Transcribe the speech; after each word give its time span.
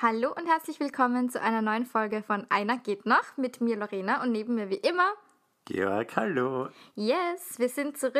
Hallo 0.00 0.32
und 0.32 0.46
herzlich 0.46 0.78
willkommen 0.78 1.28
zu 1.28 1.42
einer 1.42 1.60
neuen 1.60 1.84
Folge 1.84 2.22
von 2.22 2.46
Einer 2.50 2.78
geht 2.78 3.04
noch 3.04 3.36
mit 3.36 3.60
mir 3.60 3.76
Lorena 3.76 4.22
und 4.22 4.30
neben 4.30 4.54
mir 4.54 4.70
wie 4.70 4.76
immer 4.76 5.12
Georg, 5.64 6.14
hallo. 6.14 6.68
Yes, 6.94 7.58
wir 7.58 7.68
sind 7.68 7.98
zurück. 7.98 8.14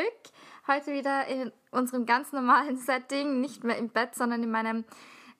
Heute 0.67 0.93
wieder 0.93 1.29
in 1.29 1.53
unserem 1.71 2.05
ganz 2.05 2.33
normalen 2.33 2.77
Setting, 2.85 3.41
nicht 3.41 3.63
mehr 3.63 3.79
im 3.79 3.91
Bett, 3.91 4.17
sondern 4.17 4.43
in 4.43 4.51
meinem, 4.51 4.87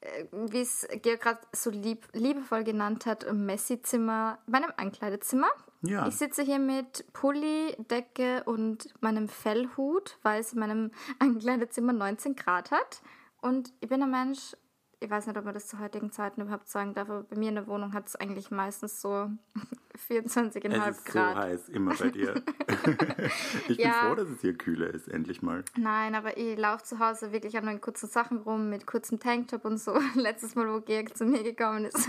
äh, 0.01 0.27
wie 0.31 0.61
es 0.61 0.87
Georg 1.03 1.23
gerade 1.23 1.41
so 1.51 1.71
lieb, 1.71 2.07
liebevoll 2.13 2.63
genannt 2.63 3.05
hat, 3.07 3.27
Messi-Zimmer, 3.33 4.39
meinem 4.47 4.73
Ankleidezimmer. 4.77 5.51
Ja. 5.83 6.07
Ich 6.07 6.15
sitze 6.15 6.43
hier 6.43 6.61
mit 6.61 7.05
Pulli, 7.15 7.75
Decke 7.91 8.45
und 8.45 8.95
meinem 9.03 9.29
Fellhut, 9.29 10.19
weil 10.23 10.41
es 10.41 10.53
in 10.53 10.61
meinem 10.61 10.93
Ankleidezimmer 11.19 11.93
19 11.93 12.37
Grad 12.37 12.71
hat. 12.71 13.03
Und 13.41 13.73
ich 13.81 13.89
bin 13.89 14.05
ein 14.05 14.11
Mensch, 14.13 14.55
ich 15.01 15.09
weiß 15.11 15.27
nicht, 15.27 15.37
ob 15.39 15.45
man 15.45 15.55
das 15.55 15.67
zu 15.69 15.79
heutigen 15.79 16.11
Zeiten 16.11 16.41
überhaupt 16.41 16.69
sagen 16.69 16.93
darf, 16.95 17.09
aber 17.09 17.23
bei 17.23 17.37
mir 17.37 17.51
in 17.51 17.55
der 17.55 17.67
Wohnung 17.67 17.93
hat 17.93 18.09
es 18.09 18.17
eigentlich 18.17 18.51
meistens 18.51 19.01
so 19.01 19.31
24,5 20.09 20.73
Es 20.89 20.97
ist 20.99 21.05
Grad. 21.07 21.35
so 21.37 21.41
heiß, 21.43 21.69
immer 21.71 21.95
bei 21.95 22.09
dir. 22.11 22.43
ich 23.69 23.77
bin 23.77 23.87
Ja. 23.87 23.93
froh, 24.07 24.15
dass 24.15 24.29
es 24.29 24.41
hier 24.41 24.57
kühler 24.57 24.89
ist, 24.93 25.09
endlich 25.09 25.43
mal. 25.43 25.65
Nein, 25.77 26.15
aber 26.15 26.37
ich 26.37 26.57
laufe 26.59 26.85
zu 26.85 26.99
Hause 26.99 27.33
wirklich 27.33 27.57
an 27.57 27.65
meinen 27.65 27.81
kurzen 27.81 28.09
Sachen 28.09 28.39
rum, 28.39 28.71
mit 28.71 28.87
kurzem 28.87 29.19
Tanktop 29.21 29.65
und 29.65 29.79
so. 29.79 29.99
Letztes 30.15 30.55
Mal, 30.55 30.73
wo 30.73 30.81
Georg 30.81 31.17
zu 31.17 31.25
mir 31.25 31.43
gekommen 31.43 31.85
ist, 31.85 32.09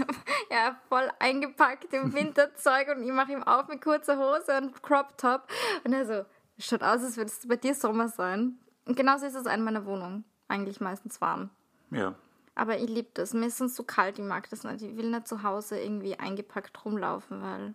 ja, 0.52 0.80
voll 0.90 1.10
eingepackt 1.20 1.94
im 1.94 2.14
Winterzeug 2.14 2.88
und 2.96 3.04
ich 3.04 3.12
mache 3.12 3.32
ihm 3.34 3.44
auf 3.44 3.68
mit 3.68 3.82
kurzer 3.84 4.18
Hose 4.18 4.58
und 4.58 4.82
Crop 4.84 5.18
Top. 5.18 5.44
Und 5.84 5.94
er 5.94 6.06
so, 6.06 6.26
schaut 6.58 6.84
aus, 6.84 7.04
als 7.04 7.18
würde 7.18 7.32
es 7.32 7.48
bei 7.48 7.56
dir 7.56 7.74
Sommer 7.74 8.08
sein. 8.10 8.58
Und 8.86 8.96
genauso 8.96 9.26
ist 9.26 9.36
es 9.36 9.46
in 9.46 9.64
meiner 9.64 9.86
Wohnung. 9.86 10.24
Eigentlich 10.48 10.80
meistens 10.82 11.22
warm. 11.22 11.50
Ja. 11.92 12.16
Aber 12.60 12.78
ich 12.78 12.90
liebe 12.90 13.10
das. 13.14 13.34
Mir 13.34 13.48
ist 13.48 13.58
sonst 13.58 13.76
so 13.76 13.84
kalt, 13.84 14.20
ich 14.20 14.26
mag 14.26 14.50
das 14.50 14.66
nicht. 14.66 14.82
Ich 14.82 14.98
will 14.98 15.10
nicht 15.10 15.28
zu 15.30 15.44
Hause 15.44 15.80
irgendwie 15.80 16.20
eingepackt 16.20 16.84
rumlaufen, 16.84 17.42
weil. 17.42 17.74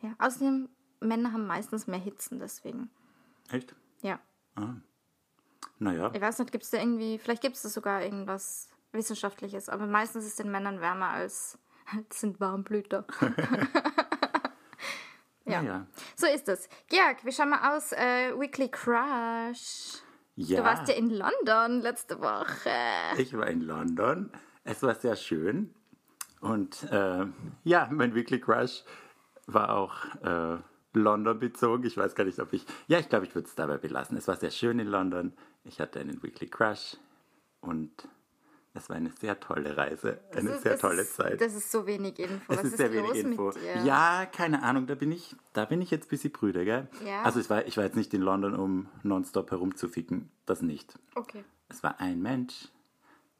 Ja, 0.00 0.14
außerdem, 0.18 0.70
Männer 1.00 1.32
haben 1.32 1.46
meistens 1.46 1.86
mehr 1.86 1.98
Hitzen, 1.98 2.38
deswegen. 2.38 2.90
Echt? 3.50 3.74
Ja. 4.00 4.18
Naja, 5.78 6.10
Ich 6.14 6.20
weiß 6.20 6.38
nicht, 6.38 6.50
gibt 6.50 6.64
es 6.64 6.70
da 6.70 6.78
irgendwie, 6.78 7.18
vielleicht 7.18 7.42
gibt 7.42 7.56
es 7.56 7.62
da 7.62 7.68
sogar 7.68 8.02
irgendwas 8.02 8.70
Wissenschaftliches, 8.92 9.68
aber 9.68 9.86
meistens 9.86 10.24
ist 10.24 10.38
den 10.38 10.50
Männern 10.50 10.80
wärmer 10.80 11.10
als 11.10 11.58
das 12.08 12.20
sind 12.20 12.40
Warmblüter. 12.40 13.04
ja. 15.44 15.62
naja. 15.62 15.86
So 16.16 16.26
ist 16.26 16.48
es. 16.48 16.70
Georg, 16.88 17.22
wie 17.24 17.32
schauen 17.32 17.50
wir 17.50 17.74
aus? 17.74 17.92
Äh, 17.92 18.32
Weekly 18.38 18.70
Crush. 18.70 20.00
Ja, 20.36 20.58
Du 20.58 20.64
warst 20.64 20.88
ja 20.88 20.94
in 20.94 21.10
London 21.10 21.80
letzte 21.80 22.20
Woche. 22.20 22.70
ich 23.18 23.36
war 23.36 23.46
in 23.46 23.62
London. 23.62 24.30
Es 24.64 24.82
war 24.82 24.94
sehr 24.94 25.16
schön. 25.16 25.74
Und 26.40 26.84
äh, 26.90 27.26
ja, 27.64 27.88
mein 27.90 28.14
Weekly 28.14 28.38
Crush 28.40 28.84
war 29.46 29.70
auch 29.74 29.94
äh, 30.22 30.58
London 30.92 31.38
bezogen. 31.38 31.84
Ich 31.84 31.96
weiß 31.96 32.14
gar 32.14 32.24
nicht, 32.24 32.38
ob 32.38 32.52
ich. 32.52 32.66
Ja, 32.86 32.98
ich 32.98 33.08
glaube, 33.08 33.24
ich 33.26 33.34
würde 33.34 33.48
es 33.48 33.54
dabei 33.54 33.78
belassen. 33.78 34.16
Es 34.16 34.28
war 34.28 34.36
sehr 34.36 34.50
schön 34.50 34.78
in 34.78 34.88
London. 34.88 35.32
Ich 35.64 35.80
hatte 35.80 36.00
einen 36.00 36.22
Weekly 36.22 36.48
Crush. 36.48 36.96
Und 37.60 37.90
es 38.76 38.88
war 38.88 38.96
eine 38.96 39.10
sehr 39.10 39.38
tolle 39.40 39.76
Reise. 39.76 40.20
Eine 40.34 40.50
ist- 40.50 40.62
sehr 40.62 40.78
tolle 40.78 41.02
ist, 41.02 41.14
Zeit. 41.16 41.40
Das 41.40 41.54
ist 41.54 41.70
so 41.70 41.86
wenig 41.86 42.18
Info. 42.18 42.34
Es 42.52 42.58
Was 42.58 42.64
ist 42.66 42.70
ist, 42.72 42.76
sehr 42.78 42.92
wenig 42.92 43.14
Info. 43.16 43.46
mit 43.46 43.56
dir? 43.56 43.82
Ja, 43.84 44.26
keine 44.26 44.62
Ahnung, 44.62 44.86
da 44.86 44.94
bin 44.94 45.10
ich, 45.12 45.34
da 45.52 45.64
bin 45.64 45.80
ich 45.82 45.90
jetzt 45.90 46.06
ein 46.06 46.10
bisschen 46.10 46.32
brüder, 46.32 46.64
gell? 46.64 46.88
Ja. 47.04 47.22
Also 47.22 47.40
ich 47.40 47.48
war, 47.50 47.66
ich 47.66 47.76
war 47.76 47.84
jetzt 47.84 47.96
nicht 47.96 48.12
in 48.14 48.22
London, 48.22 48.54
um 48.54 48.88
nonstop 49.02 49.50
herumzuficken. 49.50 50.30
Das 50.46 50.62
nicht. 50.62 50.98
Okay. 51.14 51.44
Es 51.68 51.82
war 51.82 52.00
ein 52.00 52.20
Mensch 52.22 52.68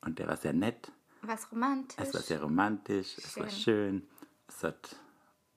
und 0.01 0.19
der 0.19 0.27
war 0.29 0.37
sehr 0.37 0.53
nett. 0.53 0.91
Was 1.23 1.51
romantisch. 1.53 1.97
Es 1.99 2.15
war 2.15 2.21
sehr 2.23 2.41
romantisch, 2.43 3.17
es 3.19 3.37
war 3.39 3.49
schön. 3.49 4.07
Es 4.49 4.63
hat 4.63 4.97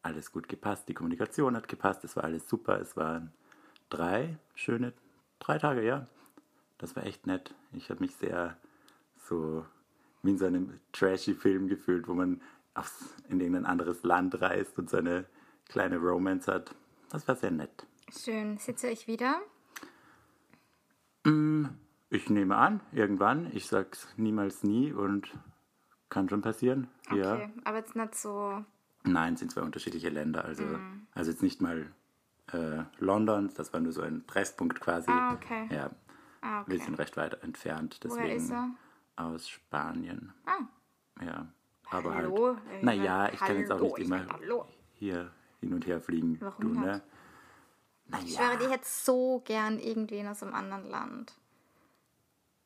alles 0.01 0.31
gut 0.31 0.47
gepasst, 0.47 0.87
die 0.87 0.93
Kommunikation 0.93 1.55
hat 1.55 1.67
gepasst, 1.67 2.03
es 2.03 2.15
war 2.15 2.23
alles 2.23 2.47
super. 2.49 2.79
Es 2.79 2.95
waren 2.97 3.33
drei 3.89 4.37
schöne, 4.55 4.93
drei 5.39 5.57
Tage, 5.59 5.83
ja. 5.83 6.07
Das 6.77 6.95
war 6.95 7.05
echt 7.05 7.27
nett. 7.27 7.53
Ich 7.73 7.89
habe 7.89 7.99
mich 7.99 8.15
sehr 8.15 8.57
so 9.29 9.65
wie 10.23 10.31
in 10.31 10.37
so 10.37 10.45
einem 10.45 10.79
trashy 10.91 11.33
Film 11.33 11.67
gefühlt, 11.67 12.07
wo 12.07 12.13
man 12.13 12.41
aufs, 12.73 13.15
in 13.29 13.39
irgendein 13.39 13.65
anderes 13.65 14.03
Land 14.03 14.41
reist 14.41 14.77
und 14.77 14.89
so 14.89 14.97
eine 14.97 15.25
kleine 15.69 15.97
Romance 15.97 16.51
hat. 16.51 16.75
Das 17.09 17.27
war 17.27 17.35
sehr 17.35 17.51
nett. 17.51 17.85
Schön. 18.11 18.57
Sitze 18.57 18.89
ich 18.89 19.07
wieder? 19.07 19.39
Ich 22.09 22.29
nehme 22.29 22.55
an, 22.55 22.81
irgendwann. 22.91 23.49
Ich 23.53 23.67
sag's 23.67 24.07
niemals 24.17 24.63
nie 24.63 24.91
und 24.91 25.29
kann 26.09 26.27
schon 26.27 26.41
passieren. 26.41 26.87
Ja. 27.13 27.35
Okay. 27.35 27.49
Aber 27.65 27.77
jetzt 27.77 27.95
nicht 27.95 28.15
so. 28.15 28.63
Nein, 29.03 29.33
es 29.35 29.39
sind 29.39 29.51
zwei 29.51 29.61
unterschiedliche 29.61 30.09
Länder. 30.09 30.43
Also, 30.43 30.63
Mhm. 30.63 31.07
also 31.13 31.31
jetzt 31.31 31.43
nicht 31.43 31.61
mal 31.61 31.85
äh, 32.51 32.83
London, 32.97 33.51
das 33.55 33.73
war 33.73 33.79
nur 33.79 33.91
so 33.91 34.01
ein 34.01 34.25
Treffpunkt 34.25 34.81
quasi. 34.81 35.11
Ah, 35.11 35.33
okay. 35.35 35.67
Ja, 35.71 35.91
Ah, 36.41 36.63
wir 36.65 36.77
okay. 36.77 36.85
sind 36.85 36.97
recht 36.97 37.15
weit 37.15 37.43
entfernt. 37.43 37.99
Woher 38.03 38.23
Deswegen 38.23 38.37
ist 38.37 38.49
er? 38.49 38.69
Aus 39.19 39.49
Spanien. 39.49 40.33
Ah. 40.45 41.23
Ja, 41.23 41.47
aber 41.89 42.15
Hallo? 42.15 42.57
halt. 42.69 42.83
Naja, 42.83 43.29
ich 43.31 43.39
kann 43.39 43.59
jetzt 43.59 43.71
auch 43.71 43.81
nicht 43.81 43.97
ich 43.99 44.05
immer 44.05 44.25
hier 44.93 45.31
hin 45.59 45.73
und 45.73 45.85
her 45.85 45.99
fliegen. 45.99 46.37
Warum 46.39 46.73
du, 46.73 46.79
ne? 46.79 47.01
Ich 48.23 48.35
schwöre, 48.35 48.47
Naja, 48.55 48.59
die 48.59 48.71
hätte 48.71 48.85
so 48.87 49.41
gern 49.45 49.77
irgendwen 49.79 50.27
aus 50.27 50.41
einem 50.41 50.55
anderen 50.55 50.89
Land. 50.89 51.33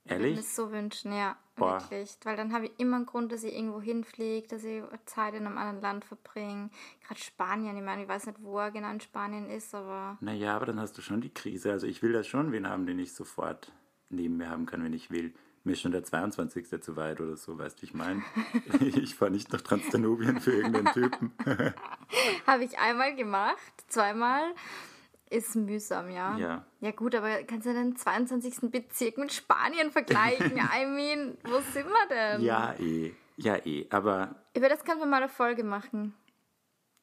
Ich 0.06 0.12
würde 0.12 0.24
mir 0.24 0.30
ehrlich? 0.30 0.46
es 0.46 0.56
so 0.56 0.72
wünschen, 0.72 1.14
ja, 1.14 1.38
Boah. 1.56 1.80
wirklich. 1.82 2.18
Weil 2.24 2.36
dann 2.36 2.54
habe 2.54 2.66
ich 2.66 2.72
immer 2.78 2.98
einen 2.98 3.06
Grund, 3.06 3.32
dass 3.32 3.44
ich 3.44 3.54
irgendwo 3.56 3.82
hinfliege, 3.82 4.48
dass 4.48 4.64
ich 4.64 4.84
Zeit 5.06 5.34
in 5.34 5.46
einem 5.46 5.58
anderen 5.58 5.82
Land 5.82 6.06
verbringe. 6.06 6.70
Gerade 7.08 7.20
Spanien, 7.20 7.76
ich 7.78 7.84
meine, 7.84 8.04
ich 8.04 8.08
weiß 8.10 8.28
nicht, 8.28 8.42
wo 8.42 8.60
er 8.60 8.72
genau 8.72 8.92
in 8.92 9.00
Spanien 9.00 9.50
ist, 9.50 9.74
aber 9.74 10.18
Naja, 10.22 10.56
aber 10.56 10.66
dann 10.68 10.80
hast 10.80 10.98
du 10.98 11.02
schon 11.02 11.22
die 11.22 11.34
Krise. 11.34 11.72
Also 11.72 11.88
ich 11.88 12.04
will 12.04 12.12
da 12.14 12.24
schon 12.24 12.52
wen 12.52 12.68
haben, 12.68 12.86
den 12.86 13.00
ich 13.00 13.14
sofort 13.14 13.72
neben 14.10 14.38
mir 14.38 14.50
haben 14.50 14.66
kann, 14.66 14.84
wenn 14.84 14.94
ich 14.94 15.10
will. 15.10 15.34
Mir 15.66 15.74
ist 15.74 15.82
schon 15.82 15.94
der 15.94 16.04
22. 16.04 16.82
zu 16.82 16.98
weit 16.98 17.22
oder 17.22 17.38
so, 17.38 17.58
weißt 17.58 17.82
du, 17.82 17.86
ich 17.86 17.94
meine? 17.94 18.22
ich 18.82 19.16
fahre 19.16 19.32
nicht 19.32 19.54
nach 19.54 19.62
Transdanubien 19.62 20.42
für 20.42 20.52
irgendeinen 20.52 20.94
Typen. 20.94 21.32
habe 22.48 22.66
ich 22.66 22.78
einmal 22.78 23.16
gemacht, 23.16 23.74
zweimal. 23.88 24.44
Ist 25.30 25.56
mühsam, 25.56 26.10
ja. 26.12 26.38
Ja. 26.38 26.66
Ja 26.82 26.92
gut, 26.92 27.16
aber 27.16 27.44
kannst 27.44 27.66
du 27.66 27.74
den 27.74 27.96
22. 27.96 28.70
Bezirk 28.70 29.18
mit 29.18 29.32
Spanien 29.32 29.90
vergleichen? 29.90 30.58
I 30.58 30.86
mean, 30.86 31.38
wo 31.46 31.60
sind 31.74 31.88
wir 31.88 32.08
denn? 32.10 32.42
Ja, 32.42 32.76
eh. 32.78 33.14
Ja, 33.38 33.56
eh. 33.66 33.88
Aber 33.90 34.36
Über 34.56 34.70
das 34.70 34.84
können 34.84 35.00
wir 35.00 35.08
mal 35.08 35.24
eine 35.24 35.30
Folge 35.30 35.64
machen. 35.64 36.14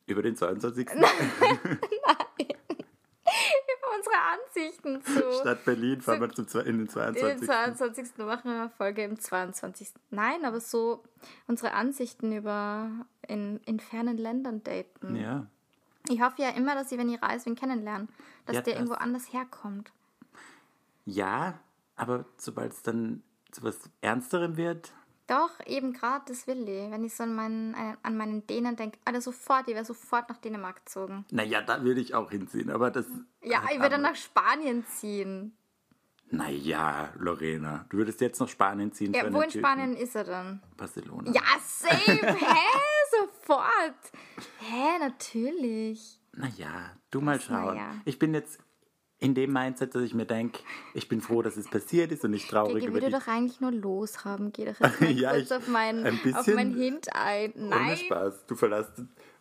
über 0.07 0.23
den 0.23 0.37
22. 0.37 0.87
Über 0.91 1.09
unsere 4.01 4.17
Ansichten 4.33 5.03
zu. 5.03 5.33
Stadt 5.41 5.65
Berlin 5.65 6.01
fahren 6.01 6.21
wir 6.21 6.31
zum, 6.33 6.61
in 6.61 6.79
den 6.79 6.79
Den 6.79 6.89
22. 6.89 7.47
22. 7.47 8.19
machen 8.19 8.51
wir 8.53 8.69
Folge 8.71 9.05
im 9.05 9.19
22. 9.19 9.93
Nein, 10.11 10.45
aber 10.45 10.61
so 10.61 11.03
unsere 11.47 11.73
Ansichten 11.75 12.33
über 12.37 12.91
in, 13.29 13.59
in 13.67 13.79
fernen 13.81 14.17
Ländern 14.17 14.63
daten. 14.65 15.17
Ja. 15.17 15.47
Ich 16.09 16.21
hoffe 16.23 16.43
ja 16.43 16.49
immer, 16.51 16.75
dass 16.75 16.91
ich, 16.91 16.99
wenn 16.99 17.09
reise, 17.23 17.47
wen 17.47 17.55
kennenlernen, 17.57 18.09
dass 18.47 18.57
Ja, 18.57 18.63
der 18.63 18.73
das- 18.75 18.81
irgendwo 18.81 18.95
anders 18.95 19.33
herkommt. 19.33 19.93
Ja, 21.05 21.59
aber 21.97 22.25
sobald 22.37 22.73
es 22.73 22.83
dann 22.83 23.23
zu 23.51 23.63
was 23.63 23.79
Ernsterem 24.01 24.57
wird, 24.57 24.93
Doch, 25.31 25.51
eben 25.67 25.93
gerade, 25.93 26.25
das 26.27 26.47
will 26.49 26.69
ich. 26.69 26.91
Wenn 26.91 27.05
ich 27.05 27.15
so 27.15 27.23
an 27.23 27.35
meinen, 27.35 27.75
an- 27.77 27.97
an 28.03 28.17
meinen 28.17 28.47
Dänen 28.49 28.75
denke, 28.75 28.99
Alter, 29.05 29.21
sofort, 29.21 29.69
ich 29.69 29.75
wäre 29.77 29.85
sofort 29.85 30.29
nach 30.29 30.39
Dänemark 30.39 30.85
gezogen. 30.85 31.25
naja, 31.31 31.63
da 31.63 31.85
würde 31.85 32.01
ich 32.01 32.15
auch 32.15 32.31
hinziehen. 32.33 32.69
Aber 32.71 32.91
das. 32.91 33.07
Ja, 33.43 33.63
ich 33.71 33.77
würde 33.79 33.91
dann 33.91 34.03
nach 34.03 34.17
Spanien 34.17 34.85
ziehen. 34.87 35.57
Naja, 36.33 37.13
Lorena, 37.19 37.87
du 37.91 37.99
würdest 37.99 38.21
jetzt 38.21 38.39
nach 38.41 38.49
Spanien 38.49 38.93
ziehen. 38.93 39.13
Ja, 39.13 39.23
wo 39.33 39.41
in 39.41 39.49
Typen. 39.51 39.65
Spanien 39.65 39.97
ist 39.97 40.15
er 40.15 40.25
dann? 40.25 40.63
Barcelona. 40.77 41.31
Ja, 41.33 41.43
safe, 41.65 41.97
hä? 42.27 42.57
Sofort. 43.19 44.13
Hä, 44.61 44.99
natürlich. 45.01 46.21
Naja, 46.33 46.93
du 47.11 47.21
mal 47.21 47.41
schauen. 47.41 47.75
naja? 47.77 47.95
Ich 48.05 48.19
bin 48.19 48.33
jetzt 48.35 48.61
in 49.21 49.35
dem 49.35 49.53
Mindset, 49.53 49.95
dass 49.95 50.03
ich 50.03 50.15
mir 50.15 50.25
denke, 50.27 50.61
ich 50.95 51.09
bin 51.09 51.21
froh, 51.21 51.43
dass 51.43 51.57
es 51.59 51.69
passiert 51.69 52.11
ist 52.11 52.25
und 52.25 52.31
nicht 52.33 52.49
traurig 52.51 52.75
Gigi 52.77 52.87
über 52.87 52.95
würde 52.95 53.07
die 53.07 53.13
doch 53.13 53.29
eigentlich 53.29 53.61
nur 53.61 53.71
loshaben. 53.71 54.51
Geh 54.53 54.65
doch 54.65 54.81
jetzt 54.81 55.01
mal 55.01 55.11
Ja, 55.11 55.31
kurz 55.33 55.43
ich- 55.51 55.53
auf, 55.57 55.69
mein, 55.69 56.05
ein 56.07 56.15
auf 56.15 56.23
bisschen 56.23 56.55
mein 56.55 56.75
Hint 56.75 57.09
ein. 57.15 57.53
Ohne 57.55 57.69
Nein, 57.69 57.97
Spaß. 57.99 58.47
Du 58.47 58.55
verlässt 58.57 58.93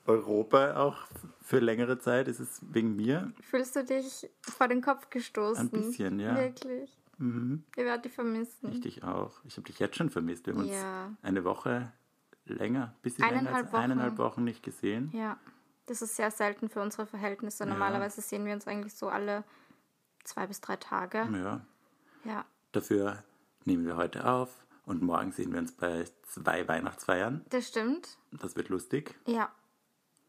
Europa 0.06 0.76
auch 0.76 0.98
für 1.42 1.60
längere 1.60 1.98
Zeit. 2.00 2.28
Ist 2.28 2.40
es 2.40 2.62
wegen 2.72 2.96
mir? 2.96 3.32
fühlst 3.42 3.76
du 3.76 3.84
dich 3.86 4.30
vor 4.42 4.68
den 4.68 4.82
Kopf 4.82 5.10
gestoßen? 5.10 5.64
Ein 5.64 5.70
bisschen, 5.70 6.20
ja. 6.20 6.34
Mhm. 6.34 6.38
Wirklich. 6.38 6.98
Ich 7.76 7.84
werde 7.84 8.04
dich 8.04 8.14
vermissen. 8.14 8.72
Ich 8.72 8.82
dich 8.82 9.04
auch. 9.04 9.40
Ich 9.46 9.58
habe 9.58 9.66
dich 9.68 9.80
jetzt 9.80 9.96
schon 9.98 10.10
vermisst. 10.10 10.46
Wir 10.48 10.56
haben 10.56 10.66
Ja. 10.66 11.06
uns 11.08 11.18
eine 11.22 11.44
Woche 11.44 11.92
länger, 12.46 12.96
bisschen 13.02 13.26
länger 13.26 13.40
Eineinhalb 13.40 13.66
als 13.66 13.74
Wochen. 13.74 13.82
eineinhalb 13.82 14.18
Wochen 14.18 14.44
nicht 14.46 14.64
gesehen. 14.64 15.10
Ja, 15.14 15.38
das 15.86 16.02
ist 16.02 16.16
sehr 16.16 16.32
selten 16.32 16.70
für 16.70 16.82
unsere 16.82 17.06
Verhältnisse. 17.06 17.66
Normalerweise 17.66 18.22
sehen 18.22 18.46
wir 18.46 18.54
uns 18.54 18.68
eigentlich 18.68 18.94
so 18.94 19.08
alle 19.10 19.44
zwei 20.30 20.48
bis 20.48 20.62
drei 20.62 20.76
Tage. 20.78 21.28
Ja. 21.32 21.62
Ja. 22.24 22.46
Dafür 22.72 23.24
nehmen 23.66 23.86
wir 23.86 23.98
heute 23.98 24.26
auf 24.26 24.66
Und 24.86 25.02
morgen 25.02 25.32
sehen 25.32 25.52
wir 25.52 25.60
uns 25.60 25.72
bei 25.72 26.06
zwei 26.28 26.68
Weihnachtsfeiern. 26.68 27.46
Das 27.50 27.68
stimmt. 27.68 28.18
Das 28.32 28.56
wird 28.56 28.70
lustig. 28.70 29.16
Ja, 29.28 29.52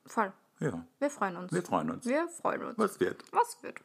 voll. 0.07 0.33
Ja, 0.59 0.85
Wir 0.99 1.09
freuen 1.11 1.37
uns. 1.37 1.53
wir 1.53 1.63
freuen 1.63 1.91
uns. 1.91 2.05
Wir 2.05 2.29
freuen 2.29 2.63
uns. 2.65 2.79
Was 2.79 3.01
wird? 3.01 3.25
Was 3.33 3.63
wird? 3.63 3.81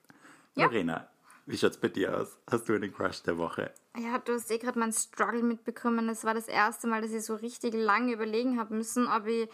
Ja. 0.56 0.65
Lorena, 0.65 1.07
wie 1.45 1.57
schaut's 1.57 1.77
bei 1.77 1.88
dir 1.88 2.17
aus? 2.17 2.38
Hast 2.51 2.67
du 2.67 2.73
einen 2.73 2.94
Crush 2.94 3.23
der 3.23 3.38
Woche? 3.38 3.73
Ja, 3.97 4.17
du 4.17 4.33
hast 4.33 4.51
eh 4.51 4.57
gerade 4.57 4.77
meinen 4.79 4.91
Struggle 4.91 5.44
mitbekommen. 5.44 6.09
Es 6.09 6.25
war 6.25 6.33
das 6.33 6.47
erste 6.50 6.88
Mal, 6.88 7.01
dass 7.01 7.12
ich 7.12 7.23
so 7.23 7.35
richtig 7.35 7.73
lange 7.73 8.12
überlegen 8.13 8.59
habe 8.59 8.73
müssen, 8.75 9.07
ob 9.07 9.25
ich 9.27 9.50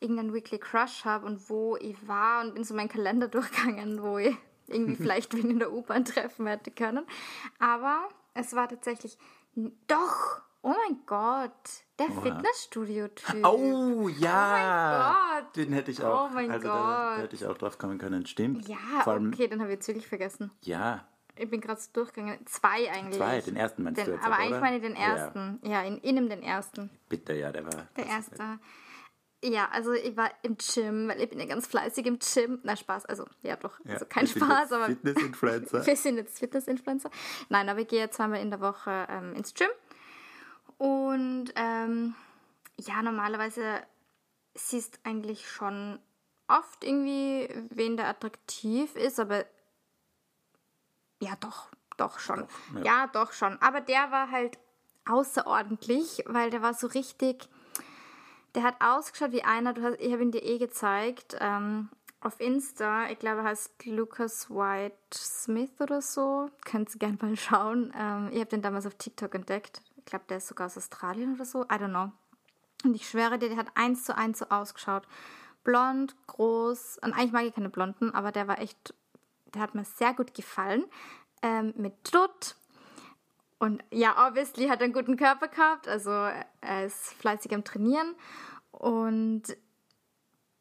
irgendeinen 0.00 0.34
Weekly 0.34 0.58
Crush 0.58 1.06
habe 1.06 1.24
und 1.24 1.48
wo 1.48 1.76
ich 1.78 1.96
war 2.06 2.44
und 2.44 2.54
bin 2.54 2.64
so 2.64 2.74
meinen 2.74 2.90
Kalender 2.90 3.28
durchgegangen, 3.36 4.02
wo 4.02 4.18
ich 4.18 4.36
irgendwie 4.68 4.96
vielleicht 5.02 5.34
wen 5.36 5.50
in 5.50 5.58
der 5.58 5.72
U-Bahn 5.72 6.04
treffen 6.04 6.46
hätte 6.46 6.70
können. 6.70 7.06
Aber 7.58 8.08
es 8.34 8.54
war 8.54 8.68
tatsächlich 8.68 9.16
doch. 9.86 10.40
Oh 10.62 10.74
mein 10.88 10.98
Gott, 11.06 11.52
der 12.00 12.06
Fitnessstudio-Typ. 12.10 13.46
Oh 13.46 14.08
ja! 14.08 15.30
Oh 15.30 15.34
mein 15.36 15.44
Gott. 15.44 15.56
Den 15.56 15.72
hätte 15.72 15.90
ich 15.92 16.02
auch. 16.02 16.28
Oh 16.28 16.34
mein 16.34 16.50
also 16.50 16.66
Da, 16.66 16.74
da 16.74 17.14
Gott. 17.14 17.22
hätte 17.24 17.36
ich 17.36 17.46
auch 17.46 17.56
drauf 17.56 17.78
kommen 17.78 17.98
können. 17.98 18.26
Stimmt. 18.26 18.66
Ja, 18.66 18.76
allem, 19.04 19.28
okay, 19.32 19.46
den 19.46 19.60
habe 19.60 19.70
ich 19.70 19.76
jetzt 19.76 19.86
wirklich 19.86 20.08
vergessen. 20.08 20.50
ja, 20.62 21.04
Ich 21.36 21.48
bin 21.48 21.60
gerade 21.60 21.80
so 21.80 21.90
durchgegangen. 21.92 22.44
Zwei 22.46 22.90
eigentlich. 22.90 23.16
zwei. 23.16 23.40
Den 23.42 23.54
ersten 23.54 23.84
meinst 23.84 24.00
Den, 24.00 24.06
du 24.06 24.12
jetzt 24.14 24.24
aber 24.24 24.34
auch, 24.34 24.38
eigentlich 24.40 24.50
oder? 24.52 24.60
meine 24.60 24.76
ich 24.78 24.82
den 24.82 24.96
ersten. 24.96 25.60
Ja, 25.62 25.82
in, 25.82 25.98
in 25.98 26.16
ihm 26.16 26.28
den 26.28 26.42
ersten. 26.42 26.90
Ja, 26.92 26.98
bitte, 27.10 27.32
ja, 27.34 27.52
der 27.52 27.64
war. 27.66 27.86
Der 27.96 28.06
erste. 28.06 28.58
Ja, 29.44 29.68
also 29.70 29.92
ich 29.92 30.16
war 30.16 30.30
im 30.42 30.56
Gym, 30.56 31.08
weil 31.08 31.20
ich 31.20 31.28
bin 31.28 31.38
ja 31.38 31.46
ganz 31.46 31.66
fleißig 31.66 32.06
im 32.06 32.18
Gym. 32.18 32.58
Na, 32.62 32.74
Spaß, 32.74 33.06
also 33.06 33.26
ja 33.42 33.56
doch, 33.56 33.78
Ja, 33.84 33.94
also 33.94 34.06
kein 34.06 34.26
Spaß, 34.26 34.72
aber 34.72 34.86
Fitness-Influencer. 34.86 35.86
wir 35.86 35.96
sind 35.96 36.16
jetzt 36.16 36.38
Fitness-Influencer. 36.38 37.10
Nein, 37.48 37.68
aber 37.68 37.80
ich 37.80 37.88
gehe 37.88 38.08
zweimal 38.10 38.40
in 38.40 38.50
der 38.50 38.60
Woche 38.60 39.06
ähm, 39.10 39.34
ins 39.34 39.54
Gym. 39.54 39.68
Und 40.78 41.52
ähm, 41.54 42.14
ja, 42.78 43.02
normalerweise 43.02 43.82
siehst 44.54 45.00
eigentlich 45.04 45.48
schon 45.48 45.98
oft 46.48 46.84
irgendwie, 46.84 47.48
wen 47.70 47.96
der 47.96 48.08
attraktiv 48.08 48.94
ist, 48.96 49.20
aber 49.20 49.44
ja, 51.20 51.36
doch, 51.40 51.68
doch 51.96 52.18
schon. 52.18 52.46
ja. 52.76 52.82
ja. 52.82 53.06
doch 53.08 53.32
schon. 53.32 53.60
Aber 53.60 53.80
der 53.80 54.10
war 54.10 54.30
halt 54.30 54.58
außerordentlich, 55.06 56.24
weil 56.26 56.50
der 56.50 56.62
war 56.62 56.74
so 56.74 56.86
richtig. 56.88 57.48
Der 58.56 58.62
hat 58.62 58.80
ausgeschaut 58.80 59.32
wie 59.32 59.44
einer, 59.44 59.74
du 59.74 59.82
hast, 59.82 60.00
ich 60.00 60.10
habe 60.10 60.22
ihn 60.22 60.32
dir 60.32 60.42
eh 60.42 60.56
gezeigt, 60.56 61.36
ähm, 61.40 61.90
auf 62.22 62.40
Insta, 62.40 63.08
ich 63.10 63.18
glaube, 63.18 63.42
er 63.42 63.44
heißt 63.44 63.84
Lucas 63.84 64.50
White 64.50 64.96
Smith 65.14 65.78
oder 65.78 66.00
so. 66.00 66.50
Könnt 66.64 66.92
ihr 66.94 66.98
gerne 66.98 67.18
mal 67.20 67.36
schauen. 67.36 67.92
Ähm, 67.96 68.30
ich 68.32 68.40
habe 68.40 68.48
den 68.48 68.62
damals 68.62 68.86
auf 68.86 68.94
TikTok 68.94 69.34
entdeckt. 69.34 69.82
Ich 69.98 70.06
glaube, 70.06 70.24
der 70.30 70.38
ist 70.38 70.48
sogar 70.48 70.68
aus 70.68 70.78
Australien 70.78 71.34
oder 71.34 71.44
so. 71.44 71.64
I 71.64 71.74
don't 71.74 71.90
know. 71.90 72.10
Und 72.82 72.94
ich 72.94 73.06
schwöre 73.06 73.38
dir, 73.38 73.50
der 73.50 73.58
hat 73.58 73.68
eins 73.74 74.04
zu 74.04 74.16
eins 74.16 74.38
so 74.38 74.46
ausgeschaut. 74.46 75.06
Blond, 75.62 76.16
groß. 76.26 76.98
Und 77.02 77.12
eigentlich 77.12 77.32
mag 77.32 77.44
ich 77.44 77.54
keine 77.54 77.68
Blonden, 77.68 78.14
aber 78.14 78.32
der 78.32 78.48
war 78.48 78.58
echt, 78.58 78.94
der 79.52 79.60
hat 79.60 79.74
mir 79.74 79.84
sehr 79.84 80.14
gut 80.14 80.32
gefallen. 80.32 80.86
Ähm, 81.42 81.74
mit 81.76 81.92
Dutt. 82.14 82.56
Und 83.58 83.82
ja, 83.90 84.28
obviously 84.28 84.68
hat 84.68 84.80
er 84.80 84.84
einen 84.84 84.92
guten 84.92 85.16
Körper 85.16 85.48
gehabt. 85.48 85.88
Also 85.88 86.10
er 86.10 86.84
ist 86.84 87.14
fleißig 87.14 87.54
am 87.54 87.64
Trainieren. 87.64 88.14
Und 88.70 89.44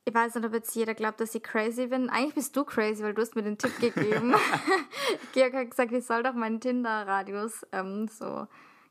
ich 0.05 0.13
weiß 0.13 0.35
nicht, 0.35 0.45
ob 0.45 0.53
jetzt 0.53 0.75
jeder 0.75 0.93
glaubt, 0.93 1.19
dass 1.19 1.33
ich 1.33 1.41
crazy 1.41 1.87
bin. 1.87 2.09
Eigentlich 2.09 2.35
bist 2.35 2.55
du 2.55 2.63
crazy, 2.63 3.03
weil 3.03 3.15
du 3.15 3.21
hast 3.21 3.35
mir 3.35 3.41
den 3.41 3.57
Tipp 3.57 3.79
gegeben. 3.79 4.35
Georg 5.33 5.53
hat 5.53 5.71
gesagt, 5.71 5.91
ich 5.91 6.05
soll 6.05 6.21
doch 6.21 6.33
meinen 6.33 6.61
Tinder-Radius 6.61 7.65
ähm, 7.71 8.07
so, 8.07 8.47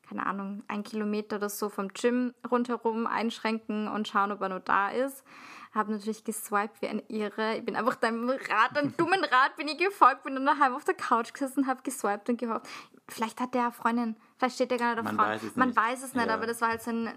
keine 0.09 0.27
Ahnung, 0.27 0.65
ein 0.67 0.83
Kilometer 0.83 1.37
oder 1.37 1.49
so 1.49 1.69
vom 1.69 1.89
Gym 1.89 2.35
rundherum 2.51 3.07
einschränken 3.07 3.87
und 3.87 4.09
schauen, 4.09 4.33
ob 4.33 4.41
er 4.43 4.49
noch 4.49 4.61
da 4.61 4.89
ist. 4.91 5.25
Habe 5.73 5.93
natürlich 5.93 6.25
geswiped 6.25 6.83
wie 6.83 6.89
eine 6.89 7.03
Irre. 7.09 7.57
Ich 7.57 7.65
bin 7.65 7.77
einfach 7.77 7.95
deinem 7.95 8.29
Rat, 8.29 8.77
einem 8.77 8.95
dummen 8.97 9.25
Rat 9.25 9.57
bin 9.57 9.69
ich 9.69 9.79
gefolgt, 9.79 10.25
bin 10.25 10.35
dann 10.35 10.47
daheim 10.47 10.75
auf 10.75 10.85
der 10.85 10.95
Couch 10.95 11.33
gesessen, 11.33 11.69
habe 11.69 11.83
geswiped 11.83 12.29
und 12.29 12.39
gehofft, 12.39 12.67
vielleicht 13.09 13.41
hat 13.41 13.55
der 13.55 13.71
Freundin, 13.73 14.17
vielleicht 14.39 14.55
steht 14.57 14.71
der 14.71 14.79
gar 14.79 14.91
nicht 14.91 14.99
auf 15.01 15.05
Man 15.05 15.17
Frauen. 15.17 15.29
weiß 15.29 15.43
es 15.43 15.57
Man 15.57 15.69
nicht. 15.69 15.79
weiß 15.79 16.03
es 16.05 16.15
nicht, 16.15 16.27
Ja. 16.27 16.35
aber 16.35 16.47
das 16.47 16.61
war 16.61 16.69
halt 16.71 16.83
so 16.83 16.91
eine 16.91 17.15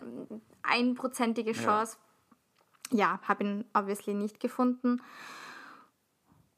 einprozentige 0.63 1.54
Chance 1.54 1.98
ja, 2.89 3.19
habe 3.24 3.44
ihn 3.44 3.66
obviously 3.74 4.13
nicht 4.13 4.39
gefunden. 4.39 5.01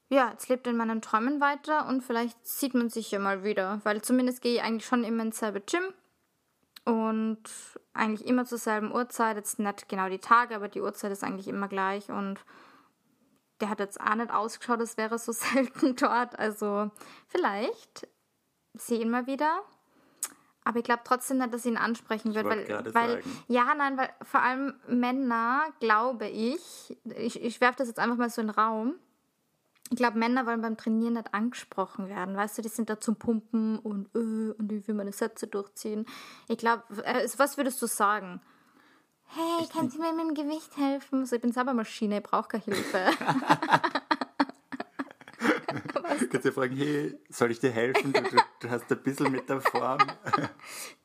Ja, 0.09 0.29
jetzt 0.29 0.47
lebt 0.47 0.67
er 0.67 0.71
in 0.73 0.77
meinen 0.77 1.01
Träumen 1.01 1.41
weiter 1.41 1.87
und 1.87 2.01
vielleicht 2.03 2.45
sieht 2.45 2.75
man 2.75 2.89
sich 2.89 3.09
ja 3.09 3.17
mal 3.17 3.43
wieder, 3.43 3.79
weil 3.83 4.01
zumindest 4.03 4.41
gehe 4.43 4.53
ich 4.55 4.61
eigentlich 4.61 4.85
schon 4.85 5.03
immer 5.03 5.23
ins 5.23 5.39
selbe 5.39 5.59
Gym 5.61 5.83
und 6.85 7.39
eigentlich 7.93 8.27
immer 8.27 8.45
zur 8.45 8.59
selben 8.59 8.91
Uhrzeit. 8.91 9.37
Jetzt 9.37 9.57
nicht 9.57 9.89
genau 9.89 10.07
die 10.09 10.19
Tage, 10.19 10.55
aber 10.55 10.67
die 10.67 10.81
Uhrzeit 10.81 11.11
ist 11.11 11.23
eigentlich 11.23 11.47
immer 11.47 11.67
gleich 11.67 12.09
und 12.09 12.43
der 13.61 13.69
hat 13.69 13.79
jetzt 13.79 13.99
auch 13.99 14.13
nicht 14.13 14.31
ausgeschaut, 14.31 14.79
als 14.79 14.97
wäre 14.97 15.17
so 15.17 15.31
selten 15.33 15.95
dort. 15.95 16.37
Also 16.37 16.91
vielleicht 17.27 18.07
sehe 18.73 18.97
ich 18.97 19.03
ihn 19.03 19.09
mal 19.09 19.27
wieder. 19.27 19.61
Aber 20.63 20.77
ich 20.77 20.83
glaube 20.83 21.01
trotzdem 21.03 21.39
nicht, 21.39 21.53
dass 21.53 21.65
ich 21.65 21.71
ihn 21.71 21.77
ansprechen 21.77 22.35
wird, 22.35 22.45
wollte 22.45 22.69
weil, 22.69 22.93
weil 22.93 23.23
sagen. 23.23 23.43
ja, 23.47 23.73
nein, 23.75 23.97
weil 23.97 24.09
vor 24.21 24.41
allem 24.41 24.75
Männer, 24.87 25.63
glaube 25.79 26.27
ich, 26.27 26.95
ich, 27.15 27.41
ich 27.41 27.61
werfe 27.61 27.79
das 27.79 27.87
jetzt 27.87 27.99
einfach 27.99 28.17
mal 28.17 28.29
so 28.29 28.41
in 28.41 28.47
den 28.47 28.55
Raum. 28.55 28.95
Ich 29.89 29.97
glaube, 29.97 30.19
Männer 30.19 30.45
wollen 30.45 30.61
beim 30.61 30.77
Trainieren 30.77 31.13
nicht 31.13 31.33
angesprochen 31.33 32.07
werden. 32.07 32.35
Weißt 32.35 32.57
du, 32.57 32.61
die 32.61 32.69
sind 32.69 32.89
da 32.89 32.99
zum 32.99 33.15
Pumpen 33.15 33.79
und, 33.79 34.13
äh, 34.13 34.51
und 34.51 34.71
ich 34.71 34.87
will 34.87 34.93
meine 34.93 35.11
Sätze 35.11 35.47
durchziehen. 35.47 36.05
Ich 36.47 36.59
glaube, 36.59 36.83
äh, 37.03 37.27
was 37.37 37.57
würdest 37.57 37.81
du 37.81 37.87
sagen? 37.87 38.39
Hey, 39.25 39.67
kannst 39.73 39.97
du 39.97 40.01
mir 40.01 40.13
mit 40.13 40.27
dem 40.27 40.33
Gewicht 40.35 40.77
helfen? 40.77 41.25
So, 41.25 41.35
ich 41.35 41.41
bin 41.41 41.51
selber 41.51 41.73
Maschine, 41.73 42.17
ich 42.17 42.23
brauche 42.23 42.47
keine 42.47 42.65
Hilfe. 42.65 43.05
Kannst 46.31 46.45
du 46.45 46.51
fragen, 46.51 46.75
hey, 46.75 47.17
soll 47.29 47.51
ich 47.51 47.59
dir 47.59 47.71
helfen? 47.71 48.11
Du, 48.13 48.21
du, 48.21 48.37
du 48.59 48.69
hast 48.69 48.91
ein 48.91 49.01
bisschen 49.03 49.31
mit 49.31 49.47
der 49.49 49.61
Form. 49.61 49.99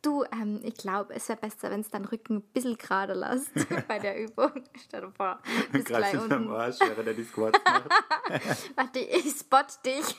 Du, 0.02 0.24
ähm, 0.32 0.60
ich 0.62 0.74
glaube, 0.74 1.14
es 1.14 1.28
wäre 1.28 1.38
besser, 1.38 1.70
wenn 1.70 1.80
es 1.80 1.90
deinen 1.90 2.04
Rücken 2.06 2.36
ein 2.36 2.42
bisschen 2.42 2.76
gerade 2.78 3.14
lässt 3.14 3.50
bei 3.88 3.98
der 3.98 4.18
Übung. 4.22 4.52
Stell 4.86 5.02
dir 5.02 5.12
vor, 5.12 5.38
bis 5.72 5.84
Greifst 5.84 5.86
gleich 5.86 6.12
du 6.28 6.34
am 6.34 6.42
unten. 6.42 6.52
Arsch, 6.54 6.80
während 6.80 7.06
er 7.06 7.14
die 7.14 7.24
Squats 7.24 7.60
macht. 7.64 7.88
Warte, 8.76 8.98
ich 9.00 9.30
spot 9.30 9.58
dich. 9.84 10.18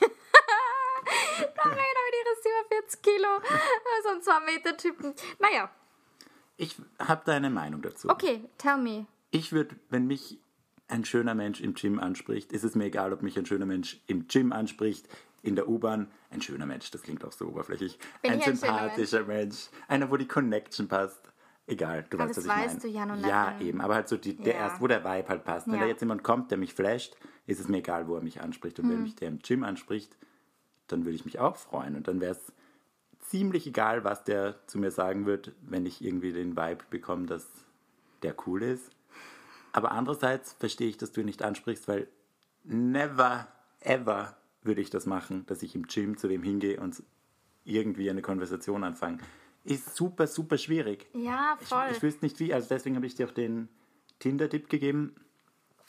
Lorena 1.64 2.00
mit 2.06 2.14
ihre 2.20 2.34
47 2.68 3.02
Kilo. 3.02 3.28
So 4.02 4.08
ein 4.10 4.22
2 4.22 4.40
Meter 4.52 4.76
Typen. 4.76 5.14
Naja, 5.38 5.70
Ich 6.56 6.76
habe 6.98 7.22
da 7.24 7.32
eine 7.34 7.50
Meinung 7.50 7.82
dazu. 7.82 8.08
okay, 8.08 8.44
tell 8.58 8.76
me. 8.78 9.06
Ich 9.30 9.52
würde, 9.52 9.76
wenn 9.90 10.06
mich 10.06 10.38
ein 10.88 11.04
schöner 11.04 11.34
Mensch 11.34 11.60
im 11.60 11.74
Gym 11.74 11.98
anspricht, 11.98 12.52
ist 12.52 12.64
es 12.64 12.74
mir 12.74 12.84
egal, 12.84 13.12
ob 13.12 13.22
mich 13.22 13.38
ein 13.38 13.46
schöner 13.46 13.66
Mensch 13.66 14.00
im 14.06 14.28
Gym 14.28 14.52
anspricht, 14.52 15.08
in 15.42 15.56
der 15.56 15.68
U-Bahn. 15.68 16.08
Ein 16.30 16.42
schöner 16.42 16.66
Mensch, 16.66 16.90
das 16.90 17.02
klingt 17.02 17.24
auch 17.24 17.32
so 17.32 17.46
oberflächlich. 17.46 17.98
Bin 18.22 18.32
ein 18.32 18.38
ich 18.40 18.46
ein 18.46 18.56
sympathischer 18.56 19.24
Mensch. 19.24 19.68
Einer, 19.88 20.10
wo 20.10 20.16
die 20.16 20.26
Connection 20.28 20.88
passt. 20.88 21.20
Egal, 21.68 22.04
du 22.10 22.16
Aber 22.18 22.28
weißt, 22.28 22.36
was 22.38 22.44
ich 22.44 22.48
meine. 22.48 22.64
weißt 22.66 22.84
du 22.84 22.88
ja 22.88 23.06
nicht. 23.06 23.26
Ja, 23.26 23.60
eben, 23.60 23.80
aber 23.80 23.96
halt 23.96 24.08
so 24.08 24.16
die, 24.16 24.36
der 24.36 24.54
Ja. 24.54 24.60
erst, 24.60 24.80
wo 24.80 24.86
der 24.86 25.02
Vibe 25.04 25.28
halt 25.28 25.44
passt. 25.44 25.66
Wenn 25.66 25.74
Ja. 25.74 25.80
da 25.80 25.86
jetzt 25.86 26.00
jemand 26.00 26.22
kommt, 26.22 26.50
der 26.52 26.58
mich 26.58 26.74
flasht, 26.74 27.16
ist 27.46 27.58
es 27.58 27.66
mir 27.68 27.78
egal, 27.78 28.06
wo 28.06 28.14
er 28.14 28.22
mich 28.22 28.40
anspricht. 28.40 28.78
Und 28.78 28.84
Hm. 28.86 28.92
wenn 28.92 29.02
mich 29.02 29.16
der 29.16 29.28
im 29.28 29.40
Gym 29.40 29.64
anspricht, 29.64 30.16
dann 30.86 31.04
würde 31.04 31.16
ich 31.16 31.24
mich 31.24 31.40
auch 31.40 31.56
freuen. 31.56 31.96
Und 31.96 32.06
dann 32.06 32.20
wäre 32.20 32.32
es 32.32 32.52
ziemlich 33.20 33.66
egal, 33.66 34.04
was 34.04 34.22
der 34.22 34.64
zu 34.68 34.78
mir 34.78 34.92
sagen 34.92 35.26
wird, 35.26 35.52
wenn 35.62 35.86
ich 35.86 36.04
irgendwie 36.04 36.32
den 36.32 36.56
Vibe 36.56 36.84
bekomme, 36.90 37.26
dass 37.26 37.48
der 38.22 38.34
cool 38.46 38.62
ist. 38.62 38.90
Aber 39.76 39.92
andererseits 39.92 40.54
verstehe 40.54 40.88
ich, 40.88 40.96
dass 40.96 41.12
du 41.12 41.20
ihn 41.20 41.26
nicht 41.26 41.42
ansprichst, 41.42 41.86
weil 41.86 42.08
never, 42.64 43.46
ever 43.80 44.34
würde 44.62 44.80
ich 44.80 44.88
das 44.88 45.04
machen, 45.04 45.44
dass 45.44 45.62
ich 45.62 45.74
im 45.74 45.86
Gym 45.86 46.16
zu 46.16 46.30
wem 46.30 46.42
hingehe 46.42 46.80
und 46.80 47.02
irgendwie 47.64 48.08
eine 48.08 48.22
Konversation 48.22 48.84
anfange. 48.84 49.18
Ist 49.64 49.94
super, 49.94 50.28
super 50.28 50.56
schwierig. 50.56 51.06
Ja, 51.12 51.58
Ich, 51.60 51.68
voll. 51.68 51.88
ich 51.90 52.02
wüsste 52.02 52.24
nicht 52.24 52.40
wie, 52.40 52.54
also 52.54 52.66
deswegen 52.70 52.96
habe 52.96 53.04
ich 53.04 53.16
dir 53.16 53.26
auch 53.26 53.32
den 53.32 53.68
Tinder-Tipp 54.18 54.70
gegeben, 54.70 55.14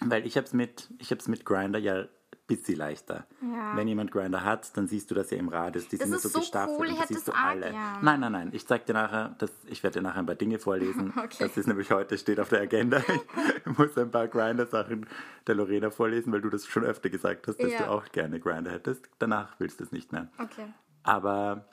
weil 0.04 0.26
ich 0.28 0.36
habe 0.36 0.46
es 0.46 0.52
mit, 0.52 0.90
ich 0.98 1.10
mit 1.30 1.46
Grinder 1.46 1.80
ja 1.80 2.10
bisschen 2.48 2.78
leichter. 2.78 3.28
Ja. 3.42 3.76
Wenn 3.76 3.88
jemand 3.88 4.12
Grinder 4.12 4.44
hat, 4.44 4.76
dann 4.78 4.88
siehst 4.88 5.12
du 5.12 5.16
das 5.16 5.30
ja 5.32 5.38
im 5.38 5.50
Radius. 5.50 5.88
Die 5.90 5.98
Das 5.98 6.06
sind 6.08 6.12
ja 6.14 6.16
ist 6.18 6.24
so 6.24 6.30
so 6.30 6.40
gestaffelt 6.40 6.80
cool, 6.80 6.86
und 6.88 6.92
ich 6.94 6.98
da 6.98 7.04
hätte 7.04 7.14
siehst 7.14 7.28
du 7.28 7.32
das 7.34 7.42
alle. 7.42 7.72
gern. 7.72 7.98
Nein, 8.02 8.20
nein, 8.22 8.32
nein. 8.32 8.50
Ich 8.54 8.66
zeig 8.66 8.86
dir 8.86 8.94
nachher, 8.94 9.36
das, 9.38 9.52
ich 9.68 9.84
werde 9.84 10.00
dir 10.00 10.04
nachher 10.04 10.20
ein 10.20 10.26
paar 10.26 10.36
Dinge 10.36 10.58
vorlesen. 10.60 11.14
Okay. 11.18 11.38
Das 11.40 11.58
ist 11.58 11.68
nämlich 11.68 11.92
heute, 11.92 12.18
steht 12.18 12.40
auf 12.40 12.50
der 12.50 12.62
Agenda. 12.62 13.00
Ich 13.00 13.66
muss 13.78 13.98
ein 13.98 14.10
paar 14.12 14.28
Grinder-Sachen 14.28 15.06
der 15.46 15.56
Lorena 15.56 15.90
vorlesen, 15.92 16.32
weil 16.32 16.42
du 16.42 16.50
das 16.50 16.66
schon 16.66 16.84
öfter 16.86 17.10
gesagt 17.10 17.48
hast, 17.48 17.58
dass 17.62 17.72
Ja. 17.72 17.80
du 17.80 17.92
auch 17.92 18.06
gerne 18.12 18.40
Grinder 18.40 18.72
hättest. 18.72 19.10
Danach 19.20 19.60
willst 19.60 19.80
du 19.80 19.84
es 19.84 19.92
nicht 19.92 20.12
mehr. 20.14 20.30
Okay. 20.40 20.74
Aber 21.04 21.66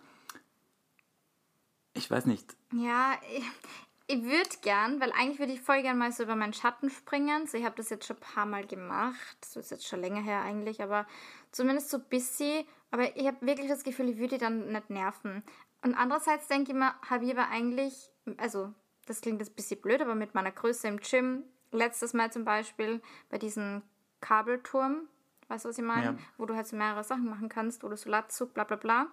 ich 1.92 2.10
weiß 2.10 2.26
nicht, 2.26 2.56
Ja, 2.72 3.12
ich, 4.06 4.22
würde 4.22 4.50
gern, 4.62 5.00
weil 5.00 5.12
eigentlich 5.12 5.38
würde 5.38 5.52
ich 5.52 5.60
voll 5.60 5.82
gern 5.82 5.98
mal 5.98 6.12
so 6.12 6.22
über 6.22 6.36
meinen 6.36 6.52
Schatten 6.52 6.90
springen. 6.90 7.46
So, 7.46 7.56
ich 7.56 7.64
habe 7.64 7.76
das 7.76 7.90
jetzt 7.90 8.06
schon 8.06 8.16
ein 8.16 8.34
paar 8.34 8.46
Mal 8.46 8.66
gemacht. 8.66 9.36
Das 9.40 9.56
ist 9.56 9.70
jetzt 9.70 9.86
schon 9.86 10.00
länger 10.00 10.22
her 10.22 10.42
eigentlich, 10.42 10.82
aber 10.82 11.06
zumindest 11.52 11.90
so 11.90 11.98
ein 11.98 12.04
bisschen. 12.08 12.64
Aber 12.90 13.16
ich 13.16 13.26
habe 13.26 13.46
wirklich 13.46 13.68
das 13.68 13.84
Gefühl, 13.84 14.08
ich 14.08 14.18
würde 14.18 14.36
die 14.36 14.38
dann 14.38 14.72
nicht 14.72 14.90
nerven. 14.90 15.42
Und 15.82 15.94
andererseits 15.94 16.48
denke 16.48 16.72
ich 16.72 16.78
mir, 16.78 16.94
habe 17.08 17.24
ich 17.24 17.30
aber 17.30 17.48
eigentlich 17.48 18.10
also 18.38 18.72
das 19.06 19.20
klingt 19.20 19.40
jetzt 19.40 19.52
ein 19.52 19.56
bisschen 19.56 19.80
blöd, 19.80 20.00
aber 20.00 20.14
mit 20.14 20.34
meiner 20.34 20.50
Größe 20.50 20.88
im 20.88 20.98
Gym, 20.98 21.44
letztes 21.72 22.14
Mal 22.14 22.32
zum 22.32 22.44
Beispiel 22.44 23.02
bei 23.28 23.38
diesem 23.38 23.82
Kabelturm, 24.20 25.08
weißt 25.48 25.64
du, 25.64 25.68
was 25.68 25.78
ich 25.78 25.84
meine? 25.84 26.04
Ja. 26.04 26.16
Wo 26.38 26.46
du 26.46 26.54
halt 26.54 26.66
so 26.66 26.76
mehrere 26.76 27.04
Sachen 27.04 27.28
machen 27.28 27.48
kannst, 27.48 27.82
wo 27.82 27.88
du 27.88 27.96
so 27.96 28.08
Latzug, 28.08 28.54
bla 28.54 28.64
bla 28.64 28.76
bla. 28.76 29.08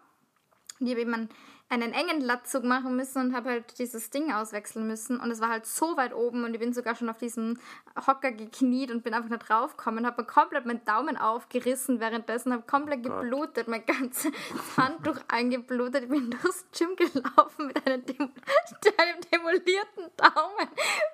Ich 0.86 0.92
habe 0.92 1.02
eben 1.02 1.14
einen, 1.14 1.30
einen 1.70 1.94
engen 1.94 2.22
Latzug 2.22 2.64
machen 2.64 2.96
müssen 2.96 3.22
und 3.22 3.36
habe 3.36 3.52
halt 3.52 3.78
dieses 3.80 4.10
Ding 4.10 4.32
auswechseln 4.32 4.88
müssen. 4.88 5.20
Und 5.20 5.32
es 5.32 5.40
war 5.40 5.50
halt 5.50 5.66
so 5.66 5.96
weit 5.96 6.14
oben 6.14 6.44
und 6.44 6.54
ich 6.54 6.60
bin 6.60 6.74
sogar 6.74 6.96
schon 6.96 7.10
auf 7.10 7.18
diesem 7.18 7.60
Hocker 8.08 8.32
gekniet 8.32 8.92
und 8.92 9.04
bin 9.04 9.14
einfach 9.14 9.30
nicht 9.30 9.48
draufgekommen. 9.48 10.06
Habe 10.06 10.24
mir 10.24 10.28
komplett 10.28 10.66
meinen 10.66 10.84
Daumen 10.86 11.18
aufgerissen 11.18 12.00
währenddessen, 12.00 12.52
habe 12.52 12.64
komplett 12.64 13.04
geblutet, 13.04 13.68
mein 13.68 13.86
ganzes 13.86 14.32
Handtuch 14.78 15.18
eingeblutet. 15.28 16.04
Ich 16.04 16.10
bin 16.10 16.32
durchs 16.32 16.66
Gym 16.78 16.96
gelaufen 16.96 17.68
mit 17.68 17.86
einem, 17.86 18.06
dem 18.06 18.18
mit 18.18 19.00
einem 19.00 19.22
demolierten 19.32 20.10
Daumen 20.18 20.68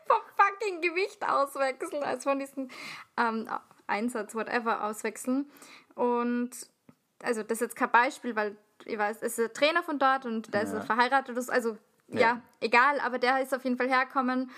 vom 0.07 0.21
fucking 0.37 0.81
Gewicht 0.81 1.27
auswechseln, 1.27 2.03
also 2.03 2.29
von 2.29 2.39
diesem 2.39 2.69
ähm, 3.17 3.49
Einsatz, 3.85 4.33
whatever, 4.33 4.83
auswechseln. 4.85 5.51
Und 5.95 6.51
also 7.23 7.43
das 7.43 7.57
ist 7.57 7.61
jetzt 7.61 7.75
kein 7.75 7.91
Beispiel, 7.91 8.35
weil 8.35 8.57
ich 8.85 8.97
weiß, 8.97 9.17
es 9.21 9.37
ist 9.37 9.49
ein 9.49 9.53
Trainer 9.53 9.83
von 9.83 9.99
dort 9.99 10.25
und 10.25 10.53
der 10.53 10.63
Ja. 10.63 10.77
ist 10.77 10.85
verheiratet, 10.85 11.37
also 11.49 11.77
ja. 12.09 12.19
Ja. 12.19 12.41
egal, 12.61 12.99
aber 13.01 13.19
der 13.19 13.41
ist 13.41 13.53
auf 13.53 13.63
jeden 13.63 13.77
Fall 13.77 13.89
hergekommen, 13.89 14.49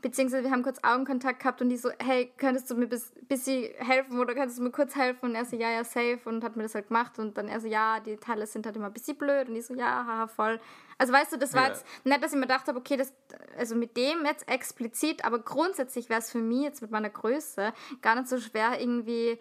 beziehungsweise 0.00 0.44
wir 0.44 0.50
haben 0.50 0.62
kurz 0.62 0.78
Augenkontakt 0.84 1.40
gehabt 1.40 1.60
und 1.60 1.70
die 1.70 1.76
so, 1.76 1.90
hey, 1.98 2.32
könntest 2.36 2.70
du 2.70 2.76
mir 2.76 2.86
bis 2.86 3.12
bisschen 3.22 3.72
helfen 3.78 4.20
oder 4.20 4.34
könntest 4.34 4.58
du 4.58 4.62
mir 4.62 4.70
kurz 4.70 4.94
helfen? 4.94 5.30
Und 5.30 5.34
er 5.34 5.44
so, 5.44 5.56
ja, 5.56 5.70
ja, 5.70 5.82
safe 5.84 6.20
und 6.26 6.44
hat 6.44 6.54
mir 6.54 6.62
das 6.62 6.74
halt 6.74 6.88
gemacht 6.88 7.18
und 7.18 7.36
dann 7.36 7.48
er 7.48 7.60
so, 7.60 7.66
ja, 7.66 7.98
die 7.98 8.16
Teile 8.16 8.46
sind 8.46 8.64
halt 8.66 8.76
immer 8.76 8.86
ein 8.86 8.92
bisschen 8.92 9.16
blöd 9.16 9.48
und 9.48 9.56
ich 9.56 9.66
so, 9.66 9.74
ja, 9.74 10.04
haha, 10.06 10.28
voll. 10.28 10.60
Also 10.98 11.12
weißt 11.12 11.32
du, 11.32 11.36
das 11.38 11.52
war 11.54 11.62
Ja. 11.62 11.68
jetzt 11.68 11.84
nicht, 12.04 12.22
dass 12.22 12.32
ich 12.32 12.36
mir 12.36 12.42
gedacht 12.46 12.68
habe, 12.68 12.78
okay, 12.78 12.96
das, 12.96 13.12
also 13.56 13.74
mit 13.74 13.96
dem 13.96 14.24
jetzt 14.24 14.48
explizit, 14.48 15.24
aber 15.24 15.40
grundsätzlich 15.40 16.08
wäre 16.08 16.20
es 16.20 16.30
für 16.30 16.38
mich 16.38 16.62
jetzt 16.62 16.82
mit 16.82 16.90
meiner 16.90 17.10
Größe 17.10 17.72
gar 18.02 18.14
nicht 18.14 18.28
so 18.28 18.38
schwer, 18.38 18.80
irgendwie 18.80 19.38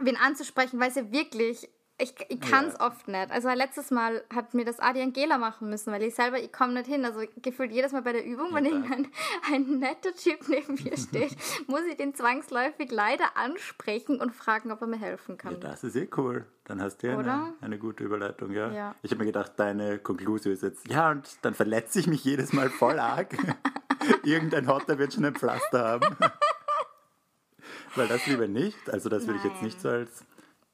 wen 0.00 0.16
anzusprechen, 0.16 0.80
weil 0.80 0.88
es 0.88 0.96
ja 0.96 1.12
wirklich, 1.12 1.68
ich, 1.98 2.14
ich 2.30 2.40
kann 2.40 2.64
es 2.66 2.74
Ja. 2.74 2.86
oft 2.86 3.06
nicht. 3.06 3.30
Also 3.30 3.48
letztes 3.50 3.90
Mal 3.92 4.24
hat 4.34 4.54
mir 4.54 4.64
das 4.64 4.80
Adi 4.80 5.00
Angela 5.02 5.38
machen 5.38 5.68
müssen, 5.70 5.92
weil 5.92 6.02
ich 6.02 6.14
selber, 6.14 6.40
ich 6.40 6.50
komme 6.50 6.72
nicht 6.72 6.86
hin. 6.86 7.04
Also 7.04 7.20
gefühlt 7.42 7.70
jedes 7.70 7.92
Mal 7.92 8.02
bei 8.02 8.12
der 8.12 8.24
Übung, 8.24 8.48
wenn 8.54 8.64
Ja. 8.64 8.72
irgendein 8.72 9.12
ein 9.52 9.78
netter 9.78 10.12
Typ 10.14 10.48
neben 10.48 10.74
mir 10.82 10.96
steht, 10.96 11.36
muss 11.68 11.82
ich 11.88 11.96
den 11.96 12.14
zwangsläufig 12.14 12.90
leider 12.90 13.36
ansprechen 13.36 14.20
und 14.20 14.34
fragen, 14.34 14.72
ob 14.72 14.80
er 14.80 14.86
mir 14.88 14.98
helfen 14.98 15.36
Ja, 15.42 15.50
kann. 15.50 15.60
das 15.60 15.84
ist 15.84 15.94
eh 15.94 16.08
cool. 16.16 16.44
Dann 16.64 16.80
hast 16.80 16.98
du 17.02 17.08
ja 17.08 17.18
eine, 17.18 17.54
eine 17.60 17.78
gute 17.78 18.02
Überleitung, 18.04 18.50
ja. 18.52 18.70
Ja. 18.72 18.94
Ich 19.02 19.10
habe 19.10 19.20
mir 19.20 19.26
gedacht, 19.26 19.52
deine 19.56 19.98
Konklusion 19.98 20.52
ist 20.52 20.62
jetzt, 20.62 20.88
ja, 20.88 21.10
und 21.10 21.28
dann 21.42 21.54
verletze 21.54 22.00
ich 22.00 22.06
mich 22.06 22.24
jedes 22.24 22.52
Mal 22.52 22.70
voll 22.70 22.98
arg. 22.98 23.36
Irgendein 24.24 24.66
Hotter 24.66 24.98
wird 24.98 25.12
schon 25.12 25.24
ein 25.24 25.34
Pflaster 25.34 25.84
haben. 25.84 26.16
Weil 27.94 28.08
das 28.08 28.26
lieber 28.26 28.48
nicht. 28.48 28.90
Also 28.90 29.08
das 29.08 29.26
würde 29.26 29.38
ich 29.38 29.44
jetzt 29.44 29.62
nicht 29.62 29.80
so 29.80 29.88
als 29.88 30.24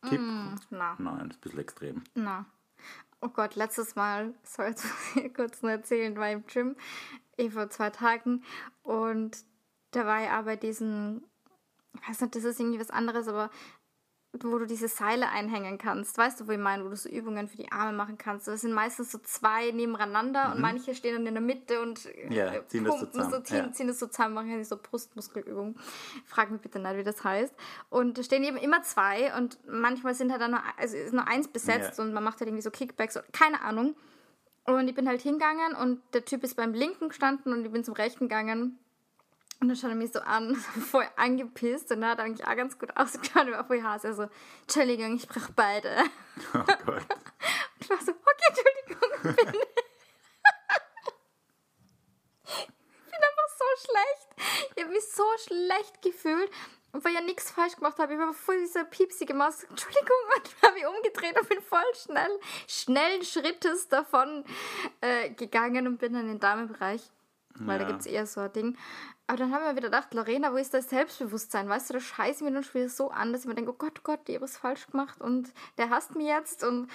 Tipp. 0.09 0.21
Na. 0.71 0.97
Nein, 0.99 1.29
das 1.29 1.37
ist 1.37 1.37
ein 1.37 1.41
bisschen 1.41 1.59
extrem. 1.59 2.05
Na. 2.15 2.47
Oh 3.21 3.29
Gott, 3.29 3.57
letztes 3.57 3.97
Mal, 3.97 4.35
muss 4.59 4.85
ich 5.17 5.35
kurz 5.35 5.63
nur 5.63 5.73
erzählen, 5.73 6.17
war 6.17 6.31
im 6.31 6.47
Gym, 6.47 6.77
eh 7.37 7.51
vor 7.51 7.69
zwei 7.71 7.91
Tagen 7.91 8.45
und 8.83 9.45
da 9.91 10.07
war 10.07 10.23
ich 10.23 10.31
aber 10.31 10.57
diesen, 10.57 11.25
ich 11.95 12.09
weiß 12.09 12.21
nicht, 12.21 12.37
das 12.37 12.45
ist 12.45 12.61
irgendwie 12.61 12.79
was 12.79 12.91
anderes, 12.91 13.27
aber 13.27 13.51
wo 14.33 14.59
du 14.59 14.67
diese 14.67 14.89
Seile 14.89 15.29
einhängen 15.31 15.79
kannst. 15.79 16.19
Weißt 16.19 16.41
du, 16.41 16.47
wo 16.47 16.53
ich 16.53 16.59
meine, 16.59 16.85
wo 16.85 16.91
du 16.91 16.97
so 16.97 17.09
Übungen 17.09 17.49
für 17.49 17.57
die 17.57 17.73
Arme 17.73 17.97
machen 17.97 18.19
kannst. 18.19 18.47
Das 18.47 18.61
sind 18.61 18.73
meistens 18.73 19.11
so 19.11 19.19
zwei 19.19 19.71
nebeneinander 19.71 20.53
und 20.55 20.61
manche 20.61 20.95
stehen 20.95 21.15
dann 21.15 21.27
in 21.27 21.35
der 21.35 21.43
Mitte 21.43 21.81
und 21.81 22.05
Mhm. 22.05 22.33
Ja, 22.33 22.53
äh, 22.53 22.67
ziehen 22.67 22.85
das 22.85 23.01
so 23.01 23.07
pumpen 23.07 23.23
so, 23.23 23.27
zusammen, 23.31 23.45
ziehen, 23.45 23.57
ja. 23.57 23.73
ziehen 23.73 23.89
das 23.89 23.99
so 23.99 24.07
zusammen, 24.07 24.35
machen 24.35 24.65
so 24.65 24.77
Brustmuskelübungen. 24.77 25.79
Frag 26.27 26.51
mich 26.51 26.61
bitte 26.61 26.79
nicht, 26.79 26.97
wie 26.97 27.05
das 27.05 27.25
heißt. 27.25 27.55
Und 27.89 28.19
da 28.19 28.23
stehen 28.23 28.45
eben 28.45 28.59
immer 28.59 28.83
zwei 28.83 29.35
und 29.37 29.59
manchmal 29.67 30.15
sind 30.15 30.31
halt 30.31 30.43
dann 30.43 30.51
nur, 30.53 30.61
also 30.77 30.97
ist 30.97 31.15
nur 31.15 31.27
eins 31.27 31.49
besetzt 31.49 31.99
Ja. 31.99 32.05
und 32.05 32.13
man 32.13 32.23
macht 32.23 32.41
halt 32.41 32.49
irgendwie 32.49 32.63
so 32.63 32.71
Kickbacks, 32.71 33.17
oder, 33.17 33.27
keine 33.33 33.63
Ahnung. 33.63 33.97
Und 34.65 34.87
ich 34.89 34.95
bin 34.95 35.09
halt 35.09 35.23
hingegangen 35.23 35.75
und 35.75 36.03
der 36.13 36.27
Typ 36.27 36.45
ist 36.45 36.55
beim 36.55 36.75
linken 36.75 37.09
gestanden 37.09 37.55
und 37.55 37.65
ich 37.65 37.73
bin 37.73 37.83
zum 37.85 37.95
rechten 37.95 38.29
gegangen. 38.29 38.79
Und 39.61 39.69
dann 39.69 39.77
schaut 39.77 39.91
er 39.91 39.97
mich 39.97 40.13
so 40.13 40.21
an, 40.21 40.55
voll 40.91 41.07
angepisst 41.17 41.91
und 41.91 42.03
er 42.03 42.11
hat 42.11 42.21
eigentlich 42.21 42.47
auch 42.47 42.55
ganz 42.57 42.79
gut 42.79 42.91
ausgeschaut, 42.97 43.47
er 43.49 43.53
war 43.53 43.65
voll 43.65 43.83
Hase. 43.83 44.09
Also, 44.09 44.29
Entschuldigung, 44.63 45.17
ich 45.17 45.27
brauche 45.29 45.53
beide. 45.53 45.97
Oh 46.55 46.65
Gott. 46.87 47.03
Ich 47.81 47.89
war 47.91 47.99
so, 48.05 48.13
okay, 48.13 48.49
Entschuldigung, 48.51 49.35
bin 49.35 49.55
ich. 49.55 49.69
Ich 52.45 52.67
bin 52.67 53.15
einfach 53.15 53.49
so 53.57 53.65
schlecht. 53.87 54.73
Ich 54.77 54.83
habe 54.85 54.93
mich 54.93 55.05
so 55.11 55.25
schlecht 55.47 56.03
gefühlt. 56.03 56.51
Und 56.93 57.05
weil 57.05 57.13
ich 57.13 57.19
ja 57.19 57.25
nichts 57.25 57.51
falsch 57.51 57.77
gemacht 57.77 57.99
habe, 57.99 58.15
ich 58.15 58.19
war 58.19 58.33
voll 58.33 58.59
dieser 58.61 58.85
piepsige 58.85 59.35
Maus. 59.35 59.63
Entschuldigung, 59.65 60.17
und 60.37 60.51
dann 60.61 60.71
habe 60.71 60.79
ich 60.81 60.87
umgedreht 60.87 61.39
und 61.41 61.49
bin 61.49 61.61
voll 61.63 61.81
schnell, 61.95 62.31
schnellen 62.67 63.23
Schrittes 63.25 63.89
davon 63.89 64.45
äh, 65.01 65.31
gegangen 65.31 65.87
und 65.87 65.99
bin 65.99 66.13
dann 66.15 66.23
in 66.23 66.29
den 66.33 66.41
Damenbereich. 66.41 67.03
Weil 67.55 67.79
da 67.79 67.85
Ja. 67.85 67.91
gibt 67.91 68.01
es 68.01 68.07
eher 68.07 68.27
so 68.27 68.41
ein 68.41 68.53
Ding. 68.53 68.79
Aber 69.29 69.37
dann 69.37 69.53
haben 69.53 69.63
wir 69.63 69.73
wieder 69.73 69.89
gedacht, 69.89 70.15
Lorena, 70.15 70.53
wo 70.53 70.57
ist 70.57 70.73
das 70.73 70.89
Selbstbewusstsein? 70.89 71.69
Weißt 71.69 71.91
du, 71.91 71.95
da 71.95 72.01
scheiße 72.01 72.43
ich 72.43 72.49
mir 72.49 72.55
dann 72.55 72.65
schon 72.65 72.81
wieder 72.81 72.89
so 72.89 73.11
an, 73.11 73.33
dass 73.33 73.43
ich 73.43 73.47
mir 73.47 73.55
denke, 73.55 73.71
oh 73.73 73.77
Gott, 73.77 73.93
oh 73.99 74.03
Gott, 74.03 74.27
die 74.27 74.35
hat 74.35 74.41
was 74.43 74.57
falsch 74.57 74.87
gemacht 74.87 75.21
und 75.21 75.53
der 75.77 75.91
hasst 75.91 76.17
mich 76.17 76.27
jetzt. 76.27 76.65
Und 76.65 76.89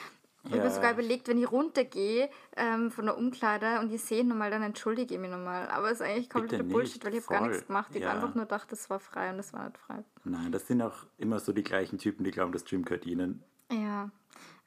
ich 0.46 0.52
habe 0.54 0.64
Ja. 0.64 0.72
sogar 0.72 0.92
überlegt, 0.94 1.28
wenn 1.28 1.38
ich 1.38 1.52
runtergehe 1.52 2.30
ähm, 2.58 2.90
von 2.92 3.06
der 3.06 3.18
Umkleide 3.18 3.80
und 3.80 3.94
ich 3.94 4.02
sehe 4.02 4.22
ihn 4.22 4.30
nochmal, 4.30 4.50
dann 4.50 4.64
entschuldige 4.64 5.14
ich 5.14 5.20
mich 5.22 5.30
nochmal. 5.30 5.70
Aber 5.70 5.92
es 5.92 6.02
ist 6.02 6.08
eigentlich 6.08 6.30
kompletter 6.30 6.64
Bullshit, 6.64 7.06
weil 7.06 7.14
ich 7.14 7.24
habe 7.28 7.40
gar 7.40 7.48
nichts 7.48 7.68
gemacht. 7.68 7.92
Ich 7.94 8.02
Ja. 8.02 8.10
habe 8.10 8.20
einfach 8.22 8.36
nur 8.36 8.46
gedacht, 8.46 8.72
das 8.72 8.90
war 8.90 9.00
frei 9.00 9.30
und 9.30 9.38
das 9.38 9.54
war 9.54 9.66
nicht 9.66 9.78
frei. 9.78 10.04
Nein, 10.24 10.52
das 10.52 10.66
sind 10.68 10.82
auch 10.82 11.06
immer 11.20 11.40
so 11.40 11.54
die 11.54 11.64
gleichen 11.64 12.00
Typen, 12.00 12.24
die 12.24 12.32
glauben, 12.32 12.52
das 12.52 12.66
Gym 12.66 12.84
gehört 12.84 13.06
ihnen. 13.06 13.44
Ja, 13.72 14.10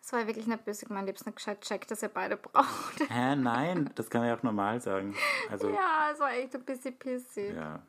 das 0.06 0.12
war 0.12 0.26
wirklich 0.28 0.46
nicht 0.46 0.64
böse 0.64 0.86
gemeint. 0.86 1.08
Ich 1.10 1.16
habe 1.18 1.30
nicht 1.30 1.36
gescheit 1.36 1.60
checkt, 1.62 1.90
dass 1.90 2.00
ihr 2.00 2.08
beide 2.08 2.36
braucht. 2.36 3.00
Hä, 3.08 3.34
nein, 3.34 3.90
das 3.96 4.08
kann 4.08 4.20
man 4.20 4.28
ja 4.28 4.36
auch 4.36 4.42
normal 4.44 4.80
sagen. 4.80 5.16
Also, 5.50 5.68
ja, 5.68 6.10
es 6.12 6.20
war 6.20 6.32
echt 6.32 6.54
ein 6.54 6.64
bisschen 6.64 6.96
pissig. 6.96 7.56
Ja. 7.56 7.82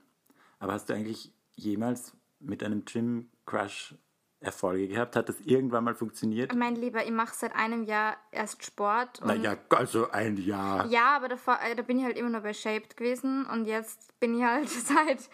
Aber 0.58 0.74
hast 0.74 0.90
du 0.90 0.96
eigentlich 0.96 1.32
jemals 1.54 2.14
mit 2.40 2.64
einem 2.64 2.84
Gym-Crush 2.86 3.94
Erfolge 4.40 4.88
gehabt? 4.88 5.16
Hat 5.16 5.30
das 5.30 5.40
irgendwann 5.42 5.84
mal 5.84 5.94
funktioniert? 5.94 6.56
Mein 6.56 6.76
Lieber, 6.76 7.06
ich 7.06 7.12
mache 7.12 7.36
seit 7.36 7.56
einem 7.56 7.84
Jahr 7.84 8.18
erst 8.32 8.66
Sport. 8.66 9.24
Naja, 9.24 9.56
also 9.70 10.10
ein 10.10 10.38
Jahr. 10.38 10.88
Ja, 10.88 11.16
aber 11.18 11.28
davor, 11.28 11.60
äh, 11.62 11.76
da 11.76 11.84
bin 11.84 12.00
ich 12.00 12.04
halt 12.06 12.18
immer 12.18 12.30
nur 12.32 12.42
bei 12.42 12.54
Shaped 12.54 12.98
gewesen 12.98 13.46
und 13.46 13.66
jetzt 13.66 14.20
bin 14.20 14.36
ich 14.36 14.44
halt 14.44 14.70
seit 14.70 15.30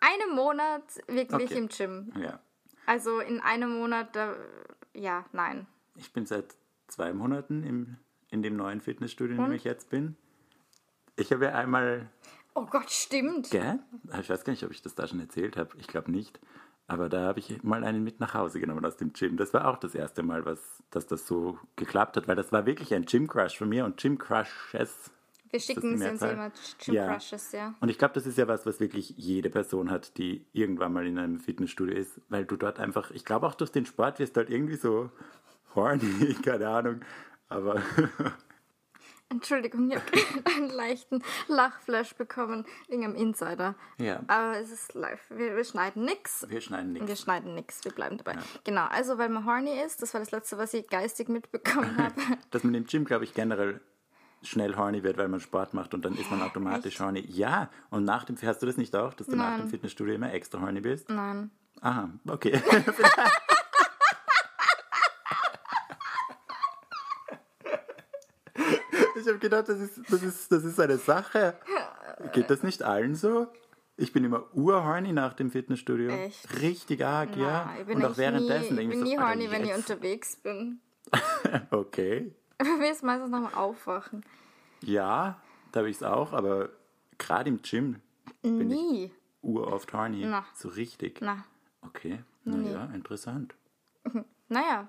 einem 0.00 0.34
Monat 0.34 0.82
wirklich 1.08 1.50
Okay. 1.50 1.58
im 1.58 1.68
Gym. 1.68 2.12
Ja. 2.18 2.40
Also 2.86 3.20
in 3.20 3.40
einem 3.40 3.78
Monat, 3.78 4.16
da, 4.16 4.34
ja, 4.94 5.26
nein. 5.32 5.66
Ich 5.98 6.12
bin 6.12 6.26
seit 6.26 6.54
zwei 6.88 7.12
Monaten 7.12 7.62
im, 7.64 7.96
in 8.30 8.42
dem 8.42 8.56
neuen 8.56 8.80
Fitnessstudio, 8.80 9.36
in 9.36 9.44
dem 9.44 9.52
ich 9.52 9.64
jetzt 9.64 9.90
bin. 9.90 10.16
Ich 11.16 11.32
habe 11.32 11.46
ja 11.46 11.54
einmal, 11.54 12.08
Oh 12.54 12.66
Gott, 12.66 12.90
stimmt. 12.90 13.50
gell? 13.50 13.78
Ich 14.20 14.30
weiß 14.30 14.44
gar 14.44 14.52
nicht, 14.52 14.64
ob 14.64 14.70
ich 14.70 14.82
das 14.82 14.94
da 14.94 15.06
schon 15.06 15.20
erzählt 15.20 15.56
habe. 15.56 15.76
Ich 15.78 15.86
glaube 15.86 16.10
nicht. 16.10 16.40
Aber 16.88 17.08
da 17.08 17.22
habe 17.26 17.40
ich 17.40 17.62
mal 17.62 17.82
einen 17.84 18.04
mit 18.04 18.20
nach 18.20 18.34
Hause 18.34 18.60
genommen 18.60 18.84
aus 18.84 18.96
dem 18.96 19.12
Gym. 19.12 19.36
Das 19.36 19.52
war 19.52 19.66
auch 19.68 19.76
das 19.76 19.94
erste 19.94 20.22
Mal, 20.22 20.46
was, 20.46 20.82
dass 20.90 21.06
das 21.06 21.26
so 21.26 21.58
geklappt 21.74 22.16
hat, 22.16 22.28
weil 22.28 22.36
das 22.36 22.52
war 22.52 22.64
wirklich 22.64 22.94
ein 22.94 23.04
Gym-Crush 23.04 23.58
von 23.58 23.68
mir 23.68 23.84
und 23.84 24.00
Gym-Crushes 24.00 25.10
Wir 25.50 25.58
schicken 25.60 25.98
sie 25.98 26.08
uns 26.08 26.22
immer 26.22 26.52
Gym 26.78 26.94
Ja. 26.94 27.12
Crushes, 27.14 27.50
ja. 27.52 27.74
Und 27.80 27.88
ich 27.88 27.98
glaube, 27.98 28.14
das 28.14 28.24
ist 28.24 28.38
ja 28.38 28.46
was, 28.46 28.66
was 28.66 28.78
wirklich 28.78 29.10
jede 29.16 29.50
Person 29.50 29.90
hat, 29.90 30.16
die 30.16 30.46
irgendwann 30.52 30.92
mal 30.92 31.06
in 31.06 31.18
einem 31.18 31.40
Fitnessstudio 31.40 31.96
ist, 31.96 32.20
weil 32.28 32.44
du 32.44 32.56
dort 32.56 32.78
einfach, 32.78 33.10
ich 33.10 33.24
glaube 33.24 33.46
auch 33.48 33.54
durch 33.54 33.72
den 33.72 33.84
Sport 33.84 34.20
wirst 34.20 34.36
du 34.36 34.40
halt 34.40 34.50
irgendwie 34.50 34.76
so 34.76 35.10
horny, 35.76 36.34
keine 36.42 36.68
Ahnung, 36.68 37.00
aber 37.48 37.80
Entschuldigung, 39.28 39.90
ich 39.90 39.96
habe 39.96 40.06
einen 40.56 40.70
leichten 40.70 41.22
Lachflash 41.48 42.14
bekommen 42.14 42.64
wegen 42.88 43.04
einem 43.04 43.16
Insider. 43.16 43.74
ja, 43.98 44.20
Aber 44.28 44.56
es 44.58 44.70
ist 44.70 44.94
live. 44.94 45.20
Wir, 45.30 45.56
wir 45.56 45.64
schneiden 45.64 46.04
nix. 46.04 46.46
wir 46.48 46.60
schneiden 46.60 46.94
Wir 46.94 47.02
nichts. 47.02 47.22
schneiden 47.22 47.54
nichts, 47.54 47.84
wir 47.84 47.90
bleiben 47.92 48.18
dabei. 48.18 48.38
Genau, 48.62 48.86
also 48.86 49.18
weil 49.18 49.28
man 49.28 49.44
horny 49.44 49.80
ist, 49.84 50.00
das 50.00 50.14
war 50.14 50.20
das 50.20 50.30
Letzte, 50.30 50.58
was 50.58 50.74
ich 50.74 50.88
geistig 50.88 51.28
mitbekommen 51.28 51.96
habe. 51.98 52.14
Dass 52.52 52.62
man 52.62 52.74
im 52.74 52.84
Gym, 52.86 53.04
glaube 53.04 53.24
ich, 53.24 53.34
generell 53.34 53.80
schnell 54.42 54.76
horny 54.76 55.02
wird, 55.02 55.16
weil 55.18 55.26
man 55.28 55.40
Sport 55.40 55.74
macht 55.74 55.92
und 55.92 56.04
dann 56.04 56.14
ist 56.14 56.30
man 56.30 56.40
automatisch 56.40 57.00
horny. 57.00 57.24
Ja, 57.28 57.68
und 57.90 58.04
nach 58.04 58.22
dem, 58.24 58.36
hast 58.40 58.62
du 58.62 58.66
das 58.66 58.76
nicht 58.76 58.94
auch, 58.94 59.12
dass 59.14 59.26
du 59.26 59.34
nach 59.34 59.50
Nein. 59.50 59.62
dem 59.62 59.70
Fitnessstudio 59.70 60.14
immer 60.14 60.32
extra 60.32 60.60
horny 60.60 60.80
bist? 60.80 61.08
Nein. 61.10 61.50
Aha, 61.80 62.10
okay. 62.28 62.62
Ich 69.26 69.32
habe 69.32 69.38
gedacht, 69.40 69.68
das 69.68 69.80
ist, 69.80 70.00
das, 70.10 70.22
ist, 70.22 70.52
das 70.52 70.64
ist 70.64 70.78
eine 70.80 70.98
Sache. 70.98 71.54
Geht 72.32 72.50
das 72.50 72.62
nicht 72.62 72.82
allen 72.82 73.14
so? 73.14 73.48
Ich 73.96 74.12
bin 74.12 74.24
immer 74.24 74.44
urhorny 74.54 75.12
nach 75.12 75.32
dem 75.34 75.50
Fitnessstudio. 75.50 76.10
Echt? 76.10 76.60
Richtig 76.60 77.04
arg, 77.04 77.36
ja. 77.36 77.64
Na, 77.66 77.80
ich 77.80 77.86
bin 77.86 77.96
Und 77.98 78.04
auch 78.04 78.16
währenddessen 78.16 78.76
nie, 78.76 78.82
ich 78.82 78.88
bin 78.90 78.98
ich 78.98 79.04
nie 79.04 79.16
so, 79.16 79.22
horny, 79.22 79.50
wenn 79.50 79.64
ich 79.64 79.74
unterwegs 79.74 80.36
bin. 80.36 80.80
Okay. 81.70 82.34
Bei 82.58 82.64
mir 82.64 82.90
ist 82.90 83.02
meistens 83.02 83.30
nach 83.30 83.50
dem 83.50 83.54
Aufwachen. 83.56 84.24
Ja, 84.82 85.40
da 85.72 85.80
habe 85.80 85.90
ich 85.90 85.96
es 85.96 86.02
auch, 86.02 86.32
aber 86.32 86.70
gerade 87.18 87.48
im 87.48 87.62
Gym 87.62 88.00
bin 88.42 88.70
ich 88.70 88.76
Nie. 88.76 89.12
uroft 89.42 89.92
horny. 89.92 90.24
Na. 90.24 90.44
So 90.54 90.68
richtig. 90.68 91.20
Na. 91.20 91.44
Okay, 91.82 92.20
naja, 92.44 92.86
interessant. 92.94 93.54
Naja, 94.48 94.88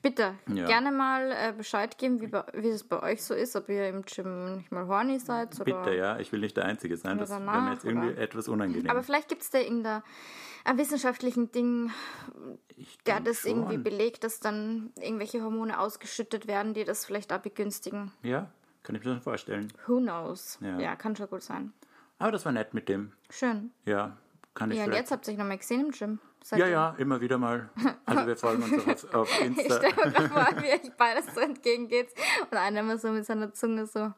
bitte 0.00 0.34
Ja. 0.46 0.66
gerne 0.66 0.92
mal 0.92 1.32
äh, 1.32 1.52
Bescheid 1.56 1.98
geben, 1.98 2.20
wie, 2.20 2.28
bei, 2.28 2.44
wie 2.54 2.68
es 2.68 2.84
bei 2.84 3.02
euch 3.02 3.24
so 3.24 3.34
ist, 3.34 3.56
ob 3.56 3.68
ihr 3.68 3.88
im 3.88 4.02
Gym 4.02 4.58
nicht 4.58 4.70
mal 4.70 4.86
horny 4.86 5.18
seid. 5.18 5.60
Oder 5.60 5.64
Bitte, 5.64 5.96
ja, 5.96 6.18
ich 6.20 6.30
will 6.30 6.38
nicht 6.38 6.56
der 6.56 6.66
Einzige 6.66 6.96
sein. 6.96 7.18
Das 7.18 7.30
wäre 7.30 7.40
mir 7.40 7.72
jetzt 7.72 7.84
irgendwie 7.84 8.10
oder? 8.10 8.18
etwas 8.20 8.46
unangenehm. 8.46 8.88
Aber 8.90 9.02
vielleicht 9.02 9.28
gibt 9.28 9.42
es 9.42 9.50
da 9.50 9.58
irgendein 9.58 10.02
ein 10.64 10.78
wissenschaftlichen 10.78 11.50
Ding, 11.50 11.90
der 13.06 13.18
das 13.18 13.44
irgendwie 13.44 13.74
schon. 13.74 13.82
belegt, 13.82 14.22
dass 14.22 14.38
dann 14.38 14.92
irgendwelche 15.00 15.42
Hormone 15.42 15.80
ausgeschüttet 15.80 16.46
werden, 16.46 16.72
die 16.72 16.84
das 16.84 17.04
vielleicht 17.04 17.32
auch 17.32 17.40
begünstigen. 17.40 18.12
Ja, 18.22 18.50
kann 18.84 18.94
ich 18.94 19.02
mir 19.04 19.10
schon 19.10 19.20
vorstellen. 19.20 19.72
Who 19.88 19.98
knows? 19.98 20.58
Ja. 20.60 20.78
Ja, 20.78 20.94
kann 20.94 21.16
schon 21.16 21.26
gut 21.28 21.42
sein. 21.42 21.72
Aber 22.20 22.30
das 22.30 22.44
war 22.44 22.52
nett 22.52 22.74
mit 22.74 22.88
dem. 22.88 23.12
Schön. 23.30 23.72
Ja, 23.84 24.16
kann 24.54 24.70
ich 24.70 24.78
Ja, 24.78 24.84
und 24.84 24.92
jetzt 24.92 25.10
habt 25.10 25.26
ihr 25.26 25.32
euch 25.32 25.38
nochmal 25.38 25.58
gesehen 25.58 25.80
im 25.86 25.90
Gym. 25.90 26.20
Ja, 26.50 26.58
Seitdem. 26.58 26.70
ja, 26.72 26.94
immer 26.98 27.20
wieder 27.20 27.38
mal. 27.38 27.70
Also 28.04 28.26
wir 28.26 28.36
folgen 28.36 28.62
uns 28.64 29.04
auf, 29.04 29.14
auf 29.14 29.40
Ich 29.40 29.46
Insta. 29.46 29.76
stelle 29.78 30.10
mir 30.10 30.28
vor, 30.28 30.46
wie 30.62 30.72
euch 30.72 30.92
beides 30.96 31.34
so 31.34 31.40
entgegengeht 31.40 32.08
und 32.50 32.56
einer 32.56 32.80
immer 32.80 32.98
so 32.98 33.10
mit 33.10 33.24
seiner 33.24 33.52
Zunge 33.52 33.86
so. 33.86 34.12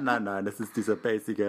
Nein, 0.00 0.24
nein, 0.24 0.44
das 0.44 0.60
ist 0.60 0.76
dieser 0.76 0.96
basic, 0.96 1.42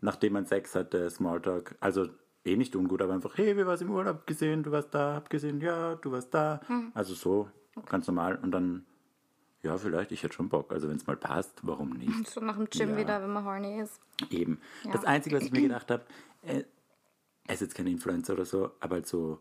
nachdem 0.00 0.32
man 0.32 0.46
Sex 0.46 0.74
hatte, 0.74 1.08
Smalltalk. 1.10 1.76
Also 1.80 2.08
eh 2.44 2.56
nicht 2.56 2.74
ungut, 2.74 3.00
aber 3.02 3.12
einfach, 3.12 3.36
hey, 3.36 3.56
wie 3.56 3.66
war's 3.66 3.80
im 3.82 3.90
Urlaub 3.90 4.26
gesehen? 4.26 4.62
Du 4.62 4.72
warst 4.72 4.92
da, 4.94 5.14
hab 5.14 5.30
gesehen, 5.30 5.60
ja, 5.60 5.94
du 5.96 6.10
warst 6.10 6.32
da. 6.34 6.60
Hm. 6.66 6.90
Also 6.94 7.14
so, 7.14 7.48
ganz 7.86 8.06
normal. 8.08 8.36
Und 8.42 8.50
dann, 8.52 8.86
ja, 9.62 9.76
vielleicht, 9.76 10.10
ich 10.10 10.22
hätte 10.22 10.34
schon 10.34 10.48
Bock. 10.48 10.72
Also 10.72 10.88
wenn 10.88 10.96
es 10.96 11.06
mal 11.06 11.16
passt, 11.16 11.60
warum 11.62 11.90
nicht? 11.90 12.28
So 12.30 12.40
nach 12.40 12.56
dem 12.56 12.68
Gym 12.70 12.90
Ja. 12.90 12.96
wieder, 12.96 13.22
wenn 13.22 13.30
man 13.32 13.44
horny 13.44 13.80
ist. 13.80 14.00
Eben. 14.30 14.58
Das 14.90 15.04
Einzige, 15.04 15.36
was 15.36 15.44
ich 15.44 15.52
mir 15.52 15.60
gedacht 15.62 15.90
habe, 15.90 16.02
äh, 16.42 16.64
er 17.50 17.54
ist 17.54 17.60
jetzt 17.60 17.74
kein 17.74 17.86
Influencer 17.88 18.34
oder 18.34 18.44
so, 18.44 18.70
aber 18.80 18.96
halt 18.96 19.06
so 19.08 19.40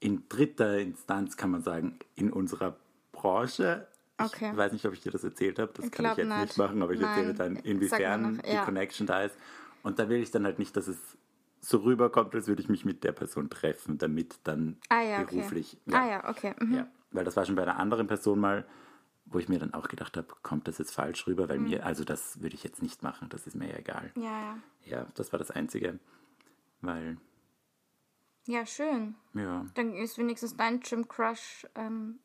in 0.00 0.24
dritter 0.28 0.78
Instanz 0.78 1.36
kann 1.36 1.50
man 1.50 1.62
sagen, 1.62 1.98
in 2.16 2.32
unserer 2.32 2.76
Branche. 3.12 3.86
Okay. 4.18 4.50
Ich 4.50 4.56
weiß 4.56 4.72
nicht, 4.72 4.84
ob 4.84 4.92
ich 4.92 5.00
dir 5.00 5.12
das 5.12 5.24
erzählt 5.24 5.58
habe, 5.58 5.72
das 5.74 5.86
Ich 5.86 5.92
kann 5.92 6.06
ich 6.06 6.16
jetzt 6.16 6.28
nicht. 6.28 6.40
nicht 6.40 6.58
machen, 6.58 6.82
aber 6.82 6.92
ich 6.92 7.00
erzähle 7.00 7.28
Nein. 7.28 7.36
dann, 7.36 7.54
Sag 7.56 7.64
mal 7.64 7.70
inwiefern 7.70 8.32
noch, 8.36 8.42
die 8.42 8.50
ja. 8.52 8.64
Connection 8.64 9.06
da 9.06 9.22
ist. 9.22 9.36
Und 9.82 9.98
da 9.98 10.08
will 10.08 10.20
ich 10.20 10.30
dann 10.30 10.44
halt 10.44 10.58
nicht, 10.58 10.76
dass 10.76 10.88
es 10.88 10.98
so 11.60 11.78
rüberkommt, 11.78 12.34
als 12.34 12.46
würde 12.48 12.60
ich 12.62 12.68
mich 12.68 12.84
mit 12.84 13.04
der 13.04 13.12
Person 13.12 13.48
treffen, 13.48 13.96
damit 13.98 14.38
dann 14.44 14.76
Ah 14.88 15.02
ja, 15.02 15.22
okay. 15.22 15.36
beruflich. 15.36 15.78
Ah 15.92 16.06
ja, 16.06 16.28
okay. 16.28 16.54
Mhm. 16.60 16.74
Ja, 16.74 16.88
weil 17.12 17.24
das 17.24 17.36
war 17.36 17.44
schon 17.46 17.54
bei 17.54 17.62
einer 17.62 17.78
anderen 17.78 18.06
Person 18.08 18.40
mal, 18.40 18.66
wo 19.26 19.38
ich 19.38 19.48
mir 19.48 19.58
dann 19.58 19.72
auch 19.72 19.88
gedacht 19.88 20.16
habe, 20.16 20.26
kommt 20.42 20.68
das 20.68 20.78
jetzt 20.78 20.92
falsch 20.92 21.26
rüber? 21.26 21.44
Mhm. 21.44 21.48
Weil 21.48 21.58
mir, 21.60 21.86
also 21.86 22.04
das 22.04 22.42
würde 22.42 22.54
ich 22.56 22.64
jetzt 22.64 22.82
nicht 22.82 23.02
machen, 23.02 23.28
das 23.30 23.46
ist 23.46 23.54
mir 23.56 23.68
ja 23.70 23.78
egal. 23.78 24.10
Ja, 24.16 24.22
ja. 24.22 24.58
Ja, 24.84 25.06
das 25.14 25.32
war 25.32 25.38
das 25.38 25.50
Einzige. 25.50 25.98
Weil, 26.86 27.16
Ja, 28.46 28.66
schön. 28.66 29.14
ja, 29.34 29.64
Dann 29.74 29.94
ist 29.94 30.18
wenigstens 30.18 30.56
dein 30.56 30.80
Gym-Crush. 30.80 31.66
Ähm, 31.74 32.18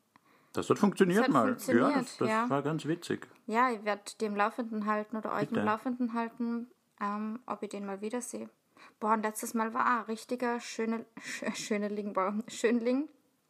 das 0.52 0.68
hat 0.68 0.78
funktioniert 0.78 1.20
Das 1.20 1.26
hat 1.28 1.32
mal. 1.32 1.48
funktioniert, 1.48 1.90
ja, 1.90 1.98
das, 1.98 2.16
das 2.18 2.28
ja. 2.28 2.50
war 2.50 2.62
ganz 2.62 2.84
witzig. 2.84 3.28
ja, 3.46 3.70
ich 3.70 3.84
werde 3.84 4.02
im 4.22 4.36
Laufenden 4.36 4.86
halten 4.86 5.16
oder 5.16 5.32
euch 5.32 5.48
Bitte. 5.48 5.60
im 5.60 5.66
Laufenden 5.66 6.12
halten, 6.14 6.66
ähm, 7.00 7.40
ob 7.46 7.62
ich 7.62 7.68
den 7.70 7.86
mal 7.86 8.00
wiedersehe. 8.00 8.50
Boah, 8.98 9.12
und 9.14 9.22
letztes 9.22 9.54
Mal 9.54 9.72
war 9.74 9.86
ein 9.86 10.04
richtiger 10.06 10.58
schöne, 10.60 11.04
sch 11.20 11.44
Schöneling, 11.54 12.12
boah, 12.12 12.34
Schönling. 12.48 13.08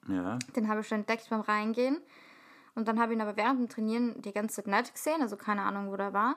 Ja, 0.09 0.39
Den 0.57 0.69
habe 0.69 0.81
ich 0.81 0.89
schon 0.89 1.01
entdeckt 1.01 1.29
beim 1.31 1.41
Reingehen. 1.41 1.99
Und 2.75 2.87
dann 2.89 3.01
habe 3.01 3.13
ich 3.13 3.19
ihn 3.19 3.23
aber 3.23 3.37
während 3.37 3.61
dem 3.61 3.69
Trainieren 3.69 4.21
die 4.23 4.33
ganze 4.33 4.57
Zeit 4.63 4.67
nicht 4.67 4.95
gesehen, 4.95 5.23
also 5.23 5.37
keine 5.37 5.63
Ahnung, 5.63 5.91
wo 5.91 5.97
der 5.97 6.13
war. 6.13 6.37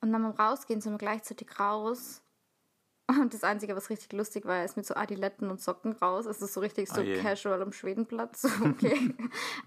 Und 0.00 0.12
dann 0.12 0.22
beim 0.22 0.32
Rausgehen 0.32 0.80
sind 0.80 0.92
wir 0.92 0.98
gleichzeitig 0.98 1.58
raus. 1.60 2.22
Und 3.20 3.34
das 3.34 3.42
Einzige, 3.44 3.74
was 3.76 3.90
richtig 3.90 4.12
lustig 4.12 4.44
war, 4.44 4.64
ist 4.64 4.76
mit 4.76 4.86
so 4.86 4.94
Adiletten 4.94 5.50
und 5.50 5.60
Socken 5.60 5.92
raus. 5.92 6.26
Es 6.26 6.40
ist 6.42 6.52
so 6.54 6.60
richtig 6.60 6.88
so 6.88 7.00
Oh 7.00 7.22
casual 7.22 7.60
am 7.62 7.72
Schwedenplatz. 7.72 8.46
Okay. 8.64 9.14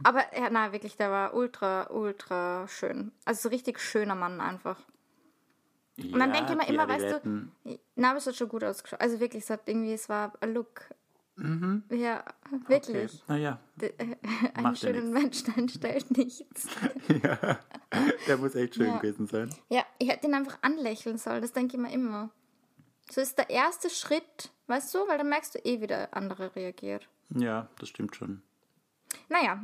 aber 0.04 0.22
ja, 0.38 0.50
na, 0.52 0.72
wirklich, 0.72 0.96
der 0.98 1.12
war 1.12 1.34
ultra, 1.34 1.90
ultra 1.92 2.68
schön. 2.68 3.12
Also 3.26 3.44
so 3.44 3.50
richtig 3.50 3.80
schöner 3.80 4.16
Mann 4.16 4.40
einfach. 4.42 4.80
Und 5.98 6.18
dann 6.20 6.34
denke 6.34 6.54
ich 6.54 6.58
mir 6.58 6.68
immer, 6.74 6.88
weißt 6.88 7.06
Adiletten- 7.06 7.52
du, 7.66 7.80
na, 7.96 8.10
aber 8.10 8.18
es 8.18 8.26
hat 8.28 8.36
schon 8.36 8.50
gut 8.50 8.64
ausgeschaut. 8.64 9.00
Also 9.02 9.20
wirklich, 9.20 9.44
es 9.44 9.50
hat 9.50 9.62
irgendwie, 9.68 9.94
es 9.94 10.10
war 10.10 10.34
ein 10.42 10.54
Look. 10.54 10.82
Ja, 10.90 11.44
Mhm. 11.46 11.84
Okay. 11.90 12.24
wirklich. 12.68 13.24
Naja, 13.28 13.60
Einen 13.82 14.18
Macht 14.62 14.84
ja 14.84 14.90
schönen 14.94 15.12
Menschen 15.12 15.52
einstellt 15.56 16.16
nichts. 16.16 16.68
ja, 17.24 17.60
der 18.28 18.38
muss 18.38 18.54
echt 18.56 18.76
schön 18.76 18.86
Ja. 18.88 18.98
gewesen 18.98 19.26
sein. 19.28 19.50
Ja, 19.70 19.84
ich 19.98 20.10
hätte 20.10 20.28
ihn 20.28 20.36
einfach 20.36 20.60
anlächeln 20.62 21.18
sollen, 21.18 21.42
das 21.42 21.52
denke 21.54 21.76
ich 21.76 21.82
mir 21.82 21.92
immer. 21.92 22.30
So 23.12 23.22
ist 23.22 23.38
der 23.38 23.50
erste 23.50 23.90
Schritt, 23.90 24.52
weißt 24.68 24.94
du, 24.96 25.08
weil 25.08 25.18
dann 25.18 25.30
merkst 25.30 25.56
du 25.56 25.60
eh, 25.60 25.82
wie 25.82 25.88
der 25.88 26.16
andere 26.16 26.56
reagiert. 26.56 27.08
Ja, 27.30 27.68
das 27.80 27.90
stimmt 27.90 28.16
schon. 28.16 28.42
Naja, 29.30 29.62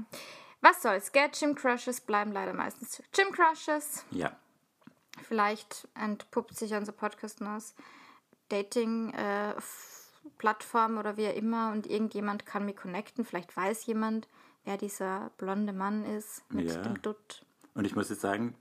was 0.62 0.82
soll's, 0.82 1.12
gell? 1.12 1.30
Gym 1.30 1.56
Crushes 1.56 2.02
bleiben 2.02 2.32
leider 2.32 2.54
meistens 2.54 3.02
Gym 3.12 3.32
Crushes. 3.32 4.04
Ja, 4.12 4.36
Vielleicht 5.22 5.88
entpuppt 5.96 6.56
sich 6.58 6.74
unser 6.74 6.92
Podcast 6.94 7.42
als 7.42 7.76
Dating-Plattform 8.50 10.98
oder 10.98 11.18
wie 11.18 11.28
auch 11.28 11.36
immer 11.36 11.72
und 11.72 11.88
irgendjemand 11.88 12.46
kann 12.46 12.66
mich 12.66 12.78
connecten. 12.78 13.26
Vielleicht 13.26 13.56
weiß 13.56 13.86
jemand, 13.86 14.28
wer 14.66 14.78
dieser 14.78 15.32
blonde 15.38 15.74
Mann 15.74 16.06
ist 16.06 16.44
mit 16.52 16.68
Ja. 16.70 16.82
dem 16.82 17.02
Dutt. 17.02 17.46
und 17.76 17.86
ich 17.86 17.96
muss 17.96 18.10
jetzt 18.10 18.22
sagen, 18.22 18.56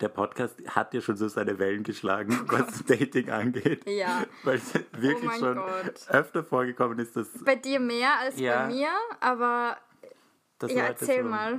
der 0.00 0.08
Podcast 0.08 0.56
hat 0.68 0.92
ja 0.94 1.00
schon 1.00 1.16
so 1.16 1.26
seine 1.28 1.58
Wellen 1.58 1.82
geschlagen, 1.82 2.38
was 2.48 2.84
Dating 2.84 3.30
angeht. 3.30 3.88
Ja. 3.88 4.24
Weil 4.44 4.56
es 4.56 4.74
wirklich 4.98 5.30
Oh 5.36 5.38
schon 5.38 5.56
Gott. 5.56 6.08
öfter 6.08 6.44
vorgekommen 6.44 6.98
ist, 6.98 7.16
dass, 7.16 7.28
Bei 7.44 7.56
dir 7.56 7.80
mehr 7.80 8.18
als 8.20 8.38
Ja. 8.38 8.66
bei 8.66 8.74
mir, 8.74 8.88
aber 9.20 9.76
ja, 10.62 10.68
Leute 10.68 10.72
erzähl 10.80 11.22
so, 11.22 11.28
mal. 11.30 11.58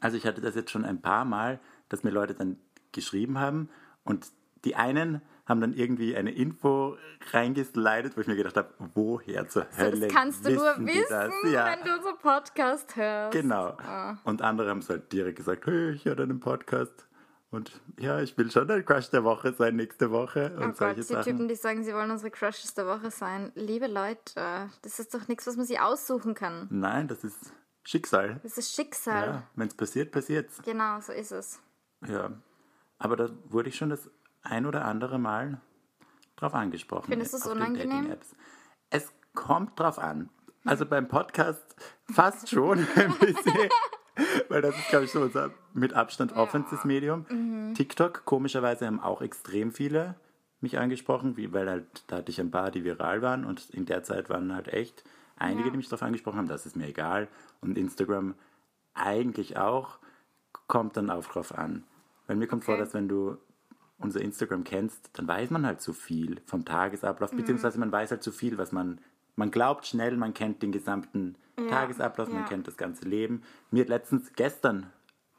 Also 0.00 0.16
ich 0.16 0.26
hatte 0.26 0.40
das 0.40 0.54
jetzt 0.54 0.70
schon 0.70 0.84
ein 0.84 1.00
paar 1.02 1.24
Mal, 1.24 1.58
dass 1.88 2.04
mir 2.04 2.10
Leute 2.10 2.34
dann 2.34 2.58
geschrieben 2.92 3.38
haben 3.38 3.68
und 4.04 4.26
die 4.64 4.76
einen 4.76 5.20
haben 5.46 5.60
dann 5.60 5.74
irgendwie 5.74 6.16
eine 6.16 6.30
Info 6.32 6.96
reingeslidet, 7.32 8.16
wo 8.16 8.22
ich 8.22 8.26
mir 8.26 8.36
gedacht 8.36 8.56
habe, 8.56 8.72
woher 8.78 9.46
zur 9.48 9.66
Hölle 9.76 10.00
Das 10.06 10.12
kannst 10.14 10.46
du 10.46 10.52
nur 10.54 10.74
wissen? 10.78 11.52
Ja, 11.52 11.66
wenn 11.76 11.84
du 11.84 11.96
unseren 11.98 12.16
Podcast 12.18 12.96
hörst. 12.96 13.32
genau. 13.32 13.76
Und 14.24 14.40
andere 14.40 14.70
haben 14.70 14.78
es 14.78 14.88
halt 14.88 15.12
direkt 15.12 15.36
gesagt, 15.36 15.66
hey, 15.66 15.90
ich 15.90 16.06
höre 16.06 16.16
deinen 16.16 16.40
Podcast 16.40 17.06
und 17.54 17.80
ja, 17.98 18.20
ich 18.20 18.36
will 18.36 18.50
schon 18.50 18.66
der 18.68 18.82
Crush 18.82 19.10
der 19.10 19.24
Woche 19.24 19.52
sein 19.52 19.76
nächste 19.76 20.10
Woche 20.10 20.52
und 20.56 20.62
Oh 20.62 20.66
Gott, 20.66 20.76
solche 20.76 20.94
die 20.96 21.02
Sachen. 21.02 21.22
Typen, 21.24 21.48
die 21.48 21.54
sagen, 21.54 21.84
sie 21.84 21.94
wollen 21.94 22.10
unsere 22.10 22.30
Crushes 22.30 22.74
der 22.74 22.86
Woche 22.86 23.10
sein. 23.10 23.52
Liebe 23.54 23.86
Leute, 23.86 24.70
das 24.82 24.98
ist 24.98 25.14
doch 25.14 25.28
nichts, 25.28 25.46
was 25.46 25.56
man 25.56 25.66
sich 25.66 25.80
aussuchen 25.80 26.34
kann. 26.34 26.68
Nein, 26.70 27.08
das 27.08 27.24
ist 27.24 27.52
Schicksal. 27.84 28.40
Das 28.42 28.58
ist 28.58 28.74
Schicksal. 28.74 29.26
Ja, 29.26 29.42
wenn 29.54 29.68
es 29.68 29.74
passiert, 29.74 30.10
passiert's. 30.12 30.60
Genau, 30.64 31.00
so 31.00 31.12
ist 31.12 31.32
es. 31.32 31.60
Ja, 32.06 32.32
aber 32.98 33.16
da 33.16 33.28
wurde 33.44 33.68
ich 33.68 33.76
schon 33.76 33.90
das 33.90 34.10
ein 34.42 34.66
oder 34.66 34.84
andere 34.84 35.18
Mal 35.18 35.60
drauf 36.36 36.54
angesprochen. 36.54 37.06
Findest 37.08 37.34
du 37.34 37.38
es 37.38 37.46
unangenehm? 37.46 38.16
Es 38.90 39.12
kommt 39.34 39.78
drauf 39.78 39.98
an. 39.98 40.30
Also 40.66 40.86
beim 40.86 41.08
Podcast 41.08 41.62
fast 42.10 42.48
schon 42.48 42.78
ein 42.96 43.18
bisschen, 43.18 43.68
weil 44.48 44.62
das 44.62 44.76
ist, 44.76 44.88
glaube 44.88 45.04
ich, 45.06 45.10
so 45.10 45.20
unser 45.22 45.50
mit 45.72 45.94
Abstand 45.94 46.32
offenstes 46.36 46.84
Medium. 46.84 47.26
Mhm. 47.28 47.74
TikTok, 47.74 48.24
komischerweise, 48.24 48.86
haben 48.86 49.00
auch 49.00 49.22
extrem 49.22 49.72
viele 49.72 50.14
mich 50.60 50.78
angesprochen, 50.78 51.36
wie, 51.36 51.52
weil 51.52 51.68
halt, 51.68 52.04
da 52.06 52.16
hatte 52.16 52.30
ich 52.30 52.40
ein 52.40 52.50
paar, 52.50 52.70
die 52.70 52.84
viral 52.84 53.20
waren 53.22 53.44
und 53.44 53.68
in 53.70 53.84
der 53.86 54.02
Zeit 54.02 54.30
waren 54.30 54.54
halt 54.54 54.68
echt 54.68 55.04
einige, 55.36 55.64
Ja. 55.66 55.70
die 55.72 55.76
mich 55.76 55.88
darauf 55.88 56.02
angesprochen 56.02 56.38
haben, 56.38 56.48
das 56.48 56.64
ist 56.64 56.76
mir 56.76 56.86
egal. 56.86 57.28
Und 57.60 57.76
Instagram 57.76 58.34
eigentlich 58.94 59.56
auch, 59.58 59.98
kommt 60.68 60.96
dann 60.96 61.10
auch 61.10 61.24
drauf 61.26 61.56
an. 61.56 61.84
Weil 62.26 62.36
mir 62.36 62.46
kommt 62.46 62.64
vor, 62.64 62.74
Okay. 62.74 62.84
dass 62.84 62.94
wenn 62.94 63.08
du 63.08 63.36
unser 63.98 64.20
Instagram 64.20 64.64
kennst, 64.64 65.10
dann 65.14 65.26
weiß 65.28 65.50
man 65.50 65.66
halt 65.66 65.80
zu 65.80 65.92
viel 65.92 66.40
vom 66.46 66.64
Tagesablauf, 66.64 67.32
Mhm. 67.32 67.36
beziehungsweise 67.38 67.78
man 67.78 67.92
weiß 67.92 68.12
halt 68.12 68.22
zu 68.22 68.32
viel, 68.32 68.56
was 68.56 68.72
man, 68.72 69.00
man 69.36 69.50
glaubt 69.50 69.86
schnell, 69.86 70.16
man 70.16 70.34
kennt 70.34 70.62
den 70.62 70.72
gesamten 70.72 71.36
Ja, 71.58 71.66
Tagesablauf, 71.68 72.28
man 72.28 72.42
ja. 72.42 72.48
kennt 72.48 72.66
das 72.66 72.76
ganze 72.76 73.04
Leben. 73.08 73.42
Mir 73.70 73.82
hat 73.82 73.88
letztens, 73.88 74.32
gestern, 74.34 74.90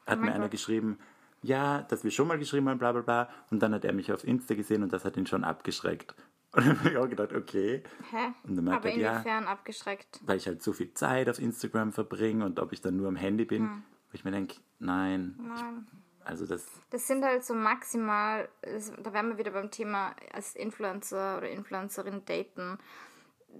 hat 0.06 0.20
Oh 0.20 0.22
mir 0.22 0.32
einer 0.34 0.46
Gott. 0.46 0.52
geschrieben, 0.52 1.00
ja, 1.42 1.84
dass 1.84 2.04
wir 2.04 2.12
schon 2.12 2.28
mal 2.28 2.40
geschrieben 2.40 2.68
haben, 2.70 2.80
bla 2.80 2.92
bla 2.92 3.02
bla, 3.02 3.30
und 3.52 3.62
dann 3.62 3.74
hat 3.74 3.86
er 3.86 3.94
mich 3.94 4.12
auf 4.12 4.24
Insta 4.24 4.56
gesehen 4.56 4.82
und 4.84 4.92
das 4.94 5.06
hat 5.06 5.16
ihn 5.18 5.28
schon 5.28 5.44
abgeschreckt. 5.44 6.16
Und 6.56 6.66
dann 6.66 6.80
habe 6.80 6.90
ich 6.90 6.98
auch 6.98 7.10
gedacht, 7.10 7.34
okay, 7.34 7.84
Hä? 8.12 8.32
Und 8.44 8.56
dann 8.56 8.70
Aber 8.70 8.88
er, 8.90 8.98
ja. 8.98 9.12
inwiefern 9.18 9.44
abgeschreckt? 9.46 10.22
weil 10.26 10.38
ich 10.38 10.48
halt 10.48 10.64
so 10.64 10.72
viel 10.72 10.94
Zeit 10.94 11.28
auf 11.30 11.38
Instagram 11.38 11.92
verbringe 11.92 12.46
und 12.46 12.62
ob 12.62 12.72
ich 12.72 12.80
dann 12.80 12.96
nur 12.96 13.10
am 13.10 13.18
Handy 13.18 13.44
bin, 13.44 13.68
wo 13.68 14.14
ich 14.14 14.24
mir 14.24 14.32
denke, 14.32 14.56
nein, 14.80 15.36
Nein. 15.38 15.86
also 16.24 16.46
das, 16.46 16.66
Das 16.92 17.08
sind 17.08 17.26
halt 17.26 17.44
so 17.44 17.54
maximal, 17.56 18.48
das- 18.62 18.94
da 19.04 19.12
wären 19.12 19.28
wir 19.32 19.38
wieder 19.38 19.52
beim 19.52 19.70
Thema 19.70 20.16
als 20.32 20.56
Influencer 20.56 21.40
oder 21.40 21.50
Influencerin 21.50 22.24
daten. 22.24 22.78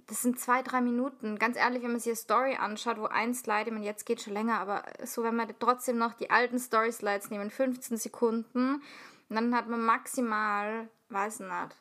Das 0.06 0.22
sind 0.22 0.38
zwei, 0.38 0.62
drei 0.62 0.80
Minuten. 0.80 1.38
Ganz 1.38 1.56
ehrlich, 1.56 1.82
wenn 1.82 1.92
man 1.92 2.00
sich 2.00 2.10
eine 2.10 2.16
Story 2.16 2.56
anschaut, 2.56 2.98
wo 2.98 3.06
ein 3.06 3.34
Slide, 3.34 3.66
ich 3.66 3.72
meine, 3.72 3.84
jetzt 3.84 4.06
geht 4.06 4.20
schon 4.20 4.34
länger, 4.34 4.60
aber 4.60 4.84
so, 5.04 5.22
wenn 5.22 5.36
wir 5.36 5.48
trotzdem 5.58 5.98
noch 5.98 6.14
die 6.14 6.30
alten 6.30 6.58
Story-Slides 6.58 7.30
nehmen, 7.30 7.50
15 7.50 7.96
Sekunden, 7.96 8.82
Und 9.28 9.36
dann 9.36 9.54
hat 9.54 9.68
man 9.68 9.80
maximal, 9.80 10.88
weiß 11.08 11.40
nicht, 11.40 11.76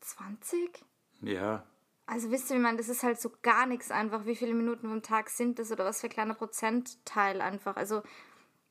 20? 0.00 0.84
Ja. 1.20 1.64
Also 2.06 2.30
wisst 2.30 2.50
ihr, 2.50 2.56
wie 2.56 2.60
man, 2.60 2.76
das 2.76 2.88
ist 2.88 3.02
halt 3.02 3.20
so 3.20 3.30
gar 3.42 3.66
nichts 3.66 3.90
einfach. 3.90 4.26
Wie 4.26 4.36
viele 4.36 4.54
Minuten 4.54 4.90
am 4.90 5.02
Tag 5.02 5.30
sind 5.30 5.58
das 5.58 5.70
oder 5.70 5.84
was 5.84 6.00
für 6.00 6.08
ein 6.08 6.12
kleiner 6.12 6.34
Prozentteil 6.34 7.40
einfach. 7.40 7.76
Also 7.76 8.02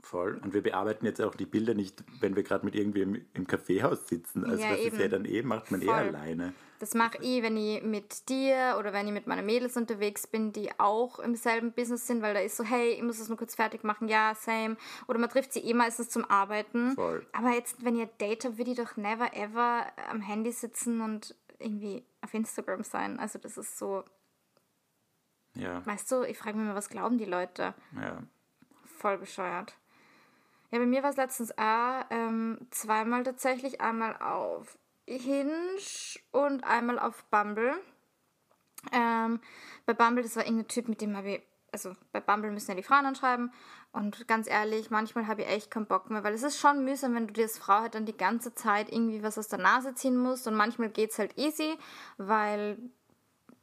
Voll. 0.01 0.39
Und 0.43 0.53
wir 0.53 0.63
bearbeiten 0.63 1.05
jetzt 1.05 1.21
auch 1.21 1.35
die 1.35 1.45
Bilder 1.45 1.73
nicht, 1.73 2.03
wenn 2.19 2.35
wir 2.35 2.43
gerade 2.43 2.65
mit 2.65 2.75
irgendwem 2.75 3.23
im 3.33 3.47
Kaffeehaus 3.47 4.07
sitzen. 4.07 4.43
Also 4.45 4.61
Ja, 4.63 4.71
das 4.71 4.79
eben. 4.79 4.95
ist 4.95 5.01
ja 5.01 5.07
dann 5.07 5.25
eh, 5.25 5.43
macht 5.43 5.69
man 5.71 5.81
eh 5.81 5.85
Voll. 5.85 5.93
alleine. 5.95 6.53
Das 6.79 6.95
mache 6.95 7.19
ich, 7.21 7.43
wenn 7.43 7.55
ich 7.57 7.83
mit 7.83 8.27
dir 8.27 8.75
oder 8.79 8.91
wenn 8.91 9.05
ich 9.05 9.13
mit 9.13 9.27
meinen 9.27 9.45
Mädels 9.45 9.77
unterwegs 9.77 10.25
bin, 10.25 10.51
die 10.51 10.71
auch 10.79 11.19
im 11.19 11.35
selben 11.35 11.71
Business 11.73 12.07
sind, 12.07 12.23
weil 12.23 12.33
da 12.33 12.39
ist 12.39 12.57
so, 12.57 12.63
hey, 12.63 12.93
ich 12.93 13.03
muss 13.03 13.19
das 13.19 13.29
nur 13.29 13.37
kurz 13.37 13.53
fertig 13.53 13.83
machen, 13.83 14.07
ja, 14.07 14.33
same. 14.33 14.75
Oder 15.07 15.19
man 15.19 15.29
trifft 15.29 15.53
sie 15.53 15.59
eh 15.59 15.75
meistens 15.75 16.09
zum 16.09 16.25
Arbeiten. 16.25 16.93
Voll. 16.95 17.23
Aber 17.33 17.51
jetzt, 17.51 17.85
wenn 17.85 17.95
ihr 17.95 18.07
Date 18.07 18.45
habt, 18.45 18.57
würde 18.57 18.71
ich 18.71 18.77
doch 18.77 18.97
never 18.97 19.31
ever 19.35 19.85
am 20.09 20.21
Handy 20.21 20.51
sitzen 20.51 21.01
und 21.01 21.35
irgendwie 21.59 22.03
auf 22.21 22.33
Instagram 22.33 22.83
sein. 22.83 23.19
Also 23.19 23.37
das 23.37 23.55
ist 23.59 23.77
so, 23.77 24.03
Ja, 25.53 25.85
weißt 25.85 26.11
du, 26.11 26.23
ich 26.23 26.39
frage 26.39 26.57
mich 26.57 26.65
mal, 26.65 26.73
was 26.75 26.89
glauben 26.89 27.19
die 27.19 27.25
Leute? 27.25 27.75
ja. 27.95 28.23
Voll 28.97 29.17
bescheuert. 29.17 29.75
Ja, 30.71 30.79
bei 30.79 30.85
mir 30.85 31.03
war 31.03 31.09
es 31.09 31.17
letztens 31.17 31.57
auch 31.57 32.05
ähm, 32.09 32.57
zweimal 32.71 33.23
tatsächlich. 33.23 33.81
Einmal 33.81 34.15
auf 34.17 34.77
Hinge 35.05 35.53
und 36.31 36.63
einmal 36.63 36.97
auf 36.97 37.25
Bumble. 37.25 37.75
Ähm, 38.93 39.41
bei 39.85 39.93
Bumble, 39.93 40.23
das 40.23 40.37
war 40.37 40.45
irgendein 40.45 40.69
Typ, 40.69 40.87
mit 40.87 41.01
dem 41.01 41.15
habe 41.15 41.31
ich. 41.31 41.41
Also 41.73 41.93
bei 42.11 42.19
Bumble 42.19 42.51
müssen 42.51 42.71
ja 42.71 42.75
die 42.75 42.83
Frauen 42.83 43.05
anschreiben. 43.05 43.53
Und 43.93 44.27
ganz 44.27 44.49
ehrlich, 44.49 44.89
manchmal 44.89 45.27
habe 45.27 45.41
ich 45.41 45.47
echt 45.47 45.71
keinen 45.71 45.85
Bock 45.85 46.09
mehr, 46.09 46.23
weil 46.23 46.33
es 46.33 46.43
ist 46.43 46.59
schon 46.59 46.83
mühsam, 46.85 47.15
wenn 47.15 47.27
du 47.27 47.33
dir 47.33 47.43
als 47.43 47.57
Frau 47.57 47.81
halt 47.81 47.95
dann 47.95 48.05
die 48.05 48.15
ganze 48.15 48.53
Zeit 48.53 48.91
irgendwie 48.91 49.23
was 49.23 49.37
aus 49.37 49.49
der 49.49 49.59
Nase 49.59 49.93
ziehen 49.95 50.17
musst. 50.17 50.47
Und 50.47 50.55
manchmal 50.55 50.89
geht 50.89 51.11
es 51.11 51.19
halt 51.19 51.37
easy, 51.37 51.77
weil 52.17 52.77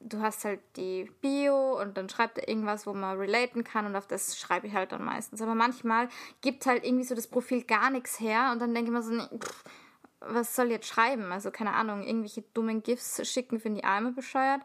du 0.00 0.20
hast 0.20 0.44
halt 0.44 0.60
die 0.76 1.10
Bio 1.20 1.80
und 1.80 1.96
dann 1.96 2.08
schreibt 2.08 2.38
er 2.38 2.48
irgendwas, 2.48 2.86
wo 2.86 2.94
man 2.94 3.18
relaten 3.18 3.64
kann 3.64 3.86
und 3.86 3.96
auf 3.96 4.06
das 4.06 4.38
schreibe 4.38 4.66
ich 4.66 4.74
halt 4.74 4.92
dann 4.92 5.04
meistens. 5.04 5.42
Aber 5.42 5.54
manchmal 5.54 6.08
gibt 6.40 6.66
halt 6.66 6.84
irgendwie 6.84 7.04
so 7.04 7.14
das 7.14 7.26
Profil 7.26 7.64
gar 7.64 7.90
nichts 7.90 8.20
her 8.20 8.50
und 8.52 8.60
dann 8.60 8.74
denke 8.74 8.90
ich 8.90 8.94
mir 8.94 9.02
so, 9.02 9.12
nee, 9.12 9.38
pff, 9.38 9.64
was 10.20 10.54
soll 10.54 10.66
ich 10.66 10.72
jetzt 10.72 10.88
schreiben? 10.88 11.32
Also 11.32 11.50
keine 11.50 11.74
Ahnung, 11.74 12.02
irgendwelche 12.02 12.42
dummen 12.54 12.82
GIFs 12.82 13.26
schicken, 13.28 13.60
finde 13.60 13.80
ich 13.80 13.84
einmal 13.84 14.12
bescheuert. 14.12 14.62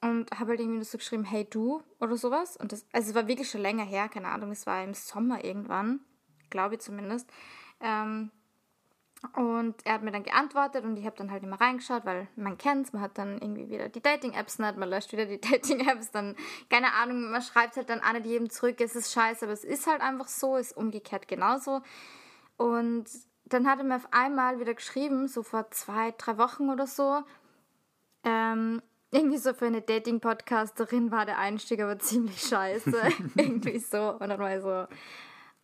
Und 0.00 0.32
habe 0.32 0.50
halt 0.50 0.60
irgendwie 0.60 0.78
nur 0.78 0.84
so 0.84 0.98
geschrieben, 0.98 1.22
hey 1.22 1.46
du 1.48 1.80
oder 2.00 2.16
sowas. 2.16 2.56
Und 2.56 2.72
das, 2.72 2.84
also 2.92 3.10
es 3.10 3.14
war 3.14 3.28
wirklich 3.28 3.48
schon 3.48 3.60
länger 3.60 3.84
her, 3.84 4.08
keine 4.08 4.28
Ahnung, 4.28 4.50
es 4.50 4.66
war 4.66 4.82
im 4.82 4.94
Sommer 4.94 5.44
irgendwann, 5.44 6.00
glaube 6.50 6.74
ich 6.74 6.80
zumindest. 6.80 7.30
Ähm, 7.80 8.32
und 9.36 9.76
er 9.86 9.94
hat 9.94 10.02
mir 10.02 10.10
dann 10.10 10.24
geantwortet 10.24 10.84
und 10.84 10.96
ich 10.96 11.06
habe 11.06 11.16
dann 11.16 11.30
halt 11.30 11.44
immer 11.44 11.60
reingeschaut, 11.60 12.04
weil 12.04 12.26
man 12.34 12.58
kennt's, 12.58 12.92
man 12.92 13.02
hat 13.02 13.16
dann 13.16 13.40
irgendwie 13.40 13.70
wieder 13.70 13.88
die 13.88 14.02
Dating-Apps 14.02 14.58
nicht, 14.58 14.76
man 14.76 14.90
löscht 14.90 15.12
wieder 15.12 15.26
die 15.26 15.40
Dating-Apps, 15.40 16.10
dann, 16.10 16.34
keine 16.68 16.92
Ahnung, 16.94 17.30
man 17.30 17.40
schreibt 17.40 17.76
halt 17.76 17.88
dann 17.88 18.00
auch 18.00 18.12
nicht 18.12 18.26
jedem 18.26 18.50
zurück, 18.50 18.80
es 18.80 18.96
ist 18.96 19.12
scheiße, 19.12 19.44
aber 19.44 19.52
es 19.52 19.64
ist 19.64 19.86
halt 19.86 20.00
einfach 20.00 20.28
so, 20.28 20.56
ist 20.56 20.76
umgekehrt 20.76 21.28
genauso. 21.28 21.82
Und 22.56 23.06
dann 23.44 23.68
hat 23.68 23.78
er 23.78 23.84
mir 23.84 23.96
auf 23.96 24.08
einmal 24.10 24.58
wieder 24.58 24.74
geschrieben, 24.74 25.28
so 25.28 25.42
vor 25.44 25.70
zwei, 25.70 26.12
drei 26.18 26.36
Wochen 26.36 26.68
oder 26.68 26.88
so, 26.88 27.22
ähm, 28.24 28.82
irgendwie 29.12 29.38
so 29.38 29.54
für 29.54 29.66
eine 29.66 29.82
Dating-Podcasterin 29.82 31.12
war 31.12 31.26
der 31.26 31.38
Einstieg 31.38 31.80
aber 31.80 31.98
ziemlich 32.00 32.40
scheiße. 32.40 33.00
irgendwie 33.36 33.78
so. 33.78 34.14
Und 34.18 34.28
dann 34.28 34.38
war 34.38 34.56
ich 34.56 34.62
so, 34.62 34.86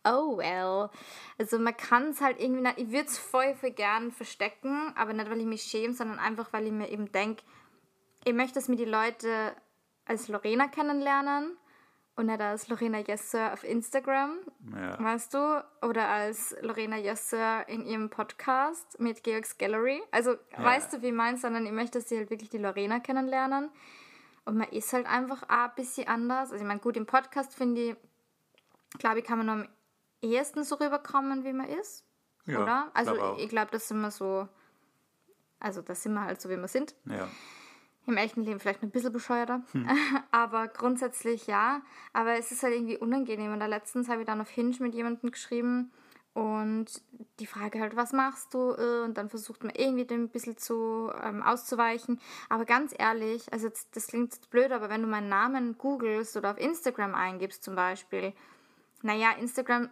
oh 0.09 0.37
well. 0.37 0.89
Also 1.37 1.59
man 1.59 1.75
kann 1.77 2.09
es 2.09 2.21
halt 2.21 2.39
irgendwie 2.39 2.61
nicht, 2.61 2.77
ich 2.77 2.87
würde 2.91 3.05
es 3.07 3.17
voll, 3.17 3.53
voll 3.55 3.71
gern 3.71 4.11
verstecken, 4.11 4.93
aber 4.95 5.13
nicht, 5.13 5.29
weil 5.29 5.39
ich 5.39 5.45
mich 5.45 5.61
schäme, 5.63 5.93
sondern 5.93 6.19
einfach, 6.19 6.51
weil 6.53 6.65
ich 6.65 6.71
mir 6.71 6.89
eben 6.89 7.11
denke, 7.11 7.43
ich 8.25 8.33
möchte, 8.33 8.55
dass 8.55 8.67
mir 8.67 8.75
die 8.75 8.85
Leute 8.85 9.53
als 10.05 10.27
Lorena 10.27 10.67
kennenlernen 10.67 11.55
und 12.15 12.25
nicht 12.25 12.41
als 12.41 12.67
Lorena 12.67 12.99
Jesser 12.99 13.53
auf 13.53 13.63
Instagram, 13.63 14.39
Ja. 14.75 15.01
weißt 15.01 15.33
du? 15.33 15.63
Oder 15.83 16.09
als 16.09 16.53
Lorena 16.61 16.97
Jesser 16.97 17.67
in 17.69 17.85
ihrem 17.85 18.09
Podcast 18.09 18.99
mit 18.99 19.23
Georgs 19.23 19.57
Gallery. 19.57 20.01
Also, 20.11 20.35
weißt 20.57 20.91
du, 20.93 21.01
wie 21.01 21.07
ich 21.07 21.13
meine, 21.13 21.37
sondern 21.37 21.65
ich 21.65 21.71
möchte, 21.71 21.99
dass 21.99 22.09
sie 22.09 22.17
halt 22.17 22.29
wirklich 22.29 22.49
die 22.49 22.57
Lorena 22.57 22.99
kennenlernen. 22.99 23.69
Und 24.43 24.57
man 24.57 24.67
ist 24.69 24.91
halt 24.91 25.05
einfach 25.05 25.43
auch 25.43 25.49
ein 25.69 25.71
bisschen 25.77 26.07
anders. 26.09 26.51
Also, 26.51 26.61
ich 26.63 26.67
meine, 26.67 26.81
gut, 26.81 26.97
im 26.97 27.05
Podcast 27.05 27.55
finde 27.55 27.81
ich, 27.81 27.95
glaube 28.97 29.19
ich, 29.19 29.25
kann 29.25 29.37
man 29.37 29.59
noch 29.61 29.65
ehesten 30.21 30.63
so 30.63 30.75
rüberkommen, 30.75 31.43
wie 31.43 31.53
man 31.53 31.67
ist. 31.67 32.05
Ja, 32.45 32.63
oder? 32.63 32.91
Also, 32.93 33.13
glaub 33.13 33.39
ich 33.39 33.49
glaube, 33.49 33.71
das 33.71 33.87
sind 33.87 34.01
wir 34.01 34.11
so. 34.11 34.47
Also, 35.59 35.81
das 35.81 36.03
sind 36.03 36.13
wir 36.13 36.21
halt 36.21 36.41
so, 36.41 36.49
wie 36.49 36.57
wir 36.57 36.67
sind. 36.67 36.95
Ja. 37.05 37.27
Im 38.05 38.17
echten 38.17 38.43
Leben 38.43 38.59
vielleicht 38.59 38.81
ein 38.81 38.91
bisschen 38.91 39.13
bescheuerter. 39.13 39.61
Hm. 39.71 39.87
Aber 40.31 40.67
grundsätzlich 40.67 41.47
ja. 41.47 41.81
Aber 42.13 42.33
es 42.37 42.51
ist 42.51 42.63
halt 42.63 42.73
irgendwie 42.73 42.97
unangenehm. 42.97 43.53
Und 43.53 43.59
da 43.59 43.67
letztens 43.67 44.09
habe 44.09 44.21
ich 44.21 44.27
dann 44.27 44.41
auf 44.41 44.49
Hinge 44.49 44.75
mit 44.79 44.95
jemandem 44.95 45.31
geschrieben 45.31 45.91
und 46.33 46.85
die 47.39 47.47
Frage 47.47 47.79
halt, 47.79 47.95
was 47.95 48.13
machst 48.13 48.53
du? 48.53 48.73
Und 49.03 49.15
dann 49.15 49.29
versucht 49.29 49.63
man 49.63 49.73
irgendwie 49.75 50.05
dem 50.05 50.23
ein 50.23 50.29
bisschen 50.29 50.57
zu 50.57 51.11
ähm, 51.21 51.41
auszuweichen. 51.41 52.19
Aber 52.49 52.65
ganz 52.65 52.93
ehrlich, 52.97 53.51
also 53.51 53.67
jetzt, 53.67 53.95
das 53.95 54.07
klingt 54.07 54.33
jetzt 54.33 54.49
blöd, 54.49 54.71
aber 54.71 54.89
wenn 54.89 55.01
du 55.01 55.07
meinen 55.07 55.29
Namen 55.29 55.77
googelst 55.77 56.37
oder 56.37 56.51
auf 56.51 56.57
Instagram 56.57 57.15
eingibst 57.15 57.63
zum 57.63 57.75
Beispiel, 57.75 58.33
naja, 59.01 59.31
Instagram 59.39 59.89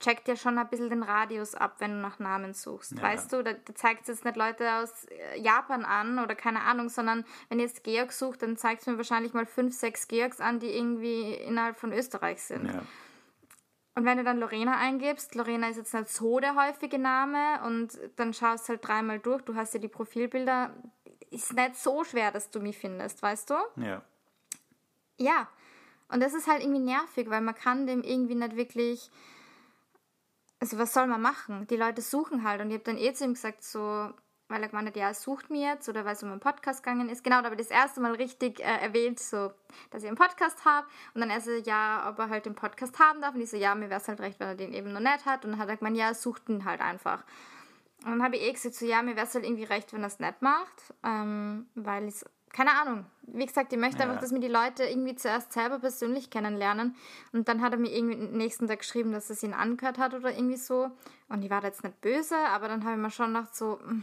checkt 0.00 0.28
ja 0.28 0.36
schon 0.36 0.58
ein 0.58 0.68
bisschen 0.68 0.90
den 0.90 1.02
Radius 1.02 1.54
ab, 1.54 1.76
wenn 1.78 1.92
du 1.92 1.96
nach 1.98 2.18
Namen 2.18 2.54
suchst. 2.54 2.92
Ja. 2.92 3.02
Weißt 3.02 3.32
du, 3.32 3.42
da, 3.42 3.52
da 3.52 3.74
zeigt 3.74 4.02
es 4.02 4.08
jetzt 4.08 4.24
nicht 4.24 4.36
Leute 4.36 4.70
aus 4.74 5.06
äh, 5.06 5.40
Japan 5.40 5.84
an 5.84 6.18
oder 6.18 6.34
keine 6.34 6.62
Ahnung, 6.62 6.88
sondern 6.88 7.24
wenn 7.48 7.58
ihr 7.58 7.66
jetzt 7.66 7.84
Georg 7.84 8.12
sucht, 8.12 8.42
dann 8.42 8.56
zeigt 8.56 8.82
es 8.82 8.86
mir 8.86 8.96
wahrscheinlich 8.96 9.34
mal 9.34 9.46
fünf, 9.46 9.74
sechs 9.74 10.08
Georgs 10.08 10.40
an, 10.40 10.60
die 10.60 10.68
irgendwie 10.68 11.34
innerhalb 11.34 11.76
von 11.76 11.92
Österreich 11.92 12.42
sind. 12.42 12.66
Ja. 12.66 12.82
Und 13.96 14.04
wenn 14.04 14.18
du 14.18 14.24
dann 14.24 14.38
Lorena 14.38 14.76
eingibst, 14.76 15.34
Lorena 15.34 15.68
ist 15.68 15.78
jetzt 15.78 15.94
nicht 15.94 16.10
so 16.10 16.38
der 16.38 16.54
häufige 16.54 16.98
Name 16.98 17.62
und 17.64 17.98
dann 18.16 18.34
schaust 18.34 18.68
halt 18.68 18.86
dreimal 18.86 19.18
durch, 19.18 19.42
du 19.42 19.54
hast 19.54 19.72
ja 19.72 19.80
die 19.80 19.88
Profilbilder, 19.88 20.70
ist 21.30 21.54
nicht 21.54 21.76
so 21.76 22.04
schwer, 22.04 22.30
dass 22.30 22.50
du 22.50 22.60
mich 22.60 22.76
findest, 22.76 23.22
weißt 23.22 23.50
du? 23.50 23.54
Ja. 23.76 24.02
Ja. 25.16 25.48
Und 26.08 26.22
das 26.22 26.34
ist 26.34 26.46
halt 26.46 26.62
irgendwie 26.62 26.80
nervig, 26.80 27.30
weil 27.30 27.40
man 27.40 27.54
kann 27.54 27.86
dem 27.86 28.02
irgendwie 28.02 28.34
nicht 28.34 28.56
wirklich. 28.56 29.10
Also 30.58 30.78
was 30.78 30.92
soll 30.92 31.06
man 31.06 31.20
machen? 31.20 31.66
Die 31.68 31.76
Leute 31.76 32.02
suchen 32.02 32.42
halt. 32.42 32.60
Und 32.60 32.70
ich 32.70 32.74
habe 32.74 32.84
dann 32.84 32.98
eh 32.98 33.12
zu 33.12 33.24
ihm 33.24 33.34
gesagt, 33.34 33.62
so, 33.62 34.10
weil 34.48 34.62
er 34.62 34.68
gemeint 34.68 34.88
hat, 34.88 34.96
ja, 34.96 35.12
sucht 35.12 35.50
mir 35.50 35.72
jetzt 35.72 35.88
oder 35.88 36.04
weil 36.04 36.14
es 36.14 36.22
um 36.22 36.30
einen 36.30 36.40
Podcast 36.40 36.82
gegangen 36.82 37.08
ist. 37.08 37.24
Genau, 37.24 37.38
da 37.38 37.44
habe 37.50 37.56
ich 37.56 37.68
das 37.68 37.70
erste 37.70 38.00
Mal 38.00 38.14
richtig 38.14 38.60
äh, 38.60 38.80
erwähnt, 38.80 39.18
so, 39.18 39.52
dass 39.90 40.02
ich 40.02 40.08
einen 40.08 40.16
Podcast 40.16 40.64
habe. 40.64 40.86
Und 41.14 41.20
dann 41.20 41.30
er 41.30 41.40
so, 41.40 41.50
ja, 41.50 42.08
ob 42.08 42.18
er 42.18 42.30
halt 42.30 42.46
den 42.46 42.54
Podcast 42.54 42.98
haben 42.98 43.20
darf. 43.20 43.34
Und 43.34 43.40
ich 43.40 43.50
so, 43.50 43.56
ja, 43.56 43.74
mir 43.74 43.90
wäre 43.90 44.00
es 44.00 44.08
halt 44.08 44.20
recht, 44.20 44.40
wenn 44.40 44.48
er 44.48 44.54
den 44.54 44.72
eben 44.72 44.92
noch 44.92 45.00
nicht 45.00 45.26
hat. 45.26 45.44
Und 45.44 45.52
dann 45.52 45.60
hat 45.60 45.68
er 45.68 45.76
gemeint, 45.76 45.96
ja, 45.96 46.14
sucht 46.14 46.48
ihn 46.48 46.64
halt 46.64 46.80
einfach. 46.80 47.24
Und 48.04 48.12
dann 48.12 48.22
habe 48.22 48.36
ich 48.36 48.42
eh 48.42 48.52
gesagt, 48.52 48.76
so, 48.76 48.86
ja, 48.86 49.02
mir 49.02 49.16
wäre 49.16 49.26
es 49.26 49.34
halt 49.34 49.44
irgendwie 49.44 49.64
recht, 49.64 49.92
wenn 49.92 50.02
er 50.02 50.06
es 50.06 50.20
nicht 50.20 50.40
macht. 50.42 50.94
Ähm, 51.02 51.68
weil 51.74 52.08
ich 52.08 52.24
keine 52.56 52.72
Ahnung. 52.80 53.04
Wie 53.22 53.44
gesagt, 53.44 53.70
ich 53.72 53.78
möchte 53.78 53.98
Ja. 53.98 54.06
einfach, 54.08 54.20
dass 54.20 54.32
mir 54.32 54.40
die 54.40 54.48
Leute 54.48 54.84
irgendwie 54.84 55.14
zuerst 55.14 55.52
selber 55.52 55.78
persönlich 55.78 56.30
kennenlernen. 56.30 56.96
Und 57.32 57.48
dann 57.48 57.60
hat 57.60 57.72
er 57.72 57.78
mir 57.78 57.94
irgendwie 57.94 58.14
am 58.14 58.32
nächsten 58.32 58.66
Tag 58.66 58.78
geschrieben, 58.78 59.12
dass 59.12 59.28
es 59.28 59.42
ihn 59.42 59.52
angehört 59.52 59.98
hat 59.98 60.14
oder 60.14 60.30
irgendwie 60.30 60.56
so. 60.56 60.90
Und 61.28 61.42
ich 61.42 61.50
war 61.50 61.60
da 61.60 61.66
jetzt 61.66 61.84
nicht 61.84 62.00
böse, 62.00 62.34
aber 62.48 62.68
dann 62.68 62.82
habe 62.84 62.94
ich 62.94 63.00
mir 63.02 63.10
schon 63.10 63.34
gedacht, 63.34 63.54
so, 63.54 63.78
mm, 63.84 64.02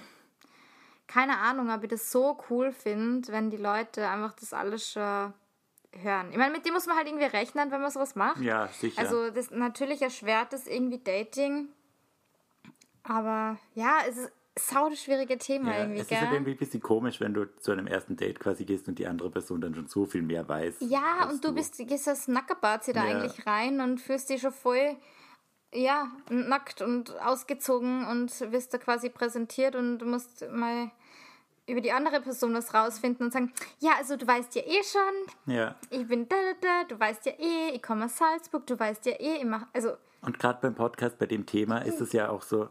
keine 1.08 1.40
Ahnung, 1.40 1.72
ob 1.72 1.82
ich 1.84 1.90
das 1.90 2.12
so 2.12 2.38
cool 2.50 2.72
finde, 2.72 3.32
wenn 3.32 3.50
die 3.50 3.58
Leute 3.58 4.08
einfach 4.08 4.34
das 4.34 4.54
alles 4.54 4.92
schon 4.92 5.34
hören. 5.92 6.28
Ich 6.32 6.38
meine, 6.38 6.52
mit 6.52 6.64
dem 6.66 6.74
muss 6.74 6.86
man 6.86 6.96
halt 6.98 7.08
irgendwie 7.08 7.26
rechnen, 7.26 7.72
wenn 7.72 7.82
man 7.82 7.90
sowas 7.90 8.14
macht. 8.16 8.40
Ja, 8.40 8.68
sicher. 8.68 9.02
Also 9.02 9.32
das 9.32 9.50
natürlich 9.50 10.04
erschwert 10.04 10.54
das 10.54 10.68
irgendwie 10.68 11.00
Dating. 11.00 11.70
Aber 13.04 13.58
ja, 13.74 13.98
es 14.08 14.18
ist 14.18 14.32
sau 14.58 14.90
das 14.90 15.02
schwierige 15.02 15.38
Thema 15.38 15.72
ja, 15.74 15.80
irgendwie, 15.82 16.00
es 16.02 16.08
gell? 16.08 16.18
ist 16.18 16.22
halt 16.24 16.34
irgendwie 16.34 16.52
ein 16.52 16.58
bisschen 16.58 16.82
komisch, 16.82 17.20
wenn 17.20 17.34
du 17.34 17.46
zu 17.58 17.72
einem 17.72 17.88
ersten 17.88 18.16
Date 18.16 18.40
quasi 18.40 18.66
gehst 18.66 18.88
und 18.88 19.00
die 19.00 19.08
andere 19.08 19.30
Person 19.32 19.62
dann 19.62 19.74
schon 19.74 19.88
so 19.88 20.06
viel 20.06 20.22
mehr 20.22 20.48
weiß. 20.48 20.76
Ja, 20.80 21.28
und 21.30 21.44
du 21.44 21.54
bist, 21.54 21.78
gehst 21.78 22.08
als 22.08 22.28
Nackerbazi 22.28 22.94
da 22.94 23.08
Ja. 23.08 23.12
eigentlich 23.18 23.46
rein 23.48 23.82
und 23.82 24.00
fühlst 24.00 24.30
dich 24.30 24.42
schon 24.42 24.52
voll, 24.54 24.96
ja, 25.74 26.12
nackt 26.30 26.82
und 26.82 27.20
ausgezogen 27.22 28.06
und 28.06 28.52
wirst 28.52 28.74
da 28.74 28.78
quasi 28.78 29.10
präsentiert 29.10 29.76
und 29.76 30.00
du 30.00 30.06
musst 30.06 30.46
mal 30.52 30.92
über 31.66 31.82
die 31.82 31.92
andere 31.94 32.20
Person 32.22 32.54
was 32.54 32.74
rausfinden 32.74 33.26
und 33.28 33.32
sagen, 33.34 33.54
ja, 33.80 33.92
also 33.98 34.18
du 34.18 34.28
weißt 34.28 34.54
ja 34.56 34.62
eh 34.64 34.84
schon, 34.84 35.54
Ja. 35.56 35.76
ich 35.90 36.06
bin 36.08 36.28
da, 36.28 36.36
da, 36.36 36.68
da, 36.68 36.84
du 36.84 37.00
weißt 37.00 37.26
ja 37.26 37.32
eh, 37.40 37.70
ich 37.74 37.82
komme 37.82 38.06
aus 38.06 38.18
Salzburg, 38.18 38.68
du 38.68 38.78
weißt 38.78 39.06
ja 39.06 39.14
eh, 39.14 39.38
ich 39.38 39.46
mach, 39.46 39.66
also, 39.74 39.94
Und 40.22 40.38
gerade 40.40 40.60
beim 40.62 40.76
Podcast, 40.76 41.18
bei 41.18 41.26
dem 41.26 41.46
Thema, 41.46 41.78
ist 41.80 42.02
es 42.02 42.12
ja 42.12 42.30
auch 42.30 42.42
so, 42.42 42.68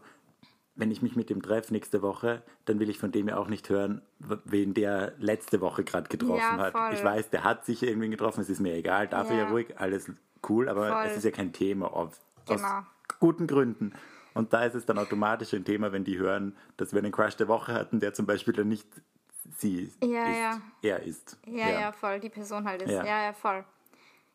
wenn 0.75 0.89
ich 0.91 1.01
mich 1.01 1.15
mit 1.15 1.29
dem 1.29 1.41
treffe 1.41 1.71
nächste 1.73 2.01
Woche, 2.01 2.41
dann 2.65 2.79
will 2.79 2.89
ich 2.89 2.97
von 2.97 3.11
dem 3.11 3.27
ja 3.27 3.37
auch 3.37 3.47
nicht 3.47 3.69
hören, 3.69 4.01
wen 4.19 4.73
der 4.73 5.13
letzte 5.19 5.61
Woche 5.61 5.83
gerade 5.83 6.09
getroffen 6.09 6.37
Ja, 6.37 6.57
hat. 6.57 6.93
Ich 6.93 7.03
weiß, 7.03 7.29
der 7.29 7.43
hat 7.43 7.65
sich 7.65 7.83
irgendwie 7.83 8.09
getroffen, 8.09 8.41
es 8.41 8.49
ist 8.49 8.59
mir 8.59 8.73
egal, 8.73 9.07
darf 9.07 9.29
er 9.29 9.35
Ja. 9.37 9.43
ja 9.43 9.49
ruhig, 9.49 9.77
alles 9.77 10.11
cool, 10.49 10.67
aber 10.69 10.89
Voll. 10.89 11.05
es 11.05 11.17
ist 11.17 11.23
ja 11.25 11.31
kein 11.31 11.53
Thema, 11.53 11.93
aus, 11.93 12.19
Genau. 12.47 12.63
aus 12.79 12.83
guten 13.19 13.45
Gründen. 13.47 13.93
Und 14.33 14.51
da 14.51 14.63
ist 14.65 14.73
es 14.73 14.85
dann 14.87 14.97
automatisch 14.97 15.53
ein 15.53 15.63
Thema, 15.63 15.91
wenn 15.91 16.03
die 16.03 16.17
hören, 16.17 16.57
dass 16.77 16.91
wir 16.91 16.99
einen 16.99 17.11
Crush 17.11 17.35
der 17.35 17.47
Woche 17.47 17.73
hatten, 17.73 17.99
der 17.99 18.13
zum 18.13 18.25
Beispiel 18.25 18.53
dann 18.53 18.67
nicht 18.67 18.87
sie 19.57 19.91
Ja, 20.03 20.23
ist, 20.25 20.37
ja. 20.39 20.61
er 20.81 21.03
ist. 21.03 21.37
Ja, 21.45 21.69
ja, 21.69 21.91
voll, 21.91 22.19
die 22.19 22.29
Person 22.29 22.65
halt 22.67 22.81
ist. 22.81 22.89
Ja. 22.89 23.05
Ja, 23.05 23.23
ja, 23.25 23.33
voll. 23.33 23.63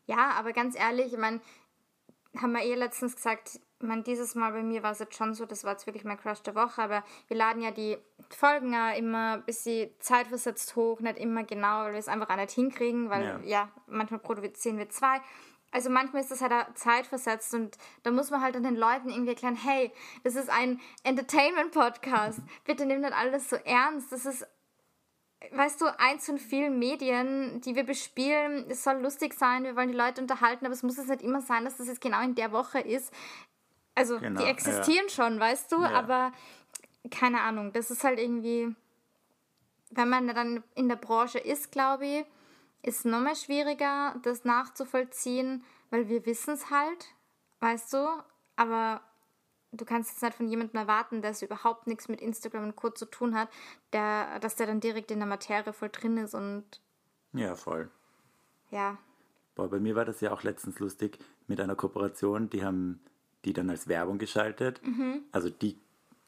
Ja, 0.06 0.30
aber 0.38 0.52
ganz 0.52 0.78
ehrlich, 0.78 1.12
ich 1.12 1.18
meine, 1.18 1.40
haben 2.40 2.52
wir 2.52 2.62
eh 2.62 2.74
letztens 2.76 3.16
gesagt, 3.16 3.58
ich 3.80 3.86
meine, 3.86 4.02
dieses 4.02 4.34
Mal 4.34 4.52
bei 4.52 4.62
mir 4.62 4.82
war 4.82 4.90
es 4.92 4.98
jetzt 4.98 5.14
schon 5.16 5.34
so, 5.34 5.46
das 5.46 5.62
war 5.62 5.72
jetzt 5.72 5.86
wirklich 5.86 6.04
mein 6.04 6.18
Crush 6.18 6.42
der 6.42 6.56
Woche, 6.56 6.82
aber 6.82 7.04
wir 7.28 7.36
laden 7.36 7.62
ja 7.62 7.70
die 7.70 7.96
Folgen 8.28 8.72
ja 8.72 8.90
immer 8.92 9.34
ein 9.34 9.44
bisschen 9.44 9.90
zeitversetzt 10.00 10.74
hoch, 10.74 10.98
nicht 11.00 11.18
immer 11.18 11.44
genau, 11.44 11.84
weil 11.84 11.92
wir 11.92 11.98
es 11.98 12.08
einfach 12.08 12.28
auch 12.28 12.36
nicht 12.36 12.50
hinkriegen, 12.50 13.08
weil 13.08 13.24
Ja. 13.24 13.40
ja, 13.44 13.68
manchmal 13.86 14.18
produzieren 14.20 14.78
wir 14.78 14.88
zwei. 14.88 15.20
Also 15.70 15.90
manchmal 15.90 16.22
ist 16.22 16.30
das 16.30 16.40
halt 16.40 16.52
auch 16.52 16.74
zeitversetzt 16.74 17.54
und 17.54 17.76
da 18.02 18.10
muss 18.10 18.30
man 18.30 18.40
halt 18.40 18.56
an 18.56 18.62
den 18.62 18.74
Leuten 18.74 19.10
irgendwie 19.10 19.32
erklären, 19.32 19.54
hey, 19.54 19.92
das 20.24 20.34
ist 20.34 20.48
ein 20.50 20.80
Entertainment-Podcast. 21.04 22.40
Bitte 22.64 22.86
nimm 22.86 23.02
nicht 23.02 23.12
alles 23.12 23.50
so 23.50 23.56
ernst. 23.56 24.10
Das 24.10 24.24
ist 24.24 24.46
weißt 25.52 25.80
du, 25.80 25.86
eins 25.98 26.26
von 26.26 26.38
vielen 26.38 26.78
Medien, 26.78 27.60
die 27.60 27.76
wir 27.76 27.84
bespielen, 27.84 28.66
es 28.68 28.82
soll 28.82 28.96
lustig 29.00 29.34
sein, 29.34 29.64
wir 29.64 29.76
wollen 29.76 29.90
die 29.90 29.96
Leute 29.96 30.20
unterhalten, 30.20 30.64
aber 30.66 30.74
es 30.74 30.82
muss 30.82 30.96
jetzt 30.96 31.08
nicht 31.08 31.22
immer 31.22 31.40
sein, 31.40 31.64
dass 31.64 31.76
das 31.76 31.86
jetzt 31.86 32.00
genau 32.00 32.22
in 32.22 32.34
der 32.34 32.52
Woche 32.52 32.80
ist. 32.80 33.12
Also, 33.98 34.18
Genau, 34.20 34.40
die 34.40 34.46
existieren 34.48 35.08
schon, 35.08 35.40
weißt 35.40 35.72
du, 35.72 35.82
Ja. 35.82 35.90
aber 35.92 36.32
keine 37.10 37.40
Ahnung, 37.40 37.72
das 37.72 37.90
ist 37.90 38.04
halt 38.04 38.18
irgendwie, 38.18 38.74
wenn 39.90 40.08
man 40.08 40.28
dann 40.28 40.62
in 40.74 40.88
der 40.88 40.96
Branche 40.96 41.38
ist, 41.38 41.72
glaube 41.72 42.06
ich, 42.06 42.24
ist 42.82 42.98
es 43.00 43.04
nochmal 43.04 43.34
schwieriger, 43.34 44.14
das 44.22 44.44
nachzuvollziehen, 44.44 45.64
weil 45.90 46.08
wir 46.08 46.24
wissen 46.26 46.54
es 46.54 46.70
halt, 46.70 47.06
weißt 47.60 47.92
du, 47.92 48.22
aber 48.56 49.00
du 49.72 49.84
kannst 49.84 50.10
jetzt 50.10 50.22
nicht 50.22 50.34
von 50.36 50.48
jemandem 50.48 50.78
erwarten, 50.80 51.20
der 51.22 51.34
überhaupt 51.42 51.86
nichts 51.86 52.08
mit 52.08 52.20
Instagram 52.20 52.64
und 52.64 52.76
Co. 52.76 52.90
zu 52.90 53.06
tun 53.06 53.34
hat, 53.34 53.48
der, 53.92 54.38
dass 54.38 54.54
der 54.56 54.66
dann 54.68 54.80
direkt 54.80 55.10
in 55.10 55.18
der 55.18 55.26
Materie 55.28 55.72
voll 55.72 55.88
drin 55.90 56.16
ist 56.18 56.34
und 56.34 56.64
Ja, 57.32 57.54
voll. 57.56 57.90
ja, 58.70 58.96
Boah, 59.54 59.68
bei 59.68 59.80
mir 59.80 59.96
war 59.96 60.04
das 60.04 60.20
ja 60.20 60.30
auch 60.30 60.44
letztens 60.44 60.78
lustig 60.78 61.18
mit 61.48 61.60
einer 61.60 61.74
Kooperation, 61.74 62.48
die 62.48 62.64
haben 62.64 63.00
die 63.44 63.52
dann 63.52 63.70
als 63.70 63.88
Werbung 63.88 64.18
geschaltet. 64.18 64.80
Mhm. 64.84 65.22
Also 65.32 65.50
die, 65.50 65.78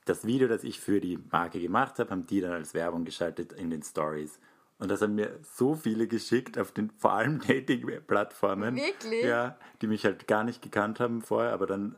das 0.05 0.25
Video, 0.27 0.49
das 0.49 0.65
ich 0.65 0.81
für 0.81 1.01
die 1.01 1.19
Marke 1.31 1.61
gemacht 1.61 1.99
habe, 1.99 2.11
haben 2.11 2.27
die 2.27 2.41
dann 2.41 2.53
als 2.53 2.75
Werbung 2.75 3.05
geschaltet 3.05 3.53
in 3.53 3.71
den 3.71 3.83
Stories. 3.83 4.39
Und 4.79 4.91
das 4.91 5.03
haben 5.03 5.15
mir 5.15 5.39
so 5.43 5.75
viele 5.75 6.07
geschickt 6.07 6.59
auf 6.59 6.73
den 6.73 6.91
vor 6.91 7.13
allem 7.13 7.41
Dating-Plattformen. 7.47 8.77
Wirklich? 8.77 9.25
Ja, 9.25 9.57
die 9.83 9.87
mich 9.87 10.05
halt 10.05 10.27
gar 10.27 10.45
nicht 10.45 10.63
gekannt 10.63 11.01
haben 11.01 11.21
vorher, 11.21 11.53
aber 11.53 11.67
dann 11.67 11.97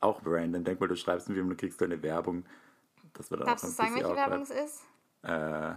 auch 0.00 0.20
random. 0.24 0.64
Denk 0.64 0.80
mal, 0.80 0.86
du 0.88 0.96
schreibst 0.96 1.28
mir 1.28 1.42
und 1.42 1.50
du 1.50 1.56
kriegst 1.56 1.80
du 1.80 1.84
eine 1.86 2.00
Werbung. 2.02 2.44
Das 3.14 3.30
war 3.30 3.38
dann 3.38 3.48
darfst 3.48 3.64
auch 3.64 3.68
du 3.68 3.82
ein 3.82 3.88
sagen, 3.92 3.94
welche 4.02 4.16
Werbung 4.16 4.42
es 4.42 4.50
ist? 4.50 4.84
Äh, 5.22 5.74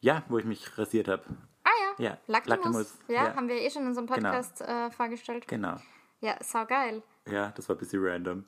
ja, 0.00 0.22
wo 0.28 0.38
ich 0.38 0.44
mich 0.44 0.76
rasiert 0.78 1.08
habe. 1.08 1.22
Ah 1.64 1.70
ja, 1.98 2.04
Ja, 2.04 2.18
Lactamus. 2.26 2.64
Lactamus, 2.64 2.98
Ja, 3.08 3.14
ja. 3.26 3.36
haben 3.36 3.48
wir 3.48 3.56
eh 3.56 3.70
schon 3.70 3.82
in 3.82 3.88
unserem 3.88 4.06
Genau. 4.06 4.30
Podcast 4.30 4.60
äh, 4.62 4.90
vorgestellt. 4.90 5.46
Genau. 5.48 5.76
Ja, 6.20 6.36
saugeil. 6.42 7.02
Ja, 7.30 7.52
das 7.56 7.68
war 7.68 7.76
ein 7.76 7.78
bisschen 7.78 8.04
random. 8.04 8.44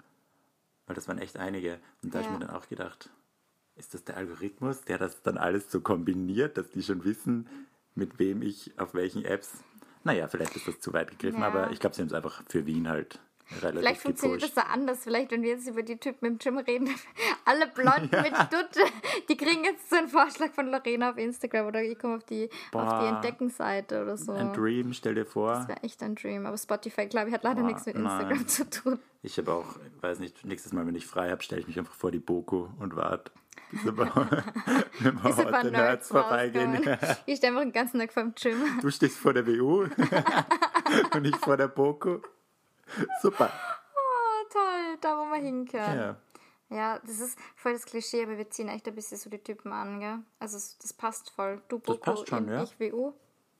Weil 0.87 0.95
das 0.95 1.09
waren 1.09 1.19
echt 1.19 1.37
einige. 1.37 1.81
Und 2.03 2.15
da 2.15 2.19
habe 2.19 2.29
Ja. 2.29 2.35
ich 2.35 2.41
mir 2.41 2.47
dann 2.47 2.57
auch 2.57 2.69
gedacht, 2.69 3.11
ist 3.75 3.95
das 3.95 4.05
der 4.05 4.17
Algorithmus, 4.17 4.83
der 4.83 4.99
das 4.99 5.23
dann 5.23 5.37
alles 5.39 5.71
so 5.71 5.81
kombiniert, 5.81 6.57
dass 6.57 6.71
die 6.71 6.83
schon 6.83 7.05
wissen, 7.05 7.49
mit 7.95 8.19
wem 8.19 8.43
ich 8.43 8.79
auf 8.79 8.95
welchen 8.95 9.25
Apps. 9.25 9.65
Naja, 10.05 10.29
vielleicht 10.29 10.55
ist 10.57 10.69
das 10.69 10.81
zu 10.81 10.93
weit 10.93 11.11
gegriffen, 11.11 11.41
Ja. 11.41 11.47
aber 11.49 11.71
ich 11.73 11.81
glaube, 11.81 11.97
sie 11.97 12.03
haben 12.03 12.09
es 12.09 12.15
einfach 12.15 12.43
für 12.49 12.67
Wien 12.67 12.89
halt 12.89 13.19
relativ 13.63 13.81
Vielleicht 13.81 14.01
funktioniert 14.01 14.43
das 14.43 14.55
so 14.55 14.61
anders. 14.61 14.99
Vielleicht, 15.03 15.31
wenn 15.31 15.43
wir 15.43 15.51
jetzt 15.51 15.69
über 15.69 15.83
die 15.83 15.97
Typen 15.97 16.27
im 16.27 16.39
Gym 16.39 16.59
reden, 16.59 16.89
alle 17.45 17.67
Blonden 17.69 18.11
mit 18.11 18.37
Stutte, 18.47 18.81
die 19.29 19.37
kriegen 19.37 19.65
jetzt 19.65 19.89
so 19.91 19.97
einen 19.97 20.09
Vorschlag 20.09 20.53
von 20.53 20.71
Lorena 20.71 21.11
auf 21.11 21.19
Instagram 21.19 21.67
oder 21.67 21.83
ich 21.83 21.99
komme 21.99 22.17
auf 22.17 22.25
die, 22.25 22.45
auf 22.45 22.51
die 22.51 22.77
Boah. 22.77 23.09
Entdeckenseite 23.15 24.03
oder 24.03 24.17
so. 24.17 24.33
Ein 24.33 24.53
Dream, 24.53 24.93
stell 24.93 25.15
dir 25.15 25.27
vor. 25.27 25.55
Das 25.55 25.69
wäre 25.69 25.83
echt 25.83 26.03
ein 26.03 26.15
Dream. 26.15 26.47
Aber 26.47 26.59
Spotify, 26.59 27.07
glaube 27.07 27.29
ich, 27.29 27.35
hat 27.35 27.43
leider 27.43 27.61
Boah, 27.61 27.67
nichts 27.67 27.87
mit 27.87 27.97
Instagram 27.97 28.39
nein. 28.39 28.49
zu 28.49 28.69
tun. 28.69 28.99
Ich 29.23 29.39
habe 29.39 29.53
auch, 29.53 29.77
weiß 30.01 30.21
nicht, 30.21 30.45
nächstes 30.45 30.73
Mal, 30.73 30.87
wenn 30.87 30.95
ich 30.95 31.07
frei 31.07 31.31
habe, 31.31 31.43
stelle 31.43 31.61
ich 31.61 31.67
mich 31.67 31.79
einfach 31.79 31.95
vor 31.95 32.11
die 32.11 32.21
Boko 32.21 32.71
und 32.79 32.95
warte, 32.95 33.33
bis 33.71 33.87
ein 33.87 33.97
paar, 33.97 35.65
Nerds 35.65 36.09
vorbeigehen. 36.09 36.79
Ich 37.27 37.39
stehe 37.39 37.51
einfach 37.51 37.63
den 37.63 37.73
ganzen 37.73 37.99
Tag 37.99 38.13
vor 38.13 38.23
dem 38.23 38.35
Gym. 38.35 38.57
Du 38.81 38.91
stehst 38.91 39.19
vor 39.19 39.33
der 39.33 39.47
WU 39.47 39.83
und 41.15 41.25
ich 41.25 41.37
vor 41.37 41.57
der 41.57 41.69
Boko. 41.69 42.23
Super. 43.22 43.51
Oh, 43.94 44.49
toll, 44.53 44.99
da 45.01 45.16
wo 45.16 45.31
wir 45.31 45.40
hinkönnen. 45.40 45.99
Ja. 45.99 46.16
Ja, 46.68 46.99
das 46.99 47.20
ist 47.20 47.38
voll 47.55 47.75
das 47.75 47.85
Klischee, 47.85 48.25
aber 48.25 48.37
wir 48.38 48.51
ziehen 48.51 48.68
echt 48.68 48.88
ein 48.88 48.94
bisschen 48.94 49.16
so 49.18 49.31
die 49.31 49.38
Typen 49.38 49.72
an, 49.72 50.01
gell? 50.01 50.18
Also 50.40 50.57
das 50.57 50.92
passt 50.92 51.31
voll. 51.31 51.62
Du 51.68 51.79
Boko, 51.79 51.99
passt 51.99 52.29
schon, 52.29 52.49
ja. 52.49 52.64
ich 52.64 52.79
WU. 52.81 53.12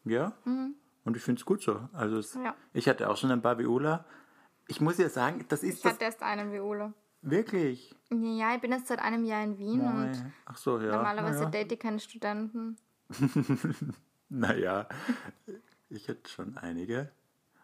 Ja. 0.05 0.33
Und 0.45 1.17
ich 1.17 1.23
finde 1.23 1.39
es 1.41 1.47
gut 1.47 1.63
so. 1.63 1.89
Also 1.93 2.19
es, 2.19 2.35
Mhm. 2.35 2.45
Ja. 2.47 2.57
ich 2.73 2.89
hatte 2.89 3.09
auch 3.09 3.17
schon 3.17 3.31
ein 3.31 3.41
paar 3.43 3.59
Viola. 3.59 4.05
Ich 4.67 4.81
muss 4.81 4.99
ja 4.99 5.09
sagen, 5.09 5.45
das 5.49 5.63
ist 5.63 5.77
Ich 5.77 5.83
das 5.83 5.93
hatte 5.93 6.05
erst 6.05 6.23
einen 6.25 6.51
WUler. 6.53 6.93
wirklich. 7.23 7.95
Ja, 8.11 8.55
ich 8.57 8.61
bin 8.61 8.73
jetzt 8.73 8.89
seit 8.89 8.99
einem 8.99 9.25
Jahr 9.25 9.45
in 9.45 9.57
Wien 9.59 9.81
und 9.83 10.11
Nein. 10.11 10.33
Ach 10.45 10.57
so, 10.57 10.81
ja. 10.81 10.91
normalerweise 10.97 11.39
naja. 11.45 11.51
date 11.51 11.73
ich 11.73 11.79
keine 11.79 12.01
Studenten. 12.01 12.77
naja, 14.29 14.89
ich 15.89 16.09
hätte 16.09 16.29
schon 16.29 16.57
einige. 16.59 17.13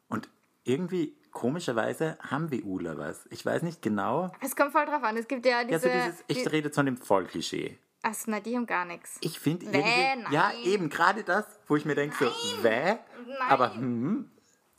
Und 0.08 0.28
irgendwie, 0.64 1.16
komischerweise, 1.32 2.16
haben 2.20 2.50
VUler 2.52 2.98
was. 2.98 3.26
Ich 3.30 3.44
weiß 3.44 3.62
nicht 3.62 3.82
genau. 3.82 4.30
Es 4.40 4.54
kommt 4.54 4.72
voll 4.72 4.86
drauf 4.86 5.02
an. 5.02 5.16
Es 5.16 5.26
gibt 5.28 5.44
ja 5.46 5.62
Ja, 5.62 5.78
so 5.78 5.88
diese. 5.88 6.00
dieses, 6.02 6.24
ich 6.28 6.42
die, 6.42 6.48
rede 6.48 6.70
von 6.70 6.86
dem 6.86 6.96
Vollklischee. 6.96 7.78
Achso, 8.02 8.30
nein, 8.30 8.42
die 8.42 8.56
haben 8.56 8.66
gar 8.66 8.84
nichts. 8.84 9.18
Ich 9.20 9.38
finde 9.38 9.66
irgendwie. 9.66 10.34
Ja, 10.34 10.48
nein. 10.48 10.56
eben 10.64 10.88
gerade 10.90 11.22
das, 11.24 11.44
wo 11.68 11.76
ich 11.76 11.84
mir 11.84 11.94
denke, 11.94 12.16
so, 12.24 12.62
wäh. 12.64 12.96
Aber, 13.48 13.74
hm, 13.74 14.30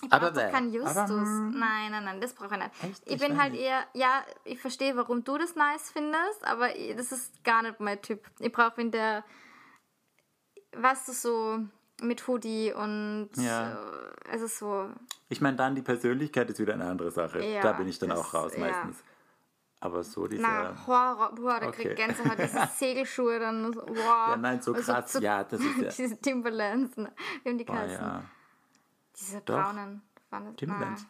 aber 0.09 0.25
Braucht 0.31 0.37
doch 0.37 0.41
wäh. 0.43 0.51
kein 0.51 0.73
Justus. 0.73 0.97
Aber, 0.97 1.07
hm, 1.09 1.57
nein, 1.57 1.91
nein, 1.91 2.03
nein, 2.03 2.21
das 2.21 2.33
brauche 2.33 2.53
ich 2.55 2.59
nicht. 2.61 2.83
Echt? 2.83 3.01
Ich 3.05 3.13
Ich 3.13 3.21
bin 3.21 3.41
halt 3.41 3.53
nicht. 3.53 3.61
eher, 3.63 3.83
ja, 3.93 4.23
ich 4.43 4.59
verstehe, 4.59 4.95
warum 4.97 5.23
du 5.23 5.37
das 5.37 5.55
nice 5.55 5.89
findest, 5.91 6.43
aber 6.45 6.75
ich- 6.75 6.95
das 6.97 7.11
ist 7.13 7.43
gar 7.45 7.61
nicht 7.61 7.79
mein 7.79 8.01
Typ. 8.01 8.29
Ich 8.39 8.51
brauche, 8.51 8.73
wenn 8.75 8.91
der, 8.91 9.23
weißt 10.75 11.07
du, 11.07 11.11
so 11.13 11.59
mit 12.03 12.27
Hoodie 12.27 12.73
und 12.73 13.29
Ja. 13.35 13.71
äh, 13.73 14.31
also 14.31 14.47
so, 14.47 14.89
Ich 15.29 15.41
meine, 15.41 15.57
dann 15.57 15.75
die 15.75 15.81
Persönlichkeit 15.81 16.49
ist 16.49 16.59
wieder 16.59 16.73
eine 16.73 16.85
andere 16.85 17.11
Sache. 17.11 17.43
Ja, 17.43 17.61
da 17.61 17.73
bin 17.73 17.87
ich 17.87 17.97
dann 17.99 18.09
das- 18.09 18.19
auch 18.19 18.33
raus 18.33 18.53
ja. 18.55 18.59
meistens. 18.61 19.03
Aber 19.79 20.01
so 20.03 20.27
dieser. 20.27 20.43
na, 20.43 20.87
Horror, 20.87 21.35
boah, 21.35 21.59
da 21.59 21.67
Okay. 21.67 21.83
kriegt 21.83 21.95
Gänsehaut, 21.97 22.37
diese 22.39 22.67
Segelschuhe 22.77 23.37
dann, 23.39 23.73
so, 23.73 23.81
wow. 23.81 23.97
Ja, 24.29 24.37
nein, 24.37 24.61
so 24.61 24.73
Also 24.73 24.91
krass. 24.93 25.11
so- 25.13 25.19
ja, 25.19 25.43
das 25.43 25.59
ist 25.59 25.77
ja. 25.77 25.89
Diese 25.97 26.17
Timberlands, 26.21 26.95
ne? 26.95 27.11
wie 27.43 27.49
haben 27.49 27.57
die 27.57 27.67
Ah, 27.67 27.73
geheißen? 27.73 28.05
ja. 28.05 28.23
Diese 29.19 29.41
Doch. 29.41 29.61
braunen. 29.61 30.01
waren 30.29 30.55
Timberlands. 30.55 31.05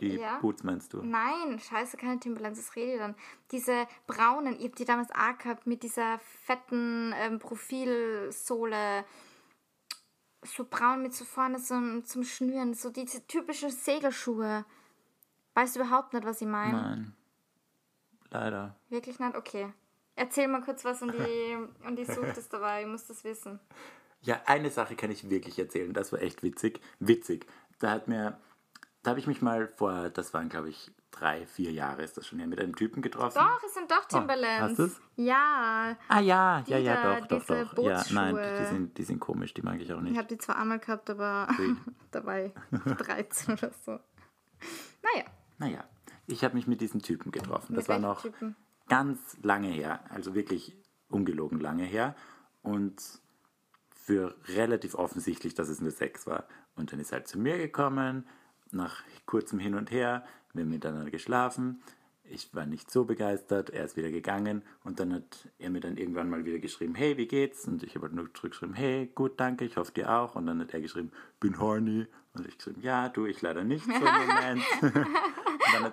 Die 0.00 0.16
Ja. 0.16 0.38
Boots 0.38 0.62
meinst 0.64 0.92
du? 0.92 1.02
Nein, 1.02 1.58
scheiße, 1.60 1.96
keine 1.96 2.18
Timberlands, 2.18 2.58
das 2.58 2.74
rede 2.76 2.92
ich 2.94 2.98
dann. 2.98 3.14
Diese 3.52 3.86
braunen, 4.06 4.58
ihr 4.58 4.66
habt 4.68 4.78
die 4.78 4.84
damals 4.84 5.10
auch 5.10 5.38
gehabt, 5.38 5.66
mit 5.66 5.82
dieser 5.84 6.18
fetten 6.46 7.12
ähm, 7.16 7.38
Profilsohle. 7.38 9.04
So 10.44 10.64
braun 10.68 11.02
mit 11.02 11.14
so 11.14 11.24
vorne 11.24 11.58
zum, 11.58 12.04
zum 12.04 12.22
Schnüren, 12.22 12.74
so 12.74 12.90
diese 12.90 13.26
typischen 13.26 13.70
Segelschuhe. 13.70 14.64
Weißt 15.54 15.76
du 15.76 15.80
überhaupt 15.80 16.12
nicht, 16.12 16.26
was 16.26 16.40
ich 16.40 16.48
meine? 16.48 16.72
Nein. 16.72 17.16
Leider. 18.30 18.76
Wirklich 18.88 19.18
nicht? 19.18 19.36
Okay. 19.36 19.72
Erzähl 20.16 20.48
mal 20.48 20.62
kurz 20.62 20.84
was 20.84 21.02
und 21.02 21.12
die, 21.12 21.56
und 21.86 21.96
die 21.96 22.04
sucht 22.04 22.36
es 22.36 22.48
dabei, 22.48 22.82
ich 22.82 22.88
muss 22.88 23.06
das 23.06 23.24
wissen. 23.24 23.60
Ja, 24.22 24.40
eine 24.46 24.70
Sache 24.70 24.96
kann 24.96 25.10
ich 25.10 25.28
wirklich 25.28 25.58
erzählen. 25.58 25.92
Das 25.92 26.12
war 26.12 26.20
echt 26.20 26.42
witzig. 26.42 26.80
Witzig. 26.98 27.46
Da 27.78 27.90
hat 27.90 28.08
mir, 28.08 28.38
da 29.02 29.10
habe 29.10 29.20
ich 29.20 29.26
mich 29.26 29.42
mal 29.42 29.68
vor, 29.68 30.10
das 30.10 30.32
waren 30.34 30.48
glaube 30.48 30.70
ich 30.70 30.90
drei, 31.14 31.46
vier 31.46 31.70
Jahre 31.72 32.02
ist 32.02 32.16
das 32.16 32.26
schon 32.26 32.38
her, 32.38 32.48
mit 32.48 32.60
einem 32.60 32.74
Typen 32.76 33.02
getroffen. 33.02 33.38
Doch, 33.38 33.62
es 33.64 33.74
sind 33.74 33.90
doch 33.90 34.04
Timberlands. 34.06 34.78
hast 34.78 34.78
du's? 34.78 35.00
Ja, 35.16 35.96
Ah 36.08 36.20
ja, 36.20 36.62
ja, 36.66 36.78
Die 36.78 36.84
ja, 36.84 37.02
da, 37.02 37.20
doch, 37.20 37.44
doch, 37.46 37.74
doch. 37.74 37.84
Ja, 37.84 38.02
nein, 38.12 38.34
Bootsschuhe. 38.34 38.58
die 38.60 38.66
sind, 38.66 38.98
die 38.98 39.02
sind 39.04 39.20
komisch, 39.20 39.54
die 39.54 39.62
mag 39.62 39.80
ich 39.80 39.92
auch 39.92 39.98
ich 39.98 40.02
nicht. 40.04 40.18
habe 40.18 40.28
die 40.28 40.38
zwar 40.38 40.56
einmal 40.58 40.78
gehabt, 40.78 41.08
aber 41.10 41.48
dabei 42.10 42.52
13 42.70 43.54
oder 43.54 43.70
so. 43.84 43.92
Naja, 45.02 45.24
Naja, 45.58 45.84
ich 46.26 46.42
habe 46.44 46.54
mich 46.54 46.66
mit 46.66 46.80
diesem 46.80 47.02
Typen 47.02 47.30
getroffen. 47.32 47.74
Das 47.74 47.86
Mit 47.86 47.88
war 47.88 47.96
welchem 47.96 48.08
noch 48.08 48.22
Typen? 48.22 48.56
ganz 48.88 49.36
lange 49.42 49.68
her, 49.68 50.00
also 50.10 50.34
wirklich 50.34 50.76
ungelogen 51.08 51.60
lange 51.60 51.84
her. 51.84 52.14
Und 52.62 53.00
für 53.90 54.34
relativ 54.48 54.94
offensichtlich, 54.94 55.54
dass 55.54 55.68
es 55.68 55.80
nur 55.80 55.90
Sex 55.90 56.26
war. 56.26 56.44
Und 56.76 56.92
dann 56.92 57.00
ist 57.00 57.12
er 57.12 57.18
halt 57.18 57.28
zu 57.28 57.38
mir 57.38 57.56
gekommen, 57.58 58.26
nach 58.70 59.02
kurzem 59.26 59.58
Hin 59.58 59.74
und 59.74 59.90
Her, 59.90 60.24
wir 60.54 60.62
haben 60.62 60.70
miteinander 60.70 61.10
geschlafen. 61.10 61.82
Ich 62.30 62.54
war 62.54 62.64
nicht 62.64 62.90
so 62.90 63.04
begeistert, 63.04 63.68
er 63.68 63.84
ist 63.84 63.98
wieder 63.98 64.10
gegangen 64.10 64.62
und 64.82 64.98
dann 64.98 65.12
hat 65.12 65.50
er 65.58 65.68
mir 65.68 65.80
dann 65.80 65.98
irgendwann 65.98 66.30
mal 66.30 66.46
wieder 66.46 66.58
geschrieben, 66.58 66.94
hey, 66.94 67.18
wie 67.18 67.26
geht's? 67.26 67.68
Und 67.68 67.82
ich 67.82 67.94
habe 67.96 68.06
halt 68.06 68.14
nur 68.14 68.32
zurückgeschrieben, 68.32 68.74
hey, 68.74 69.10
gut, 69.14 69.38
danke, 69.38 69.66
ich 69.66 69.76
hoffe 69.76 69.92
dir 69.92 70.10
auch. 70.10 70.34
Und 70.34 70.46
dann 70.46 70.58
hat 70.60 70.72
er 70.72 70.80
geschrieben, 70.80 71.12
bin 71.38 71.58
horny. 71.60 72.06
Und 72.32 72.48
ich 72.48 72.56
geschrieben, 72.56 72.80
ja, 72.80 73.10
du, 73.10 73.26
ich 73.26 73.42
leider 73.42 73.62
nicht 73.62 73.84
so 73.84 73.92
im 73.92 74.00
Moment. 74.00 74.62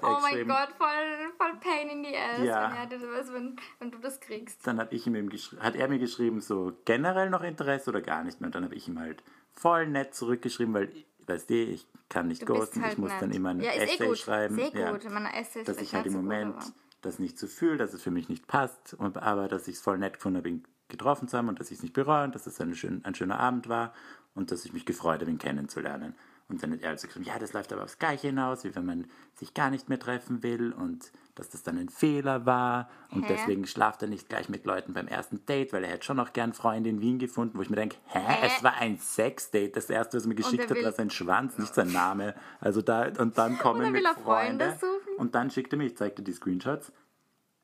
oh 0.01 0.19
mein 0.21 0.47
Gott, 0.47 0.69
voll, 0.77 1.31
voll 1.37 1.59
pain 1.59 1.89
in 1.89 2.03
the 2.03 2.15
ass, 2.15 2.43
Ja. 2.45 2.71
wenn, 2.89 2.99
er, 3.01 3.33
wenn, 3.33 3.55
wenn 3.79 3.91
du 3.91 3.97
das 3.99 4.19
kriegst. 4.21 4.65
Dann 4.65 4.77
hat, 4.77 4.93
ich 4.93 5.05
ihm 5.05 5.29
hat 5.59 5.75
er 5.75 5.87
mir 5.89 5.99
geschrieben, 5.99 6.39
so 6.39 6.71
generell 6.85 7.29
noch 7.29 7.43
Interesse 7.43 7.89
oder 7.89 8.01
gar 8.01 8.23
nicht 8.23 8.39
mehr. 8.39 8.47
Und 8.47 8.55
dann 8.55 8.63
habe 8.63 8.75
ich 8.75 8.87
ihm 8.87 8.99
halt 8.99 9.21
voll 9.53 9.87
nett 9.87 10.15
zurückgeschrieben, 10.15 10.73
weil, 10.73 10.91
weißt 11.33 11.49
du, 11.49 11.53
ich 11.55 11.87
kann 12.09 12.27
nicht 12.27 12.41
Du 12.41 12.45
ghosten, 12.47 12.81
halt 12.81 12.93
ich 12.93 12.99
muss 12.99 13.11
nett. 13.11 13.21
dann 13.21 13.31
immer 13.31 13.49
ein 13.49 13.61
ja, 13.61 13.71
ist 13.71 13.93
Essay 13.93 14.03
eh 14.03 14.07
gut. 14.07 14.17
schreiben. 14.17 14.55
Sehr 14.55 14.69
ja, 14.73 14.91
gut. 14.91 15.09
Meine 15.09 15.33
Essays 15.35 15.65
dass 15.65 15.77
ich 15.77 15.93
halt 15.93 16.05
im 16.05 16.13
Moment 16.13 16.55
das 17.01 17.19
nicht 17.19 17.39
so 17.39 17.47
fühle, 17.47 17.77
dass 17.77 17.93
es 17.93 18.01
für 18.01 18.11
mich 18.11 18.29
nicht 18.29 18.47
passt, 18.47 18.93
und, 18.93 19.17
aber 19.17 19.47
dass 19.47 19.67
ich 19.67 19.75
es 19.75 19.81
voll 19.81 19.97
nett 19.97 20.15
gefunden 20.15 20.37
habe, 20.37 20.49
ihn 20.49 20.63
getroffen 20.87 21.27
zu 21.27 21.37
haben 21.37 21.47
und 21.47 21.59
dass 21.59 21.71
ich 21.71 21.77
es 21.77 21.83
nicht 21.83 21.93
bereue 21.93 22.25
und 22.25 22.35
dass 22.35 22.45
es 22.45 22.59
ein, 22.61 22.75
schön, 22.75 23.03
ein 23.05 23.15
schöner 23.15 23.39
Abend 23.39 23.69
war 23.69 23.93
und 24.35 24.51
dass 24.51 24.65
ich 24.65 24.73
mich 24.73 24.85
gefreut 24.85 25.21
habe, 25.21 25.31
ihn 25.31 25.37
kennenzulernen. 25.37 26.15
Und 26.51 26.61
dann 26.61 26.73
hat 26.73 26.81
er 26.81 26.89
also 26.89 27.07
gesagt, 27.07 27.25
ja, 27.25 27.39
das 27.39 27.53
läuft 27.53 27.71
aber 27.71 27.83
aufs 27.83 27.97
Gleiche 27.97 28.27
hinaus, 28.27 28.63
wie 28.63 28.75
wenn 28.75 28.85
man 28.85 29.05
sich 29.35 29.53
gar 29.53 29.69
nicht 29.69 29.87
mehr 29.89 29.99
treffen 29.99 30.43
will 30.43 30.73
und 30.73 31.11
dass 31.35 31.49
das 31.49 31.63
dann 31.63 31.77
ein 31.77 31.87
Fehler 31.87 32.45
war 32.45 32.89
und 33.11 33.23
Hä? 33.23 33.27
deswegen 33.29 33.65
schlaft 33.65 34.01
er 34.01 34.09
nicht 34.09 34.27
gleich 34.27 34.49
mit 34.49 34.65
Leuten 34.65 34.93
beim 34.93 35.07
ersten 35.07 35.45
Date, 35.45 35.71
weil 35.71 35.83
er 35.85 35.91
hätte 35.91 36.05
schon 36.05 36.17
noch 36.17 36.33
gern 36.33 36.51
Freunde 36.51 36.89
in 36.89 36.99
Wien 36.99 37.19
gefunden, 37.19 37.57
wo 37.57 37.61
ich 37.61 37.69
mir 37.69 37.77
denke, 37.77 37.95
hä, 38.07 38.19
Hä? 38.19 38.47
es 38.47 38.63
war 38.63 38.73
ein 38.75 38.97
Sexdate, 38.99 39.71
das 39.75 39.89
erste, 39.89 40.17
was 40.17 40.25
er 40.25 40.29
mir 40.29 40.35
geschickt 40.35 40.69
hat, 40.69 40.83
war 40.83 40.91
sein 40.91 41.09
Schwanz, 41.09 41.57
nicht 41.57 41.73
sein 41.73 41.91
Name. 41.91 42.35
Also 42.59 42.81
da, 42.81 43.07
und 43.17 43.37
dann 43.37 43.57
kommen 43.59 43.81
dann 43.81 43.93
mit 43.93 44.05
Freunde 44.05 44.21
Freunde 44.23 44.77
suchen? 44.79 45.15
und 45.17 45.33
dann 45.33 45.49
schickt 45.49 45.73
er 45.73 45.77
mir, 45.77 45.85
ich 45.85 45.95
zeig 45.95 46.17
dir 46.17 46.23
die 46.23 46.33
Screenshots, 46.33 46.91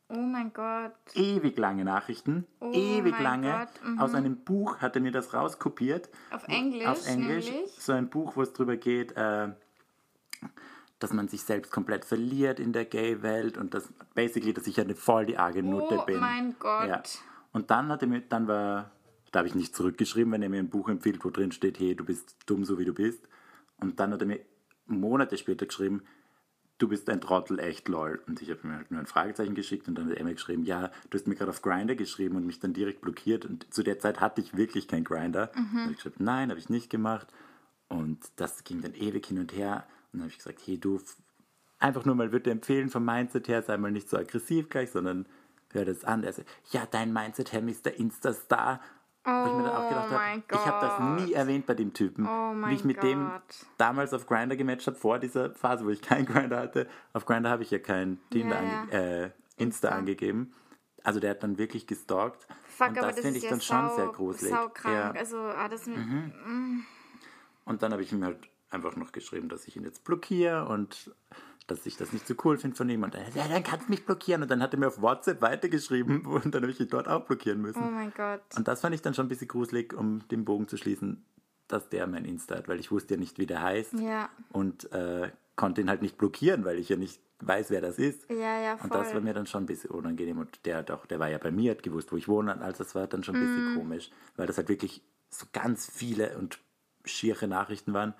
Oh 0.09 0.15
mein 0.15 0.53
Gott. 0.53 0.93
ewig 1.15 1.57
lange 1.57 1.83
Nachrichten, 1.83 2.45
ewig 2.61 3.13
Oh 3.13 3.15
mein 3.15 3.23
lange. 3.23 3.67
Mhm. 3.83 3.99
Aus 3.99 4.13
einem 4.13 4.37
Buch 4.37 4.77
hat 4.77 4.95
er 4.95 5.01
mir 5.01 5.11
das 5.11 5.33
rauskopiert. 5.33 6.09
Auf 6.31 6.47
Englisch, 6.47 6.87
Auf 6.87 7.05
Englisch. 7.07 7.49
nämlich? 7.49 7.71
So 7.77 7.91
ein 7.91 8.09
Buch, 8.09 8.37
wo 8.37 8.41
es 8.41 8.53
drüber 8.53 8.77
geht, 8.77 9.11
äh, 9.17 9.49
dass 10.99 11.11
man 11.13 11.27
sich 11.27 11.43
selbst 11.43 11.71
komplett 11.71 12.05
verliert 12.05 12.59
in 12.59 12.71
der 12.73 12.85
Gay-Welt 12.85 13.57
und 13.57 13.73
dass 13.73 13.91
basically, 14.15 14.53
dass 14.53 14.65
ich 14.67 14.79
eine 14.79 14.95
voll 14.95 15.25
die 15.25 15.37
arge 15.37 15.61
Nutte 15.61 15.99
Oh 15.99 16.05
bin. 16.05 16.19
mein 16.19 16.55
Gott. 16.57 16.87
Ja. 16.87 17.03
Und 17.51 17.69
dann 17.69 17.89
hat 17.89 18.01
er 18.01 18.07
mir, 18.07 18.21
dann 18.21 18.47
war, 18.47 18.91
da 19.31 19.39
habe 19.39 19.47
ich 19.49 19.55
nicht 19.55 19.75
zurückgeschrieben, 19.75 20.31
wenn 20.31 20.41
er 20.41 20.49
mir 20.49 20.59
ein 20.59 20.69
Buch 20.69 20.87
empfiehlt, 20.89 21.23
wo 21.25 21.29
drin 21.29 21.51
steht, 21.51 21.79
hey, 21.79 21.95
du 21.95 22.05
bist 22.05 22.37
dumm, 22.45 22.63
so 22.65 22.79
wie 22.79 22.85
du 22.85 22.93
bist. 22.93 23.27
Und 23.79 23.99
dann 23.99 24.11
hat 24.13 24.21
er 24.21 24.27
mir 24.27 24.39
Monate 24.85 25.37
später 25.37 25.65
geschrieben, 25.65 26.03
du 26.77 26.87
bist 26.87 27.09
ein 27.09 27.21
Trottel, 27.21 27.59
echt 27.59 27.87
lol. 27.87 28.21
Und 28.27 28.41
ich 28.41 28.49
habe 28.49 28.67
mir 28.67 28.75
halt 28.75 28.91
nur 28.91 28.99
ein 28.99 29.07
Fragezeichen 29.07 29.55
geschickt 29.55 29.87
und 29.87 29.95
dann 29.95 30.09
hat 30.09 30.17
er 30.17 30.23
mir 30.23 30.33
geschrieben, 30.33 30.63
ja, 30.63 30.91
du 31.09 31.17
hast 31.17 31.27
mir 31.27 31.35
gerade 31.35 31.49
auf 31.49 31.61
Grinder 31.61 31.95
geschrieben 31.95 32.35
und 32.35 32.45
mich 32.45 32.59
dann 32.59 32.73
direkt 32.73 33.01
blockiert. 33.01 33.45
Und 33.45 33.73
zu 33.73 33.83
der 33.83 33.99
Zeit 33.99 34.19
hatte 34.19 34.41
ich 34.41 34.55
wirklich 34.55 34.87
keinen 34.87 35.03
Grinder. 35.03 35.51
Mhm. 35.55 35.81
Habe 35.81 35.91
ich 35.91 35.97
gesagt, 35.97 36.19
nein, 36.19 36.49
habe 36.49 36.59
ich 36.59 36.69
nicht 36.69 36.89
gemacht. 36.89 37.27
Und 37.89 38.19
das 38.35 38.63
ging 38.63 38.81
dann 38.81 38.93
ewig 38.93 39.25
hin 39.25 39.39
und 39.39 39.53
her. 39.53 39.85
Und 40.11 40.19
dann 40.19 40.21
habe 40.21 40.31
ich 40.31 40.37
gesagt, 40.37 40.59
hey, 40.65 40.77
du, 40.77 40.99
einfach 41.79 42.05
nur 42.05 42.15
mal 42.15 42.31
würde 42.31 42.51
empfehlen, 42.51 42.89
vom 42.89 43.05
Mindset 43.05 43.47
her, 43.47 43.61
sei 43.61 43.77
mal 43.77 43.91
nicht 43.91 44.09
so 44.09 44.17
aggressiv 44.17 44.69
gleich, 44.69 44.91
sondern 44.91 45.25
hör 45.71 45.85
das 45.85 46.03
an. 46.03 46.23
Er 46.23 46.33
so, 46.33 46.43
ja, 46.71 46.87
dein 46.89 47.13
Mindset, 47.13 47.53
Herr 47.53 47.61
Mr. 47.61 47.93
Insta-Star. 47.97 48.81
Wo 49.27 49.45
ich 49.49 49.53
mir 49.57 49.63
dann 49.63 49.75
auch 49.75 49.89
gedacht 49.89 50.07
Oh 50.09 50.15
habe, 50.15 50.41
ich 50.53 50.65
habe 50.65 50.85
das 51.17 51.25
nie 51.25 51.33
erwähnt 51.33 51.65
bei 51.65 51.73
dem 51.73 51.93
Typen. 51.93 52.25
Oh 52.25 52.53
Wie 52.67 52.73
ich 52.73 52.83
mit 52.85 53.03
dem 53.03 53.27
Gott. 53.27 53.65
damals 53.77 54.13
auf 54.13 54.25
Grinder 54.25 54.55
gematcht 54.55 54.87
habe, 54.87 54.95
vor 54.97 55.19
dieser 55.19 55.51
Phase, 55.53 55.85
wo 55.85 55.89
ich 55.89 56.01
keinen 56.01 56.25
Grinder 56.25 56.57
hatte. 56.59 56.87
Auf 57.13 57.25
Grinder 57.25 57.49
habe 57.49 57.63
ich 57.63 57.71
ja 57.71 57.79
kein 57.79 58.19
Tinder, 58.31 58.61
Ja, 58.63 58.81
ange 58.81 58.91
äh, 58.91 59.23
Insta, 59.25 59.33
Insta. 59.57 59.89
angegeben. 59.89 60.53
Also 61.03 61.19
der 61.19 61.31
hat 61.31 61.43
dann 61.43 61.57
wirklich 61.57 61.87
gestalkt. 61.87 62.47
Fuck, 62.67 62.89
und 62.89 62.97
das 62.97 63.19
finde 63.19 63.37
ich 63.37 63.43
ja 63.43 63.49
dann 63.51 63.59
sau, 63.59 63.87
schon 63.87 63.95
sehr 63.97 64.07
gruselig. 64.07 64.53
saukrank. 64.53 64.95
Ja. 64.95 65.09
Mhm. 65.11 65.17
Also, 65.17 65.37
ah, 65.39 65.67
das 65.67 65.87
mit, 65.87 65.97
Und 67.65 67.81
dann 67.83 67.91
habe 67.91 68.01
ich 68.01 68.11
ihm 68.11 68.23
halt 68.23 68.37
einfach 68.69 68.95
noch 68.95 69.11
geschrieben, 69.11 69.49
dass 69.49 69.67
ich 69.67 69.75
ihn 69.75 69.83
jetzt 69.83 70.03
blockiere 70.03 70.67
und 70.67 71.11
dass 71.67 71.85
ich 71.85 71.97
das 71.97 72.13
nicht 72.13 72.25
so 72.25 72.33
cool 72.43 72.57
finde 72.57 72.75
von 72.75 72.89
ihm. 72.89 73.03
Und 73.03 73.13
dann, 73.13 73.23
ja, 73.35 73.47
dann 73.47 73.63
kannst 73.63 73.87
du 73.87 73.91
mich 73.91 74.05
blockieren. 74.05 74.41
Und 74.41 74.49
dann 74.49 74.61
hat 74.61 74.73
er 74.73 74.79
mir 74.79 74.87
auf 74.87 75.01
WhatsApp 75.01 75.41
weitergeschrieben 75.41 76.25
und 76.25 76.55
dann 76.55 76.63
habe 76.63 76.71
ich 76.71 76.79
ihn 76.79 76.87
dort 76.89 77.07
auch 77.07 77.25
blockieren 77.25 77.61
müssen. 77.61 77.83
oh 77.83 77.91
mein 77.91 78.13
Gott. 78.15 78.41
Und 78.55 78.67
das 78.67 78.81
fand 78.81 78.95
ich 78.95 79.01
dann 79.01 79.13
schon 79.13 79.25
ein 79.25 79.29
bisschen 79.29 79.47
gruselig, 79.47 79.93
um 79.93 80.27
den 80.29 80.45
Bogen 80.45 80.67
zu 80.67 80.77
schließen, 80.77 81.25
dass 81.67 81.89
der 81.89 82.07
mein 82.07 82.25
Insta 82.25 82.55
hat, 82.55 82.67
weil 82.67 82.79
ich 82.79 82.91
wusste 82.91 83.15
ja 83.15 83.19
nicht, 83.19 83.37
wie 83.37 83.45
der 83.45 83.61
heißt. 83.61 83.93
Ja. 83.99 84.29
Und 84.51 84.91
äh, 84.93 85.29
konnte 85.55 85.81
ihn 85.81 85.89
halt 85.89 86.01
nicht 86.01 86.17
blockieren, 86.17 86.63
weil 86.63 86.79
ich 86.79 86.87
ja 86.89 86.95
nicht 86.95 87.19
weiß, 87.39 87.69
wer 87.69 87.81
das 87.81 87.99
ist. 87.99 88.29
Ja, 88.29 88.59
ja, 88.59 88.73
Und 88.81 88.93
das 88.93 89.07
voll. 89.07 89.15
war 89.15 89.21
mir 89.21 89.33
dann 89.33 89.45
schon 89.45 89.63
ein 89.63 89.67
bisschen 89.67 89.91
unangenehm. 89.91 90.39
Und 90.39 90.65
der, 90.65 90.77
hat 90.77 90.91
auch, 90.91 91.05
der 91.05 91.19
war 91.19 91.29
ja 91.29 91.37
bei 91.37 91.51
mir, 91.51 91.71
hat 91.71 91.83
gewusst, 91.83 92.11
wo 92.11 92.17
ich 92.17 92.27
wohne. 92.27 92.53
Und 92.53 92.61
also 92.61 92.83
das 92.83 92.95
war 92.95 93.07
dann 93.07 93.23
schon 93.23 93.35
ein 93.35 93.41
bisschen 93.41 93.75
komisch, 93.75 94.09
weil 94.37 94.47
das 94.47 94.57
halt 94.57 94.69
wirklich 94.69 95.01
so 95.29 95.45
ganz 95.51 95.89
viele 95.91 96.37
und 96.37 96.59
schiere 97.03 97.47
Nachrichten 97.47 97.93
waren. 97.93 98.13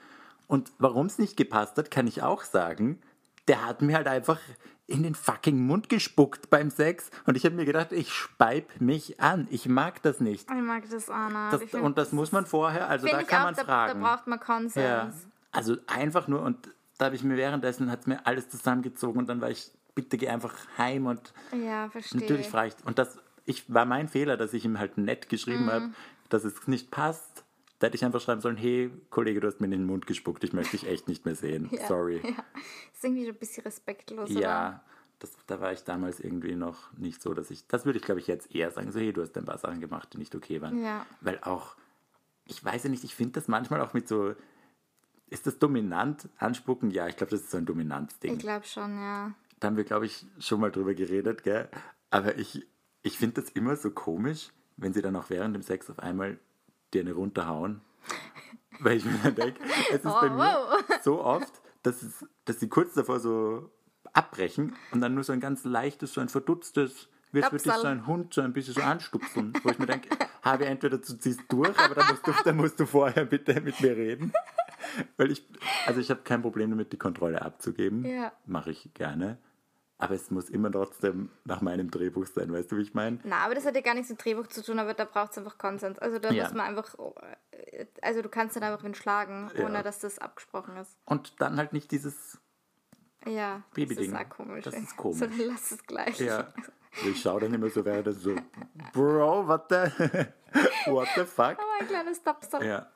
Und 0.48 0.72
warum 0.80 1.08
es 1.08 1.18
nicht 1.18 1.38
gepasst 1.38 1.78
hat, 1.78 1.92
kann 1.92 2.08
ich 2.08 2.22
auch 2.22 2.44
sagen. 2.44 3.00
Der 3.48 3.66
hat 3.66 3.82
mir 3.82 3.96
halt 3.96 4.08
einfach 4.08 4.40
in 4.88 5.04
den 5.04 5.16
fucking 5.16 5.60
Mund 5.66 5.90
gespuckt 5.90 6.50
beim 6.50 6.70
Sex. 6.70 7.10
Und 7.26 7.36
ich 7.36 7.44
habe 7.46 7.56
mir 7.56 7.66
gedacht, 7.66 7.92
ich 7.92 8.12
speib 8.14 8.80
mich 8.80 9.20
an. 9.20 9.48
Ich 9.52 9.68
mag 9.68 10.02
das 10.02 10.20
nicht. 10.22 10.50
Ich 10.50 10.62
mag 10.64 10.84
das, 10.90 11.10
Anna. 11.10 11.50
Das, 11.52 11.62
Ich 11.62 11.72
find- 11.72 11.84
und 11.84 11.98
das 11.98 12.12
muss 12.14 12.32
man 12.32 12.46
vorher, 12.46 12.88
also 12.88 13.08
da 13.08 13.24
kann 13.24 13.40
auch, 13.42 13.46
man 13.46 13.56
da, 13.56 13.64
fragen. 13.66 14.02
Da 14.02 14.08
braucht 14.08 14.28
man 14.28 14.40
Konsens. 14.40 14.76
Ja, 14.76 15.12
also 15.52 15.76
einfach 15.88 16.28
nur 16.28 16.42
und 16.42 16.70
da 16.98 17.06
habe 17.06 17.16
ich 17.16 17.24
mir 17.24 17.36
währenddessen 17.38 17.92
hat 17.92 18.08
mir 18.08 18.26
alles 18.26 18.50
zusammengezogen 18.50 19.20
und 19.20 19.28
dann 19.30 19.42
war 19.42 19.50
ich, 19.50 19.72
bitte 19.94 20.18
geh 20.18 20.30
einfach 20.30 20.54
heim 20.78 21.06
und 21.08 21.34
Ja, 21.52 21.90
verstehe. 21.90 22.22
natürlich 22.22 22.48
frage 22.50 22.70
ich 22.78 22.86
und 22.86 22.98
das 23.00 23.18
ich 23.46 23.72
war 23.74 23.86
mein 23.86 24.08
Fehler, 24.10 24.36
dass 24.38 24.54
ich 24.54 24.66
ihm 24.66 24.78
halt 24.80 24.98
nett 24.98 25.30
geschrieben 25.30 25.66
Mhm. 25.66 25.72
habe, 25.72 25.90
dass 26.30 26.44
es 26.44 26.68
nicht 26.68 26.92
passt. 26.92 27.44
Da 27.80 27.88
hätte 27.88 27.96
ich 27.96 28.04
einfach 28.06 28.22
schreiben 28.22 28.42
sollen, 28.42 28.58
hey 28.58 28.92
Kollege, 29.10 29.40
du 29.40 29.48
hast 29.48 29.60
mir 29.62 29.66
in 29.66 29.72
den 29.72 29.86
Mund 29.86 30.08
gespuckt, 30.08 30.44
ich 30.44 30.54
möchte 30.54 30.78
dich 30.78 30.88
echt 30.88 31.08
nicht 31.08 31.26
mehr 31.26 31.36
sehen. 31.36 31.70
Ja, 31.72 31.88
Sorry. 31.88 32.22
Ja. 32.24 32.44
Ist 32.94 33.04
irgendwie 33.04 33.26
so 33.26 33.32
ein 33.32 33.36
bisschen 33.38 33.64
respektlos, 33.64 34.30
Ja, 34.32 34.40
oder? 34.40 34.84
das, 35.20 35.32
da 35.46 35.60
war 35.62 35.72
ich 35.74 35.84
damals 35.84 36.20
irgendwie 36.20 36.56
noch 36.56 36.92
nicht 36.94 37.22
so, 37.22 37.34
dass 37.34 37.52
ich, 37.52 37.68
das 37.68 37.86
würde 37.86 38.00
ich 38.00 38.06
glaube 38.06 38.20
ich 38.20 38.28
jetzt 38.28 38.54
eher 38.54 38.72
sagen, 38.72 38.92
so 38.92 39.00
hey, 39.00 39.14
du 39.14 39.22
hast 39.22 39.38
ein 39.38 39.46
paar 39.46 39.60
Sachen 39.60 39.80
gemacht, 39.80 40.10
die 40.14 40.18
nicht 40.18 40.34
okay 40.36 40.62
waren. 40.62 40.84
Ja. 40.84 41.06
Weil 41.22 41.40
auch, 41.42 41.76
ich 42.46 42.64
weiß 42.64 42.84
ja 42.86 42.90
nicht, 42.90 43.04
ich 43.04 43.14
finde 43.14 43.34
das 43.34 43.48
manchmal 43.48 43.82
auch 43.82 43.94
mit 43.94 44.08
so, 44.08 44.34
ist 45.30 45.46
das 45.46 45.60
dominant 45.60 46.30
anspucken? 46.38 46.90
Ja, 46.90 47.08
ich 47.08 47.18
glaube, 47.18 47.32
das 47.32 47.42
ist 47.42 47.52
so 47.52 47.58
ein 47.58 47.66
Dominanzding. 47.66 48.34
Ich 48.34 48.40
glaube 48.40 48.66
schon, 48.66 48.98
ja. 48.98 49.34
Da 49.60 49.68
haben 49.68 49.78
wir, 49.78 49.84
glaube 49.84 50.06
ich, 50.06 50.26
schon 50.40 50.62
mal 50.62 50.72
drüber 50.72 50.94
geredet, 50.94 51.44
gell? 51.44 51.68
Aber 52.10 52.38
ich, 52.38 52.66
ich 53.04 53.18
finde 53.18 53.42
das 53.42 53.52
immer 53.52 53.76
so 53.76 53.92
komisch, 53.92 54.50
wenn 54.78 54.94
sie 54.94 55.02
dann 55.02 55.16
auch 55.16 55.30
während 55.30 55.54
dem 55.56 55.64
Sex 55.64 55.90
auf 55.90 56.00
einmal 56.00 56.40
dir 56.98 57.02
eine 57.02 57.14
runterhauen. 57.14 57.82
Weil 58.80 58.98
ich 58.98 59.06
mir 59.06 59.18
dann 59.24 59.36
denke, 59.36 59.60
es 59.90 59.96
ist 59.98 60.04
bei 60.04 60.28
Oh, 60.28 60.34
mir 60.34 60.38
wow. 60.38 60.84
so 61.04 61.22
oft, 61.24 61.52
dass, 61.84 62.02
es, 62.04 62.26
dass 62.46 62.60
sie 62.60 62.70
kurz 62.70 62.94
davor 62.94 63.20
so 63.20 63.72
abbrechen 64.14 64.76
und 64.92 65.02
dann 65.02 65.14
nur 65.16 65.24
so 65.24 65.34
ein 65.34 65.40
ganz 65.40 65.64
leichtes, 65.64 66.14
so 66.14 66.22
ein 66.22 66.30
verdutztes, 66.30 67.10
wie 67.32 67.42
dich 67.42 67.50
Tapsal. 67.50 67.80
so 67.82 67.88
ein 67.88 68.08
Hund 68.08 68.34
so 68.34 68.42
ein 68.42 68.54
bisschen 68.54 68.74
so 68.76 68.82
anstupsen. 68.82 69.54
Wo 69.64 69.70
ich 69.70 69.80
mir 69.80 69.86
denke, 69.88 70.10
habe 70.44 70.66
entweder 70.66 70.98
du 70.98 71.18
ziehst 71.18 71.42
durch, 71.50 71.78
aber 71.78 71.96
dann 71.96 72.08
musst 72.10 72.26
du, 72.28 72.32
dann 72.44 72.56
musst 72.58 72.80
du 72.80 72.86
vorher 72.86 73.26
bitte 73.26 73.60
mit 73.62 73.80
mir 73.82 73.96
reden. 73.98 74.32
Weil 75.18 75.32
ich, 75.32 75.46
also 75.86 76.00
ich 76.00 76.10
habe 76.10 76.22
kein 76.22 76.42
Problem 76.42 76.70
damit, 76.70 76.94
die 76.94 76.98
Kontrolle 76.98 77.42
abzugeben. 77.42 78.06
Ja. 78.06 78.32
Mache 78.46 78.72
ich 78.72 78.90
gerne. 78.94 79.38
Aber 80.00 80.14
es 80.14 80.30
muss 80.30 80.50
immer 80.50 80.72
trotzdem 80.72 81.32
nach 81.44 81.62
meinem 81.62 81.90
Drehbuch 81.90 82.28
sein, 82.28 82.54
weißt 82.54 82.72
du, 82.72 82.78
wie 82.78 82.84
ich 82.84 82.94
meine? 82.94 83.20
Na, 83.24 83.38
aber 83.40 83.56
das 83.56 83.66
hat 83.66 83.74
ja 83.76 83.82
gar 83.82 83.96
nichts 83.96 84.10
mit 84.10 84.24
Drehbuch 84.24 84.46
zu 84.48 84.64
tun, 84.64 84.78
aber 84.78 84.94
da 84.94 85.06
braucht 85.06 85.32
es 85.32 85.38
einfach 85.40 85.58
Konsens. 85.58 85.98
Also 85.98 86.20
da 86.20 86.30
Ja. 86.32 86.44
muss 86.44 86.54
man 86.54 86.68
einfach, 86.68 86.96
äh, 87.52 87.86
also 88.04 88.22
du 88.22 88.30
kannst 88.30 88.56
dann 88.56 88.62
einfach 88.64 88.84
wen 88.84 88.94
schlagen, 88.94 89.50
Ja. 89.58 89.66
ohne 89.66 89.82
dass 89.82 89.98
das 90.00 90.20
abgesprochen 90.20 90.78
ist. 90.78 90.96
Und 91.06 91.42
dann 91.42 91.58
halt 91.58 91.74
nicht 91.74 91.90
dieses, 91.92 92.40
Ja, 93.26 93.64
Babyding. 93.74 94.12
das 94.12 94.22
ist 94.22 94.30
komisch. 94.30 94.64
Das 94.66 94.76
ist 94.76 94.98
komisch. 94.98 95.20
So, 95.20 95.26
dann 95.26 95.40
lass 95.40 95.72
es 95.72 95.84
gleich. 95.86 96.20
ja. 96.20 96.54
Ich 97.06 97.22
schaue 97.22 97.42
dann 97.42 97.54
immer 97.54 97.70
so, 97.70 97.84
das 97.84 98.16
so, 98.22 98.36
Bro, 98.92 99.48
what 99.48 99.66
the, 99.70 99.76
what 100.92 101.08
the 101.16 101.26
fuck? 101.26 101.60
Aber 101.60 101.64
ein 101.80 101.88
kleines 101.88 102.24
Tapsal. 102.24 102.66
Ja. 102.66 102.88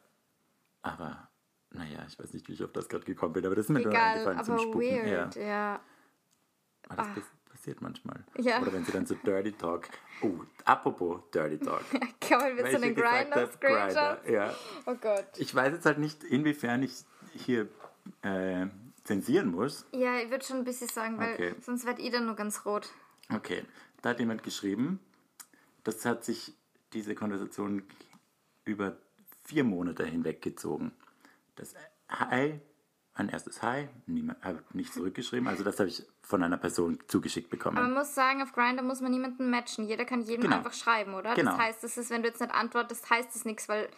Aber, 0.81 1.27
naja, 1.71 2.03
ich 2.07 2.17
weiß 2.17 2.33
nicht, 2.33 2.47
wie 2.47 2.53
ich 2.53 2.63
auf 2.63 2.71
das 2.71 2.89
gerade 2.89 3.05
gekommen 3.05 3.33
bin, 3.33 3.45
aber 3.45 3.53
das 3.55 3.65
ist 3.65 3.69
mir 3.69 3.81
Egal, 3.81 3.93
eingefallen 3.95 4.37
aber 4.39 4.45
zum 4.45 4.57
Spucken. 4.59 4.81
weird, 4.81 5.35
Ja. 5.35 5.41
ja. 5.43 5.79
Aber 6.97 7.07
das 7.15 7.23
pass- 7.23 7.51
passiert 7.51 7.81
manchmal. 7.81 8.23
Ja. 8.37 8.61
Oder 8.61 8.73
wenn 8.73 8.85
sie 8.85 8.91
dann 8.91 9.05
so 9.05 9.15
Dirty 9.15 9.51
Talk. 9.53 9.87
Oh, 10.21 10.31
apropos 10.65 11.21
Dirty 11.33 11.57
Talk. 11.59 11.83
Kann 12.21 12.39
man 12.39 12.55
mit 12.55 12.67
so 12.71 12.77
einem 12.77 12.95
Grinder-Screenshot? 12.95 14.27
Ja. 14.29 14.55
Oh 14.85 14.95
Gott. 14.95 15.25
Ich 15.37 15.53
weiß 15.53 15.73
jetzt 15.73 15.85
halt 15.85 15.97
nicht, 15.99 16.23
inwiefern 16.23 16.83
ich 16.83 17.03
hier 17.33 17.67
äh, 18.23 18.67
zensieren 19.03 19.51
muss. 19.51 19.85
Ja, 19.91 20.17
ich 20.19 20.29
würde 20.29 20.45
schon 20.45 20.57
ein 20.57 20.63
bisschen 20.63 20.87
sagen, 20.87 21.17
weil 21.19 21.33
Okay. 21.33 21.55
sonst 21.61 21.85
wird 21.85 21.99
ihr 21.99 22.11
dann 22.11 22.25
nur 22.25 22.35
ganz 22.35 22.65
rot. 22.65 22.89
Okay, 23.33 23.63
da 24.01 24.09
hat 24.09 24.19
jemand 24.19 24.43
geschrieben, 24.43 24.99
das 25.83 26.05
hat 26.05 26.23
sich 26.25 26.53
diese 26.93 27.15
Konversation 27.15 27.83
über 28.65 28.97
vier 29.43 29.63
Monate 29.63 30.05
hinweg 30.05 30.41
gezogen. 30.41 30.91
Das 31.55 31.73
Hi, 32.09 32.59
ein 33.21 33.29
erstes 33.29 33.61
Hi, 33.61 33.87
niemand 34.05 34.43
hat 34.43 34.75
nicht 34.75 34.93
zurückgeschrieben, 34.93 35.47
also 35.47 35.63
das 35.63 35.79
habe 35.79 35.89
ich 35.89 36.03
von 36.21 36.43
einer 36.43 36.57
Person 36.57 36.99
zugeschickt 37.07 37.49
bekommen. 37.49 37.77
Aber 37.77 37.87
man 37.87 37.97
muss 37.97 38.13
sagen, 38.15 38.41
auf 38.41 38.51
Grindr 38.53 38.83
muss 38.83 39.01
man 39.01 39.11
niemanden 39.11 39.49
matchen. 39.49 39.85
Jeder 39.87 40.05
kann 40.05 40.21
jedem 40.21 40.43
Genau. 40.43 40.57
einfach 40.57 40.73
schreiben, 40.73 41.13
oder? 41.13 41.33
Genau. 41.35 41.51
Das 41.51 41.59
heißt, 41.59 41.83
das 41.83 41.97
ist, 41.97 42.09
wenn 42.09 42.21
du 42.23 42.27
jetzt 42.29 42.41
nicht 42.41 42.53
antwortest, 42.53 43.09
heißt 43.09 43.33
das 43.35 43.45
nichts, 43.45 43.67
weil 43.69 43.89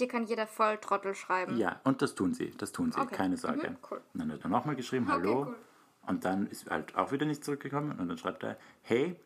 dir 0.00 0.08
kann 0.08 0.24
jeder 0.24 0.46
voll 0.46 0.78
Trottel 0.78 1.14
schreiben. 1.14 1.56
Ja, 1.58 1.80
und 1.84 2.02
das 2.02 2.14
tun 2.14 2.34
sie, 2.34 2.52
das 2.58 2.72
tun 2.72 2.92
sie, 2.92 3.00
Okay. 3.00 3.14
keine 3.16 3.36
Sorge. 3.36 3.70
Mhm, 3.70 3.76
cool. 3.90 4.00
Und 4.14 4.20
dann 4.20 4.32
hat 4.32 4.42
er 4.44 4.48
nochmal 4.50 4.76
geschrieben, 4.76 5.06
Okay, 5.06 5.12
hallo. 5.14 5.42
cool. 5.48 5.56
Und 6.02 6.24
dann 6.24 6.46
ist 6.46 6.70
halt 6.70 6.94
auch 6.96 7.10
wieder 7.12 7.26
nicht 7.26 7.44
zurückgekommen 7.44 7.98
und 7.98 8.08
dann 8.08 8.18
schreibt 8.18 8.42
er, 8.44 8.56
hey, 8.82 9.18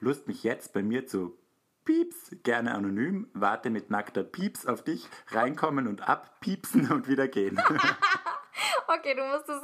Lust 0.00 0.26
mich 0.26 0.42
jetzt 0.42 0.72
bei 0.72 0.82
mir 0.82 1.06
zu 1.06 1.38
Pieps, 1.84 2.32
gerne 2.42 2.74
anonym, 2.74 3.28
warte 3.34 3.70
mit 3.70 3.88
nackter 3.88 4.24
Pieps 4.24 4.66
auf 4.66 4.82
dich, 4.82 5.08
reinkommen 5.28 5.86
und 5.86 6.08
abpiepsen 6.08 6.90
und 6.90 7.06
wieder 7.06 7.28
gehen. 7.28 7.56
okay, 8.88 9.14
du 9.14 9.24
musst 9.24 9.48
es, 9.48 9.60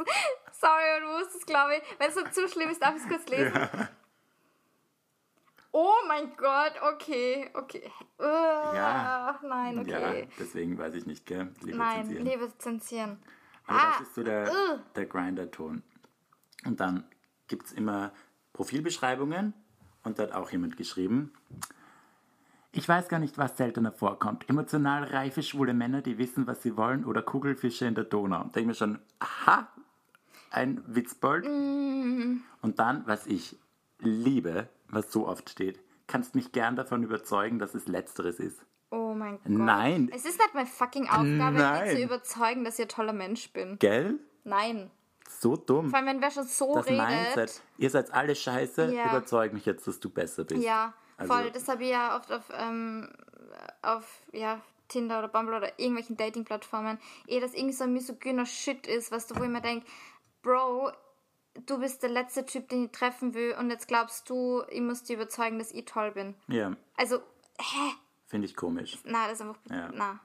sorry, 0.53 1.01
du 1.01 1.19
musst 1.19 1.35
es, 1.35 1.47
glaube 1.47 1.77
ich, 1.77 1.83
wenn 1.99 2.09
es 2.09 2.15
so 2.15 2.23
zu 2.25 2.49
schlimm 2.49 2.71
ist, 2.71 2.83
darf 2.83 2.97
ich 2.97 3.03
es 3.03 3.09
kurz 3.09 3.27
lesen? 3.29 3.55
Ja. 3.55 3.89
Oh 5.71 5.95
mein 6.07 6.35
Gott, 6.37 6.73
okay, 6.95 7.51
okay. 7.55 7.91
Uh, 8.19 8.25
ja. 8.25 9.39
Nein, 9.43 9.79
okay. 9.79 10.23
Ja, 10.23 10.27
deswegen 10.39 10.79
weiß 10.79 10.95
ich 10.95 11.07
nicht, 11.07 11.27
gell? 11.27 11.53
Lieber 11.61 11.77
nein, 11.77 12.05
zensieren. 12.05 12.27
lieber 12.27 12.59
zensieren. 12.59 13.23
Aber 13.67 13.79
ah, 13.79 13.93
das 13.99 14.09
ist 14.09 14.15
so 14.15 14.23
der, 14.23 14.51
uh. 14.51 14.79
der 14.97 15.07
Grinder-Ton. 15.07 15.83
Und 16.65 16.81
dann 16.81 17.05
gibt 17.49 17.67
es 17.67 17.73
immer 17.73 18.13
Profilbeschreibungen 18.55 19.53
und 20.05 20.19
da 20.19 20.25
hat 20.25 20.33
auch 20.33 20.51
jemand 20.51 20.77
geschrieben, 20.77 21.33
ich 22.79 22.89
weiß 22.89 23.09
gar 23.09 23.19
nicht, 23.19 23.37
was 23.39 23.57
seltener 23.57 23.91
vorkommt. 23.91 24.49
Emotional 24.49 25.03
reife, 25.05 25.43
schwule 25.43 25.75
Männer, 25.75 26.01
die 26.01 26.17
wissen, 26.17 26.47
was 26.47 26.63
sie 26.63 26.77
wollen, 26.77 27.05
oder 27.05 27.23
Kugelfische 27.23 27.87
in 27.87 27.97
der 27.97 28.05
Donau. 28.05 28.45
Denke 28.55 28.69
mir 28.69 28.75
schon, 28.75 29.01
aha, 29.19 29.69
ein 30.51 30.83
Witzbold. 30.87 31.45
Mm. 31.45 32.41
Und 32.63 32.79
dann, 32.79 33.03
was 33.07 33.27
ich 33.27 33.57
liebe, 33.99 34.69
was 34.89 35.11
so 35.11 35.27
oft 35.27 35.51
steht, 35.51 35.81
kannst 36.07 36.37
mich 36.37 36.53
gern 36.53 36.77
davon 36.77 37.03
überzeugen, 37.03 37.59
dass 37.59 37.75
es 37.75 37.89
Letzteres 37.89 38.39
ist. 38.39 38.65
Oh 38.91 39.13
mein 39.13 39.39
Gott. 39.39 39.49
Nein. 39.49 40.09
Es 40.15 40.25
ist 40.25 40.39
nicht 40.39 40.55
meine 40.55 40.67
fucking 40.67 41.09
Aufgabe, 41.09 41.59
Nein. 41.59 41.97
zu 41.97 42.03
überzeugen, 42.03 42.65
dass 42.65 42.79
ich 42.79 42.85
ein 42.85 42.89
toller 42.89 43.13
Mensch 43.13 43.53
bin. 43.53 43.77
Gell? 43.81 44.21
Nein. 44.45 44.91
So 45.29 45.57
dumm. 45.57 45.91
Vor 45.91 45.99
allem, 45.99 46.07
wenn 46.07 46.21
wer 46.23 46.31
schon 46.31 46.47
so 46.47 46.75
das 46.75 46.87
redet. 46.87 47.07
Mindset. 47.07 47.61
Ihr 47.77 47.91
seid 47.91 48.15
alle 48.15 48.37
scheiße, 48.37 48.95
ja. 48.95 49.09
überzeug 49.11 49.53
mich 49.53 49.67
jetzt, 49.67 49.87
dass 49.87 50.01
du 50.01 50.09
besser 50.09 50.45
bist. 50.45 50.63
Ja, 50.63 50.95
also, 51.19 51.33
voll. 51.33 51.51
Das 51.51 51.69
habe 51.69 51.85
ich 51.85 51.91
ja 51.91 52.17
oft 52.17 52.33
auf, 52.33 52.51
ähm, 52.57 53.09
auf 53.83 54.23
ja, 54.33 54.61
Tinder 54.89 55.19
oder 55.19 55.29
Bumble 55.29 55.57
oder 55.57 55.79
irgendwelchen 55.79 56.17
Dating-Plattformen. 56.17 56.99
Eh, 57.27 57.41
dass 57.41 57.55
irgendwie 57.55 57.75
so 57.75 57.85
ein 57.85 57.93
misogyner 57.93 58.47
Shit 58.47 58.87
ist, 58.87 59.13
was 59.13 59.27
du, 59.27 59.37
wo 59.37 59.43
ich 59.43 59.51
mir 59.51 59.61
denke, 59.61 59.87
Bro, 60.43 60.93
du 61.67 61.79
bist 61.79 62.03
der 62.03 62.11
letzte 62.11 62.47
Typ, 62.47 62.69
den 62.69 62.87
ich 62.87 62.93
treffen 62.93 63.35
will 63.35 63.55
und 63.59 63.71
jetzt 63.71 63.89
glaubst 63.89 64.31
du, 64.31 64.63
ich 64.71 64.81
muss 64.81 65.03
dir 65.03 65.17
überzeugen, 65.17 65.59
dass 65.59 65.73
ich 65.73 65.85
toll 65.85 66.13
bin. 66.13 66.35
Ja. 66.47 66.77
Also, 66.97 67.19
hä? 67.59 67.93
Finde 68.27 68.47
ich 68.47 68.57
komisch. 68.57 68.99
Na, 69.05 69.27
das 69.27 69.35
ist 69.35 69.41
einfach, 69.43 69.59
ja. 69.71 69.91
na. 69.93 70.21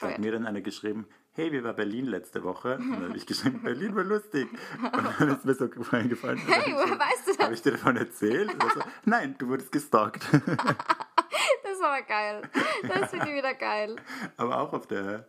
Da 0.00 0.10
hat 0.10 0.18
mir 0.18 0.32
dann 0.32 0.46
eine 0.46 0.62
geschrieben, 0.62 1.06
hey, 1.34 1.52
wie 1.52 1.62
war 1.62 1.72
Berlin 1.72 2.06
letzte 2.06 2.42
Woche? 2.44 2.76
Und 2.76 2.92
dann 2.92 3.08
habe 3.08 3.16
ich 3.16 3.26
geschrieben, 3.26 3.60
Berlin 3.64 3.94
war 3.94 4.04
lustig. 4.04 4.48
Und 4.80 5.20
dann 5.20 5.28
ist 5.28 5.44
mir 5.44 5.54
so 5.54 5.68
eingefallen. 5.90 6.38
Hey, 6.38 6.72
woher 6.74 6.98
weißt 6.98 7.26
du 7.26 7.32
das? 7.32 7.44
Habe 7.44 7.54
ich 7.54 7.62
dir 7.62 7.72
davon 7.72 7.96
erzählt? 7.96 8.50
So, 8.74 8.80
Nein, 9.04 9.34
du 9.38 9.48
wurdest 9.48 9.72
gestalkt. 9.72 10.24
das 10.32 11.80
war 11.80 12.02
geil. 12.02 12.42
Das 12.82 13.10
finde 13.10 13.28
ich 13.28 13.34
wieder 13.34 13.54
geil. 13.54 13.96
Aber 14.36 14.60
auch 14.60 14.72
auf 14.72 14.86
der, 14.86 15.28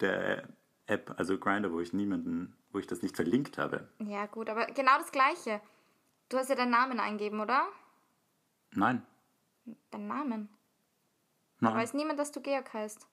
der 0.00 0.48
App, 0.86 1.14
also 1.16 1.38
Grinder, 1.38 1.72
wo 1.72 1.80
ich 1.80 1.92
niemanden, 1.92 2.56
wo 2.70 2.78
ich 2.78 2.86
das 2.86 3.02
nicht 3.02 3.16
verlinkt 3.16 3.58
habe. 3.58 3.88
Ja, 3.98 4.26
gut, 4.26 4.50
aber 4.50 4.66
genau 4.66 4.98
das 4.98 5.12
Gleiche. 5.12 5.60
Du 6.28 6.36
hast 6.36 6.50
ja 6.50 6.54
deinen 6.56 6.70
Namen 6.70 7.00
eingeben, 7.00 7.40
oder? 7.40 7.66
Nein. 8.74 9.02
Deinen 9.90 10.08
Namen? 10.08 10.48
Nein. 11.60 11.72
Da 11.72 11.78
weiß 11.78 11.94
niemand, 11.94 12.18
dass 12.18 12.32
du 12.32 12.40
Georg 12.40 12.72
heißt. 12.72 13.06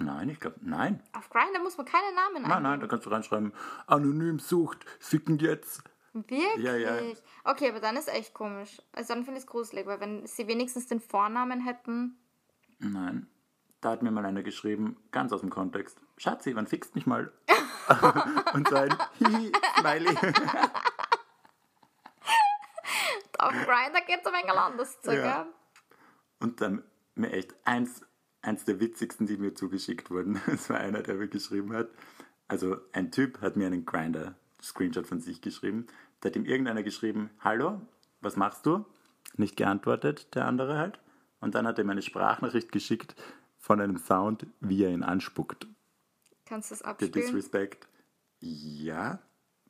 Nein, 0.00 0.30
ich 0.30 0.40
glaube, 0.40 0.56
nein. 0.62 1.02
Auf 1.12 1.28
Grindr 1.28 1.60
muss 1.62 1.76
man 1.76 1.86
keine 1.86 2.14
Namen. 2.14 2.42
Nein, 2.42 2.62
nein, 2.62 2.80
da 2.80 2.86
kannst 2.86 3.04
du 3.04 3.10
reinschreiben, 3.10 3.52
anonym 3.86 4.38
sucht, 4.38 4.86
ficken 4.98 5.38
jetzt. 5.38 5.82
Wirklich? 6.14 6.56
Ja, 6.56 6.74
ja. 6.74 6.98
Okay, 7.44 7.68
aber 7.68 7.80
dann 7.80 7.96
ist 7.96 8.08
echt 8.08 8.32
komisch. 8.32 8.80
Also 8.92 9.14
dann 9.14 9.24
finde 9.24 9.38
ich 9.38 9.44
es 9.44 9.50
gruselig, 9.50 9.86
weil 9.86 10.00
wenn 10.00 10.26
sie 10.26 10.46
wenigstens 10.48 10.86
den 10.86 11.00
Vornamen 11.00 11.60
hätten. 11.60 12.18
Nein. 12.78 13.28
Da 13.82 13.90
hat 13.90 14.02
mir 14.02 14.10
mal 14.10 14.24
einer 14.24 14.42
geschrieben, 14.42 14.96
ganz 15.10 15.32
aus 15.32 15.40
dem 15.40 15.50
Kontext, 15.50 16.00
Schatzi, 16.16 16.56
wann 16.56 16.66
fixt 16.66 16.94
mich 16.94 17.06
mal? 17.06 17.32
Und 18.54 18.68
so 18.68 18.76
ein 18.76 18.94
Hihi-Smiley. 19.18 20.16
Auf 23.38 23.52
Grindr 23.52 24.00
geht 24.06 24.20
es 24.22 24.32
ein 24.32 24.50
anderes 24.50 25.00
Zeug, 25.00 25.18
ja. 25.18 25.46
Und 26.40 26.60
dann 26.60 26.82
mir 27.14 27.32
echt 27.32 27.54
eins 27.66 28.02
eins 28.42 28.64
der 28.64 28.80
witzigsten, 28.80 29.26
die 29.26 29.36
mir 29.36 29.54
zugeschickt 29.54 30.10
wurden. 30.10 30.40
Es 30.46 30.70
war 30.70 30.78
einer, 30.78 31.02
der 31.02 31.16
mir 31.16 31.28
geschrieben 31.28 31.72
hat. 31.72 31.88
Also 32.48 32.76
ein 32.92 33.12
Typ 33.12 33.40
hat 33.40 33.56
mir 33.56 33.66
einen 33.66 33.86
Grinder-Screenshot 33.86 35.06
von 35.06 35.20
sich 35.20 35.40
geschrieben. 35.40 35.86
Da 36.20 36.28
hat 36.28 36.36
ihm 36.36 36.44
irgendeiner 36.44 36.82
geschrieben, 36.82 37.30
hallo, 37.40 37.80
was 38.20 38.36
machst 38.36 38.66
du? 38.66 38.84
Nicht 39.36 39.56
geantwortet, 39.56 40.34
der 40.34 40.46
andere 40.46 40.76
halt. 40.78 40.98
Und 41.40 41.54
dann 41.54 41.66
hat 41.66 41.78
er 41.78 41.84
mir 41.84 41.92
eine 41.92 42.02
Sprachnachricht 42.02 42.72
geschickt 42.72 43.14
von 43.58 43.80
einem 43.80 43.98
Sound, 43.98 44.46
wie 44.60 44.84
er 44.84 44.90
ihn 44.90 45.02
anspuckt. 45.02 45.66
Kannst 46.44 46.70
du 46.70 46.74
das 46.74 46.82
abspielen? 46.82 47.12
Der 47.12 47.22
Disrespect. 47.22 47.88
Ja, 48.40 49.20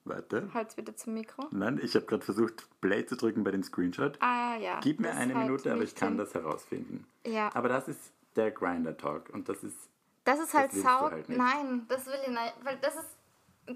warte. 0.04 0.48
Halt's 0.54 0.76
wieder 0.76 0.96
zum 0.96 1.14
Mikro. 1.14 1.46
Nein, 1.50 1.78
ich 1.82 1.94
habe 1.94 2.06
gerade 2.06 2.24
versucht, 2.24 2.68
Play 2.80 3.04
zu 3.04 3.16
drücken 3.16 3.44
bei 3.44 3.50
dem 3.50 3.62
Screenshot. 3.62 4.16
Ah, 4.20 4.56
ja. 4.56 4.80
Gib 4.80 5.00
mir 5.00 5.10
eine 5.10 5.34
halt 5.34 5.46
Minute, 5.46 5.72
aber 5.72 5.82
ich 5.82 5.94
kann 5.94 6.16
das 6.16 6.34
herausfinden. 6.34 7.06
Ja. 7.26 7.54
Aber 7.54 7.68
das 7.68 7.88
ist 7.88 8.12
der 8.36 8.50
Grinder 8.50 8.96
Talk 8.96 9.30
und 9.30 9.48
das 9.48 9.62
ist. 9.62 9.76
Das 10.24 10.38
ist 10.38 10.54
halt 10.54 10.72
sau. 10.72 11.10
Halt 11.10 11.28
nein, 11.28 11.86
das 11.88 12.06
will 12.06 12.18
ich 12.22 12.28
nicht, 12.28 12.54
weil 12.62 12.78
das 12.80 12.94
ist. 12.94 13.16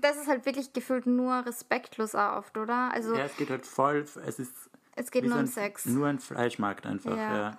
Das 0.01 0.17
ist 0.17 0.27
halt 0.27 0.45
wirklich 0.45 0.73
gefühlt 0.73 1.07
nur 1.07 1.47
respektlos 1.47 2.15
oft, 2.15 2.57
oder? 2.57 2.93
Also, 2.93 3.15
ja, 3.15 3.25
es 3.25 3.37
geht 3.37 3.51
halt 3.51 3.67
voll. 3.67 4.05
Es 4.27 4.39
ist. 4.39 4.55
Es 4.97 5.11
geht 5.11 5.25
nur 5.25 5.35
so 5.35 5.39
um 5.41 5.47
Sex. 5.47 5.87
Nur 5.87 6.07
ein 6.07 6.19
Fleischmarkt 6.19 6.87
einfach, 6.87 7.17
ja. 7.17 7.37
ja. 7.37 7.59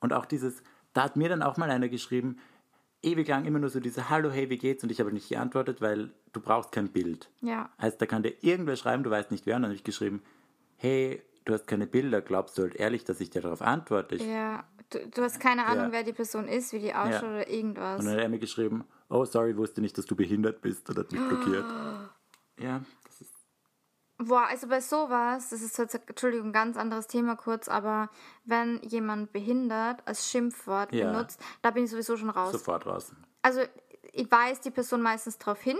Und 0.00 0.12
auch 0.12 0.26
dieses. 0.26 0.62
Da 0.92 1.02
hat 1.04 1.16
mir 1.16 1.28
dann 1.28 1.42
auch 1.42 1.58
mal 1.58 1.70
einer 1.70 1.88
geschrieben, 1.88 2.38
ewig 3.02 3.28
lang 3.28 3.44
immer 3.44 3.58
nur 3.58 3.70
so 3.70 3.80
diese 3.80 4.10
Hallo, 4.10 4.30
hey, 4.30 4.50
wie 4.50 4.58
geht's? 4.58 4.82
Und 4.82 4.90
ich 4.90 5.00
habe 5.00 5.12
nicht 5.12 5.28
geantwortet, 5.28 5.80
weil 5.80 6.12
du 6.32 6.40
brauchst 6.40 6.72
kein 6.72 6.88
Bild. 6.88 7.30
Ja. 7.40 7.70
Also 7.76 7.96
da 7.98 8.06
kann 8.06 8.22
dir 8.22 8.34
irgendwer 8.42 8.76
schreiben, 8.76 9.02
du 9.02 9.10
weißt 9.10 9.30
nicht 9.30 9.46
wer. 9.46 9.56
Und 9.56 9.62
dann 9.62 9.70
habe 9.70 9.76
ich 9.76 9.84
geschrieben, 9.84 10.22
hey, 10.76 11.22
du 11.46 11.54
hast 11.54 11.66
keine 11.66 11.86
Bilder, 11.86 12.20
glaubst 12.20 12.58
du 12.58 12.62
halt 12.62 12.74
ehrlich, 12.74 13.04
dass 13.04 13.20
ich 13.20 13.30
dir 13.30 13.40
darauf 13.40 13.62
antworte? 13.62 14.16
ja, 14.16 14.64
du, 14.90 15.08
du, 15.08 15.22
hast 15.22 15.40
keine 15.40 15.64
Ahnung, 15.64 15.86
ja. 15.86 15.92
wer 15.92 16.02
die 16.02 16.12
Person 16.12 16.46
ist, 16.48 16.72
wie 16.72 16.80
die 16.80 16.92
ausschaut 16.92 17.22
ja. 17.22 17.28
oder 17.28 17.48
irgendwas. 17.48 18.00
Und 18.00 18.06
dann 18.06 18.14
hat 18.14 18.22
er 18.22 18.28
mir 18.28 18.38
geschrieben, 18.38 18.84
oh, 19.08 19.24
sorry, 19.24 19.56
wusste 19.56 19.80
nicht, 19.80 19.96
dass 19.96 20.04
du 20.04 20.14
behindert 20.14 20.60
bist 20.60 20.90
oder 20.90 21.00
hat 21.00 21.12
mich 21.12 21.26
blockiert. 21.26 21.64
ja, 22.58 22.82
das 23.04 23.20
ist... 23.20 23.32
Boah, 24.18 24.46
also 24.48 24.66
bei 24.66 24.80
sowas, 24.80 25.50
das 25.50 25.62
ist 25.62 25.78
jetzt, 25.78 25.94
Entschuldigung, 25.94 26.48
ein 26.48 26.52
ganz 26.52 26.76
anderes 26.76 27.06
Thema 27.06 27.36
kurz, 27.36 27.68
aber 27.68 28.10
wenn 28.44 28.82
jemand 28.82 29.32
behindert 29.32 30.02
als 30.06 30.28
Schimpfwort 30.28 30.92
ja. 30.92 31.10
benutzt, 31.10 31.40
da 31.62 31.70
bin 31.70 31.84
ich 31.84 31.90
sowieso 31.90 32.16
schon 32.16 32.30
raus. 32.30 32.52
Sofort 32.52 32.86
raus. 32.86 33.12
Also 33.42 33.60
ich 34.12 34.30
weiß 34.30 34.60
die 34.60 34.70
Person 34.70 35.02
meistens 35.02 35.38
darauf 35.38 35.60
hin, 35.60 35.76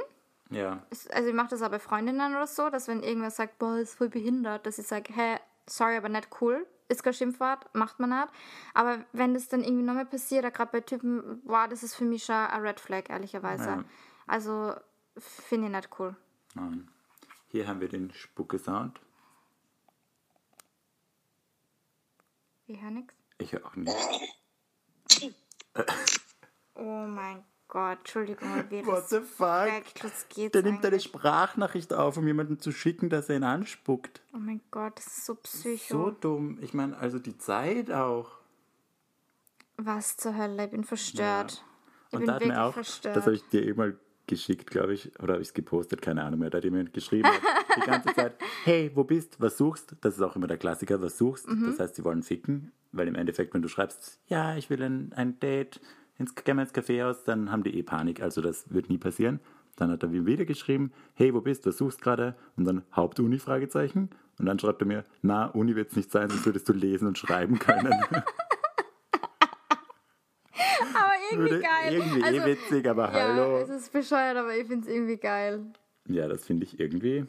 ja. 0.51 0.81
Also 1.11 1.29
ich 1.29 1.35
mache 1.35 1.49
das 1.49 1.63
auch 1.63 1.71
bei 1.71 1.81
Freundinnen 1.81 2.37
oder 2.37 2.47
so, 2.47 2.71
dass 2.71 2.87
wenn 2.87 3.03
irgendwer 3.03 3.31
sagt, 3.33 3.59
boah, 3.59 3.79
ist 3.79 3.97
voll 3.97 4.09
behindert, 4.09 4.65
dass 4.65 4.79
ich 4.79 4.87
sage, 4.87 5.13
hä, 5.13 5.39
sorry, 5.69 5.97
aber 5.97 6.09
nicht 6.09 6.29
cool. 6.41 6.67
Ist 6.89 7.03
kein 7.03 7.15
Schimpfwort, 7.15 7.75
macht 7.75 7.99
man 7.99 8.11
nicht. 8.11 8.29
Aber 8.75 9.05
wenn 9.13 9.35
das 9.35 9.49
dann 9.49 9.65
irgendwie 9.65 9.83
nochmal 9.83 10.07
passiert, 10.07 10.53
gerade 10.55 10.71
bei 10.71 10.81
Typen, 10.81 11.41
wow, 11.45 11.69
das 11.69 11.83
ist 11.83 11.97
für 11.97 12.05
mich 12.05 12.25
schon 12.25 12.37
ein 12.37 12.61
Red 12.61 12.79
Flag, 12.79 13.11
ehrlicherweise. 13.11 13.65
Ja. 13.65 13.85
Also 14.27 14.75
finde 15.19 15.67
ich 15.67 15.73
nicht 15.73 15.89
cool. 15.99 16.17
Nein. 16.55 16.89
Hier 17.49 17.67
haben 17.67 17.81
wir 17.81 17.89
den 17.89 18.13
Spucke-Sound. 18.13 19.01
Ich 22.69 22.81
höre 22.81 22.91
nichts. 22.91 23.15
Ich 23.39 23.53
höre 23.53 23.67
auch 23.67 23.77
nichts. 23.77 23.95
oh 26.75 27.07
mein 27.07 27.45
Gott, 27.69 27.99
Entschuldigung, 27.99 28.49
wie 28.71 28.87
What 28.87 29.09
the 29.09 29.21
fuck? 29.21 30.53
Der 30.53 30.63
nimmt 30.63 30.85
eine 30.85 31.01
Sprachnachricht 31.01 31.93
auf, 31.93 32.17
um 32.17 32.27
jemanden 32.27 32.59
zu 32.61 32.73
schicken, 32.73 33.09
dass 33.09 33.29
er 33.29 33.37
ihn 33.37 33.45
anspuckt. 33.45 34.23
Oh 34.33 34.39
mein 34.39 34.61
Gott, 34.71 34.99
das 34.99 35.07
ist 35.07 35.27
so 35.27 35.35
psycho. 35.35 36.05
So 36.05 36.11
dumm. 36.11 36.59
Ich 36.61 36.75
meine, 36.75 36.97
also 36.97 37.19
die 37.19 37.37
Zeit 37.39 37.91
auch. 37.91 38.31
Was 39.77 40.17
zur 40.17 40.37
Hölle, 40.37 40.65
ich 40.65 40.71
bin 40.71 40.85
verstört. 40.85 41.53
Ja. 41.53 41.63
Ich 42.09 42.13
Und 42.13 42.19
bin 42.21 42.27
da 42.29 42.35
hat 42.35 42.41
wirklich 42.41 42.57
mir 42.57 42.63
auch, 42.63 42.73
verstört. 42.73 43.17
Das 43.17 43.27
habe 43.27 43.37
ich 43.37 43.43
dir 43.49 43.67
eh 43.67 43.75
mal 43.75 43.99
geschickt, 44.27 44.71
glaube 44.71 44.95
ich, 44.95 45.19
oder 45.21 45.35
habe 45.35 45.43
ich 45.43 45.49
es 45.49 45.55
gepostet, 45.55 46.03
keine 46.03 46.25
Ahnung 46.25 46.41
mehr. 46.41 46.51
Da 46.51 46.59
hat 46.59 46.65
jemand 46.65 46.93
geschrieben, 46.93 47.29
die 47.77 47.81
ganze 47.81 48.13
Zeit, 48.15 48.35
hey, 48.65 48.91
wo 48.95 49.05
bist, 49.05 49.41
was 49.41 49.57
suchst? 49.57 49.97
Das 50.01 50.15
ist 50.15 50.23
auch 50.23 50.37
immer 50.37 50.47
der 50.47 50.59
Klassiker, 50.59 51.01
was 51.01 51.19
suchst. 51.19 51.49
Mhm. 51.49 51.67
Das 51.67 51.81
heißt, 51.81 51.97
sie 51.97 52.05
wollen 52.05 52.23
ficken, 52.23 52.73
weil 52.93 53.09
im 53.09 53.15
Endeffekt, 53.15 53.55
wenn 53.55 53.63
du 53.63 53.69
schreibst, 53.69 54.21
ja, 54.27 54.57
ich 54.57 54.71
will 54.71 54.83
ein, 54.83 55.13
ein 55.13 55.39
Date, 55.39 55.81
ins, 56.19 56.35
gehen 56.35 56.57
wir 56.57 56.63
ins 56.63 56.73
Kaffeehaus, 56.73 57.25
dann 57.25 57.51
haben 57.51 57.63
die 57.63 57.79
eh 57.79 57.83
Panik. 57.83 58.23
Also 58.23 58.41
das 58.41 58.73
wird 58.73 58.89
nie 58.89 58.99
passieren. 58.99 59.41
Dann 59.77 59.91
hat 59.91 60.03
er 60.03 60.09
mir 60.09 60.25
wieder 60.25 60.45
geschrieben, 60.45 60.93
hey, 61.15 61.35
wo 61.35 61.41
bist 61.41 61.67
du, 61.67 61.73
suchst 61.73 62.01
gerade? 62.01 62.35
Und 62.57 62.65
dann 62.65 62.83
Hauptuni, 62.95 63.39
Fragezeichen. 63.39 64.11
Und 64.39 64.47
dann 64.47 64.59
schreibt 64.59 64.81
er 64.83 64.87
mir, 64.87 65.05
na, 65.23 65.47
Uni 65.47 65.77
wird 65.77 65.91
es 65.91 65.97
nicht 65.97 66.11
sein, 66.11 66.31
sonst 66.31 66.47
würdest 66.47 66.69
du 66.69 66.73
lesen 66.73 67.09
und 67.09 67.19
schreiben 67.19 67.59
können. 67.59 67.93
aber 70.95 71.13
irgendwie 71.31 71.51
Würde 71.51 71.63
geil. 71.63 71.95
Irgendwie 71.95 72.21
eh 72.21 72.25
also, 72.25 72.41
eh 72.41 72.47
witzig, 72.47 72.89
aber 72.89 73.13
ja, 73.13 73.35
hallo. 73.35 73.59
es 73.59 73.69
ist 73.69 73.93
bescheuert, 73.93 74.37
aber 74.37 74.57
ich 74.57 74.67
finde 74.67 74.87
es 74.87 74.95
irgendwie 74.95 75.17
geil. 75.19 75.67
Ja, 76.09 76.29
das 76.29 76.45
finde 76.45 76.65
ich 76.65 76.81
irgendwie 76.81 77.27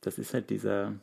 das 0.00 0.18
ist 0.18 0.32
halt 0.34 0.50
dieser. 0.50 0.94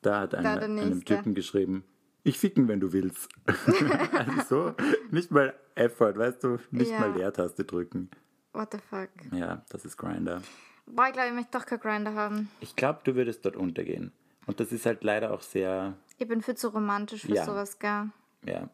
Da 0.00 0.20
hat 0.20 0.32
Da 0.32 0.38
einer, 0.38 0.56
der 0.56 0.64
einem. 0.64 1.04
Typen 1.04 1.34
geschrieben, 1.34 1.84
ich 2.24 2.38
ficken, 2.38 2.68
wenn 2.68 2.80
du 2.80 2.92
willst. 2.92 3.28
also 4.12 4.40
so, 4.48 4.74
nicht 5.10 5.30
mal 5.30 5.54
Effort, 5.74 6.16
weißt 6.16 6.44
du, 6.44 6.58
nicht 6.70 6.90
Ja. 6.90 7.00
mal 7.00 7.12
Leertaste 7.12 7.64
drücken. 7.64 8.10
What 8.52 8.72
the 8.72 8.78
fuck? 8.78 9.08
Ja, 9.32 9.64
das 9.70 9.84
ist 9.84 9.96
Grinder. 9.96 10.42
Boah, 10.86 11.06
ich 11.06 11.12
glaube, 11.14 11.28
ich 11.28 11.34
möchte 11.34 11.58
doch 11.58 11.64
kein 11.66 11.80
Grinder 11.80 12.14
haben. 12.14 12.50
Ich 12.60 12.76
glaube, 12.76 13.00
du 13.04 13.14
würdest 13.14 13.44
dort 13.44 13.56
untergehen. 13.56 14.12
Und 14.46 14.60
das 14.60 14.72
ist 14.72 14.84
halt 14.86 15.04
leider 15.04 15.32
auch 15.32 15.40
sehr, 15.42 15.96
Ich 16.18 16.26
bin 16.28 16.42
viel 16.42 16.56
zu 16.56 16.68
romantisch 16.68 17.22
für 17.22 17.34
Ja. 17.34 17.44
sowas, 17.44 17.78
gell? 17.78 18.10
ja, 18.44 18.68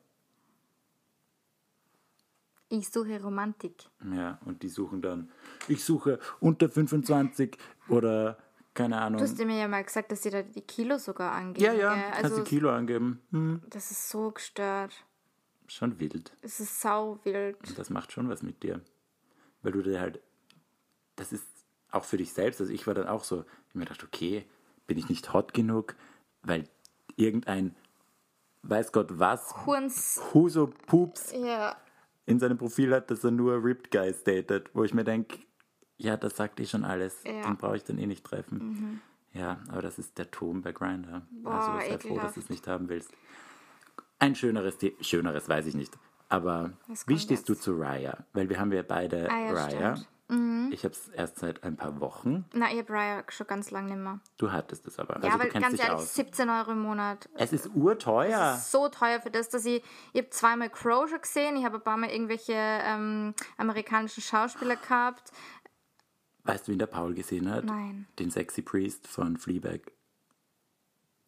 Ich 2.71 2.89
suche 2.91 3.23
Romantik. 3.23 3.85
ja. 4.15 4.39
Und 4.45 4.63
die 4.63 4.69
suchen 4.69 5.01
dann, 5.01 5.31
ich 5.69 5.85
suche 5.85 6.19
unter 6.41 6.69
25 6.69 7.57
oder 7.89 8.37
keine 8.79 9.01
Ahnung. 9.01 9.18
Du 9.18 9.24
hast 9.24 9.39
mir 9.39 9.59
ja 9.59 9.68
mal 9.68 9.85
gesagt, 9.85 10.11
dass 10.12 10.22
sie 10.22 10.31
da 10.31 10.43
die 10.43 10.62
Kilo 10.62 10.99
sogar 10.99 11.33
angeben. 11.33 11.64
ja, 11.64 11.72
ja, 11.72 11.95
gell? 11.95 12.03
kannst 12.12 12.24
Also, 12.24 12.37
du 12.39 12.45
Kilo 12.45 12.70
angeben. 12.70 13.20
Hm, 13.33 13.62
das 13.68 13.91
ist 13.91 14.09
so 14.09 14.31
gestört. 14.31 14.95
schon 15.66 15.99
wild. 16.01 16.33
Es 16.43 16.61
ist 16.61 16.81
sau 16.81 17.18
wild. 17.24 17.57
Und 17.68 17.79
das 17.79 17.91
macht 17.91 18.12
schon 18.12 18.29
was 18.29 18.43
mit 18.43 18.62
dir. 18.62 18.81
Weil 19.62 19.72
du 19.72 19.83
dir 19.83 20.01
halt, 20.01 20.20
das 21.16 21.33
ist 21.33 21.45
auch 21.91 22.05
für 22.05 22.16
dich 22.16 22.33
selbst, 22.33 22.61
also 22.61 22.72
ich 22.72 22.87
war 22.87 22.95
dann 22.95 23.09
auch 23.09 23.24
so, 23.24 23.45
ich 23.68 23.74
mir 23.74 23.85
gedacht, 23.85 24.05
okay, 24.05 24.47
bin 24.87 24.97
ich 24.99 25.09
nicht 25.09 25.33
hot 25.33 25.53
genug, 25.53 25.95
weil 26.43 26.64
irgendein, 27.16 27.74
weiß 28.62 28.93
Gott 28.93 29.18
was, 29.18 29.66
Hurns. 29.66 30.20
Huso 30.33 30.68
Pups 30.87 31.33
Ja. 31.33 31.76
in 32.26 32.39
seinem 32.39 32.57
Profil 32.59 32.95
hat, 32.95 33.11
dass 33.11 33.24
er 33.24 33.31
nur 33.33 33.62
Ripped 33.64 33.91
Guys 33.91 34.22
datet, 34.24 34.70
wo 34.74 34.85
ich 34.85 34.95
mir 34.95 35.05
denke, 35.05 35.39
ja, 35.99 36.17
das 36.17 36.37
sagt 36.37 36.59
eh 36.61 36.67
schon 36.67 36.85
alles, 36.85 37.23
Ja. 37.25 37.33
Mhm. 37.33 37.43
den 37.43 37.57
brauche 37.59 37.77
ich 37.77 37.85
dann 37.85 37.99
eh 37.99 38.07
nicht 38.07 38.25
treffen. 38.25 39.01
Ja, 39.35 39.59
aber 39.71 39.83
das 39.83 39.99
ist 39.99 40.17
der 40.19 40.31
Ton 40.31 40.63
bei 40.63 40.73
Grinder. 40.73 41.23
Also 41.45 41.73
sei 41.73 41.81
froh, 41.81 41.91
dass 41.91 42.05
ekelhaft. 42.07 42.37
du 42.37 42.41
es 42.41 42.49
nicht 42.51 42.67
haben 42.67 42.89
willst. 42.89 43.13
Ein 44.19 44.35
schöneres, 44.35 44.79
The 44.81 44.97
schöneres 45.01 45.49
weiß 45.49 45.67
ich 45.67 45.75
nicht. 45.75 45.97
Aber 46.31 46.73
wie 47.07 47.19
stehst 47.19 47.49
du 47.49 47.53
jetzt? 47.53 47.63
zu 47.63 47.73
Raya? 47.79 48.19
Weil 48.33 48.49
wir 48.49 48.59
haben 48.59 48.73
ja 48.73 48.83
beide 48.83 49.31
Ah 49.31 49.39
ja, 49.47 49.53
Raya. 49.53 49.95
Mhm. 50.31 50.69
Ich 50.73 50.85
habe 50.85 50.93
es 50.93 51.09
erst 51.09 51.39
seit 51.39 51.65
ein 51.65 51.77
paar 51.77 52.01
Wochen. 52.01 52.45
Na, 52.53 52.71
ich 52.71 52.79
hab 52.79 52.91
Raya 52.91 53.23
schon 53.29 53.47
ganz 53.47 53.71
lange 53.71 53.89
nicht 53.95 54.03
mehr. 54.03 54.21
Du 54.37 54.53
hattest 54.53 54.87
es 54.87 54.99
aber. 54.99 55.15
Ja, 55.21 55.23
also 55.23 55.35
aber 55.37 55.45
du 55.45 55.59
ganz 55.59 55.79
ehrlich, 55.79 55.91
aus. 55.95 56.15
17 56.15 56.51
Euro 56.51 56.73
im 56.73 56.81
Monat. 56.81 57.31
Es 57.35 57.55
ist 57.55 57.71
urteuer. 57.75 58.57
So 58.57 58.91
teuer 58.91 59.21
für 59.23 59.31
das, 59.31 59.49
dass 59.49 59.65
ich, 59.65 59.83
ich 60.13 60.21
habe 60.21 60.29
zweimal 60.29 60.69
Crow 60.69 61.09
schon 61.09 61.21
gesehen, 61.23 61.57
ich 61.57 61.65
habe 61.65 61.77
ein 61.77 61.83
paar 61.83 61.97
Mal 61.97 62.11
irgendwelche 62.11 62.53
ähm, 62.55 63.33
amerikanischen 63.57 64.23
Schauspieler 64.23 64.77
gehabt. 64.77 65.33
Weißt 66.49 66.67
du, 66.67 66.73
wen 66.73 66.79
der 66.79 66.87
Paul 66.87 67.13
gesehen 67.15 67.51
hat? 67.51 67.65
Nein. 67.65 68.07
Den 68.19 68.31
Sexy 68.31 68.63
Priest 68.63 69.07
von 69.07 69.37
Fleabag. 69.37 69.93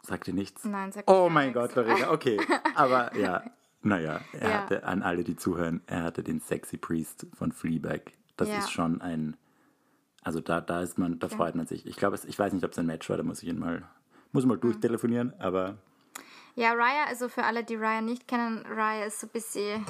Sagt 0.03 0.27
dir 0.27 0.35
nichts? 0.35 0.65
Nein, 0.65 0.93
sag 0.93 1.05
Oh 1.11 1.29
mein 1.29 1.53
gar 1.53 1.69
Gott, 1.69 1.77
nichts. 1.77 1.91
Lorena, 2.01 2.13
okay. 2.13 2.41
Aber 2.75 3.15
ja, 3.17 3.45
naja, 3.83 4.21
er 4.33 4.49
Ja. 4.49 4.55
hatte, 4.63 4.85
an 4.85 5.03
alle, 5.03 5.23
die 5.25 5.37
zuhören, 5.37 5.83
er 5.87 6.05
hatte 6.05 6.23
den 6.23 6.41
Sexy 6.41 6.79
Priest 6.79 7.27
von 7.35 7.53
Fleabag. 7.53 8.13
Das 8.39 8.49
Ja. 8.49 8.59
ist 8.61 8.71
schon 8.71 9.03
ein, 9.03 9.37
also 10.23 10.41
da, 10.41 10.63
da 10.63 10.81
ist 10.81 10.97
man, 10.97 11.19
da 11.19 11.29
freut 11.29 11.55
man 11.55 11.67
sich. 11.67 11.85
Ich 11.87 11.97
glaube, 11.97 12.19
ich 12.27 12.39
weiß 12.39 12.55
nicht, 12.55 12.65
ob 12.65 12.73
es 12.73 12.79
ein 12.79 12.87
Match 12.87 13.11
war, 13.11 13.19
da 13.19 13.23
muss 13.23 13.43
ich 13.43 13.49
ihn 13.51 13.59
mal, 13.59 13.83
muss 14.33 14.47
mal 14.47 14.57
durchtelefonieren, 14.57 15.35
aber, 15.39 15.77
Ja, 16.55 16.73
Raya, 16.73 17.05
also 17.09 17.29
für 17.29 17.45
alle, 17.45 17.63
die 17.63 17.77
Raya 17.77 18.01
nicht 18.01 18.27
kennen, 18.27 18.65
Raya 18.67 19.05
ist 19.05 19.21
so 19.21 19.27
ein 19.27 19.31
bisschen 19.31 19.85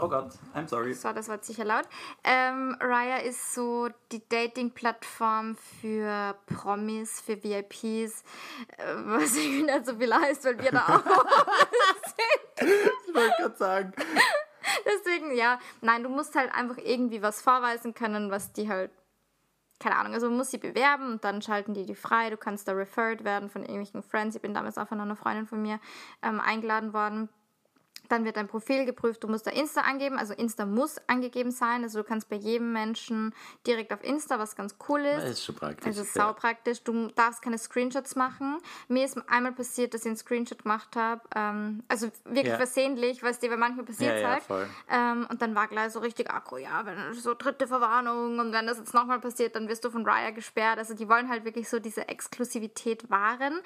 oh 0.00 0.08
Gott, 0.08 0.32
I'm 0.54 0.68
sorry. 0.68 0.92
So, 0.94 1.12
das 1.12 1.28
war 1.28 1.42
sicher 1.42 1.64
laut. 1.64 1.84
Ähm, 2.24 2.76
Raya 2.80 3.18
ist 3.18 3.54
so 3.54 3.88
die 4.12 4.26
Dating-Plattform 4.28 5.56
für 5.80 6.36
Promis, 6.46 7.20
für 7.20 7.42
VIPs, 7.42 8.22
äh, 8.78 8.94
was 9.04 9.36
irgendwie 9.36 9.62
nicht 9.62 9.86
so 9.86 9.96
viel 9.96 10.14
heißt, 10.14 10.44
weil 10.44 10.58
wir 10.62 10.72
da 10.72 10.86
auch. 10.86 11.02
Ich 12.58 13.14
wollte 13.14 13.34
gerade 13.38 13.56
sagen. 13.56 13.92
Deswegen, 14.84 15.36
ja, 15.36 15.58
nein, 15.80 16.02
du 16.02 16.08
musst 16.08 16.34
halt 16.34 16.52
einfach 16.54 16.78
irgendwie 16.78 17.22
was 17.22 17.42
vorweisen 17.42 17.94
können, 17.94 18.30
was 18.30 18.52
die 18.52 18.68
halt, 18.68 18.90
keine 19.78 19.96
Ahnung, 19.96 20.14
also 20.14 20.28
man 20.28 20.38
muss 20.38 20.50
sie 20.50 20.58
bewerben 20.58 21.12
und 21.12 21.24
dann 21.24 21.42
schalten 21.42 21.74
die 21.74 21.84
die 21.84 21.94
frei. 21.94 22.30
Du 22.30 22.36
kannst 22.36 22.66
da 22.66 22.72
referred 22.72 23.24
werden 23.24 23.50
von 23.50 23.62
irgendwelchen 23.62 24.02
Friends. 24.02 24.36
Ich 24.36 24.42
bin 24.42 24.54
damals 24.54 24.78
auch 24.78 24.88
von 24.88 25.00
einer 25.00 25.16
Freundin 25.16 25.46
von 25.46 25.60
mir 25.60 25.80
ähm, 26.22 26.40
eingeladen 26.40 26.92
worden. 26.92 27.28
Dann 28.08 28.24
wird 28.24 28.36
dein 28.36 28.48
Profil 28.48 28.84
geprüft, 28.84 29.24
du 29.24 29.28
musst 29.28 29.46
da 29.46 29.50
Insta 29.50 29.82
angeben, 29.82 30.18
also 30.18 30.34
Insta 30.34 30.66
muss 30.66 30.96
angegeben 31.06 31.50
sein, 31.50 31.82
also 31.82 31.98
du 32.00 32.04
kannst 32.04 32.28
bei 32.28 32.36
jedem 32.36 32.72
Menschen 32.72 33.34
direkt 33.66 33.92
auf 33.92 34.02
Insta, 34.04 34.38
was 34.38 34.56
ganz 34.56 34.76
cool 34.88 35.00
ist. 35.00 35.22
Das 35.22 35.30
ist 35.30 35.44
schon 35.44 35.54
praktisch. 35.54 35.86
Also 35.86 36.02
ja. 36.02 36.06
sau 36.06 36.32
praktisch. 36.32 36.82
Du 36.82 37.08
darfst 37.08 37.42
keine 37.42 37.58
Screenshots 37.58 38.16
machen. 38.16 38.58
Mir 38.88 39.04
ist 39.04 39.18
einmal 39.28 39.52
passiert, 39.52 39.94
dass 39.94 40.02
ich 40.02 40.06
einen 40.08 40.16
Screenshot 40.16 40.62
gemacht 40.62 40.96
habe. 40.96 41.22
Ähm, 41.34 41.82
also 41.88 42.10
wirklich 42.24 42.46
Ja. 42.46 42.56
versehentlich, 42.56 43.22
weißt 43.22 43.42
du, 43.42 43.50
weil 43.50 43.56
manchmal 43.56 43.84
passiert 43.84 44.14
Ja, 44.16 44.20
ja, 44.20 44.28
halt. 44.34 44.42
voll. 44.42 44.66
Ähm, 44.90 45.26
und 45.30 45.42
dann 45.42 45.54
war 45.54 45.68
gleich 45.68 45.92
so 45.92 46.00
richtig 46.00 46.30
Akku, 46.30 46.56
ja, 46.56 46.84
wenn 46.86 47.14
so 47.14 47.34
dritte 47.34 47.66
Verwarnung 47.66 48.38
und 48.38 48.52
wenn 48.52 48.66
das 48.66 48.78
jetzt 48.78 48.94
nochmal 48.94 49.20
passiert, 49.20 49.56
dann 49.56 49.68
wirst 49.68 49.84
du 49.84 49.90
von 49.90 50.06
Raya 50.06 50.30
gesperrt. 50.30 50.78
Also 50.78 50.94
die 50.94 51.08
wollen 51.08 51.28
halt 51.28 51.44
wirklich 51.44 51.68
so 51.68 51.78
diese 51.78 52.08
Exklusivität 52.08 53.10
wahren. 53.10 53.60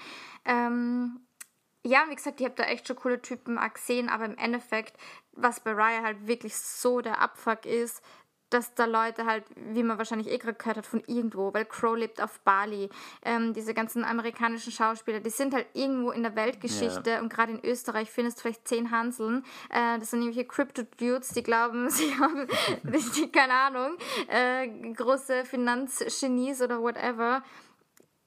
Ja, 1.84 2.04
wie 2.08 2.14
gesagt, 2.14 2.40
ich 2.40 2.46
habe 2.46 2.56
da 2.56 2.64
echt 2.64 2.86
schon 2.86 2.96
coole 2.96 3.22
Typen 3.22 3.58
gesehen, 3.72 4.08
aber 4.08 4.26
im 4.26 4.36
Endeffekt, 4.36 4.96
was 5.32 5.60
bei 5.60 5.72
Raya 5.72 6.02
halt 6.02 6.26
wirklich 6.26 6.54
so 6.56 7.00
der 7.00 7.20
Abfuck 7.20 7.64
ist, 7.64 8.02
dass 8.50 8.74
da 8.74 8.84
Leute 8.84 9.24
halt, 9.24 9.44
wie 9.54 9.82
man 9.82 9.96
wahrscheinlich 9.96 10.28
eh 10.28 10.38
gerade 10.38 10.58
gehört 10.58 10.76
hat, 10.76 10.86
von 10.86 11.02
irgendwo, 11.06 11.54
weil 11.54 11.64
Crow 11.64 11.96
lebt 11.96 12.20
auf 12.20 12.40
Bali, 12.40 12.90
ähm, 13.22 13.54
diese 13.54 13.74
ganzen 13.74 14.04
amerikanischen 14.04 14.72
Schauspieler, 14.72 15.20
die 15.20 15.30
sind 15.30 15.54
halt 15.54 15.66
irgendwo 15.72 16.10
in 16.10 16.22
der 16.22 16.34
Weltgeschichte 16.34 17.20
und 17.22 17.32
gerade 17.32 17.52
in 17.52 17.64
Österreich 17.64 18.10
findest 18.10 18.38
du 18.38 18.42
vielleicht 18.42 18.66
zehn 18.66 18.90
Hanseln. 18.90 19.44
Äh, 19.70 19.98
das 20.00 20.10
sind 20.10 20.22
irgendwelche 20.22 20.48
Crypto-Dudes, 20.48 21.28
die 21.28 21.42
glauben, 21.42 21.88
sie 21.90 22.12
haben, 22.18 22.48
die, 23.16 23.30
keine 23.30 23.54
Ahnung, 23.54 23.96
äh, 24.28 24.68
große 24.94 25.44
Finanzgenies 25.44 26.60
oder 26.60 26.82
whatever. 26.82 27.42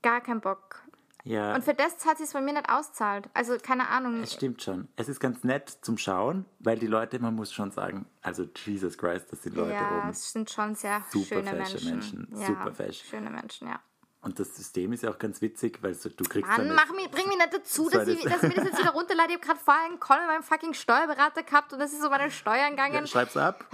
Gar 0.01 0.21
kein 0.21 0.41
Bock. 0.41 0.82
Ja. 1.25 1.55
Und 1.55 1.63
für 1.63 1.73
das 1.73 2.05
hat 2.05 2.17
sie 2.17 2.23
es 2.23 2.33
bei 2.33 2.41
mir 2.41 2.53
nicht 2.53 2.69
auszahlt. 2.69 3.29
Also 3.33 3.57
keine 3.57 3.87
Ahnung. 3.87 4.21
Es 4.21 4.33
stimmt 4.33 4.61
schon. 4.61 4.89
Es 4.97 5.07
ist 5.07 5.19
ganz 5.19 5.43
nett 5.43 5.69
zum 5.81 5.97
Schauen, 5.97 6.45
weil 6.59 6.77
die 6.77 6.87
Leute, 6.87 7.19
man 7.19 7.33
muss 7.33 7.53
schon 7.53 7.71
sagen, 7.71 8.05
also 8.21 8.45
Jesus 8.65 8.97
Christ, 8.97 9.31
das 9.31 9.43
sind 9.43 9.55
Leute 9.55 9.73
ja, 9.73 9.99
oben. 9.99 10.09
es 10.09 10.31
sind 10.31 10.49
schon 10.49 10.75
sehr 10.75 11.01
Super 11.11 11.35
schöne 11.35 11.53
Menschen. 11.53 11.89
Menschen, 11.89 12.27
Ja, 12.37 12.47
super 12.47 12.73
fesch. 12.73 13.03
Schöne 13.09 13.29
Menschen, 13.29 13.67
ja. 13.69 13.79
Und 14.21 14.39
das 14.39 14.55
System 14.55 14.93
ist 14.93 15.03
ja 15.03 15.11
auch 15.11 15.19
ganz 15.19 15.41
witzig, 15.41 15.79
weil 15.81 15.93
so, 15.93 16.07
du 16.09 16.23
kriegst 16.23 16.49
Mann, 16.49 16.67
dann 16.67 16.75
mach 16.75 16.89
mich, 16.93 17.11
bring 17.11 17.27
mich 17.27 17.37
nicht 17.37 17.53
dazu, 17.53 17.89
dass, 17.89 18.07
ich, 18.07 18.21
dass 18.23 18.41
ich 18.43 18.49
mir 18.49 18.55
das 18.55 18.65
jetzt 18.65 18.79
wieder 18.79 18.91
runterlade. 18.91 19.29
Ich 19.29 19.35
habe 19.35 19.45
gerade 19.45 19.59
vorher 19.59 19.85
einen 19.85 19.99
Call 19.99 20.19
mit 20.19 20.27
meinem 20.29 20.43
fucking 20.43 20.73
Steuerberater 20.73 21.43
gehabt 21.43 21.73
und 21.73 21.79
das 21.79 21.91
ist 21.91 22.01
so 22.01 22.09
meine 22.09 22.31
Steuern 22.31 22.71
gegangen. 22.71 22.93
ja, 22.95 23.07
schreib's 23.07 23.35
ab. 23.35 23.65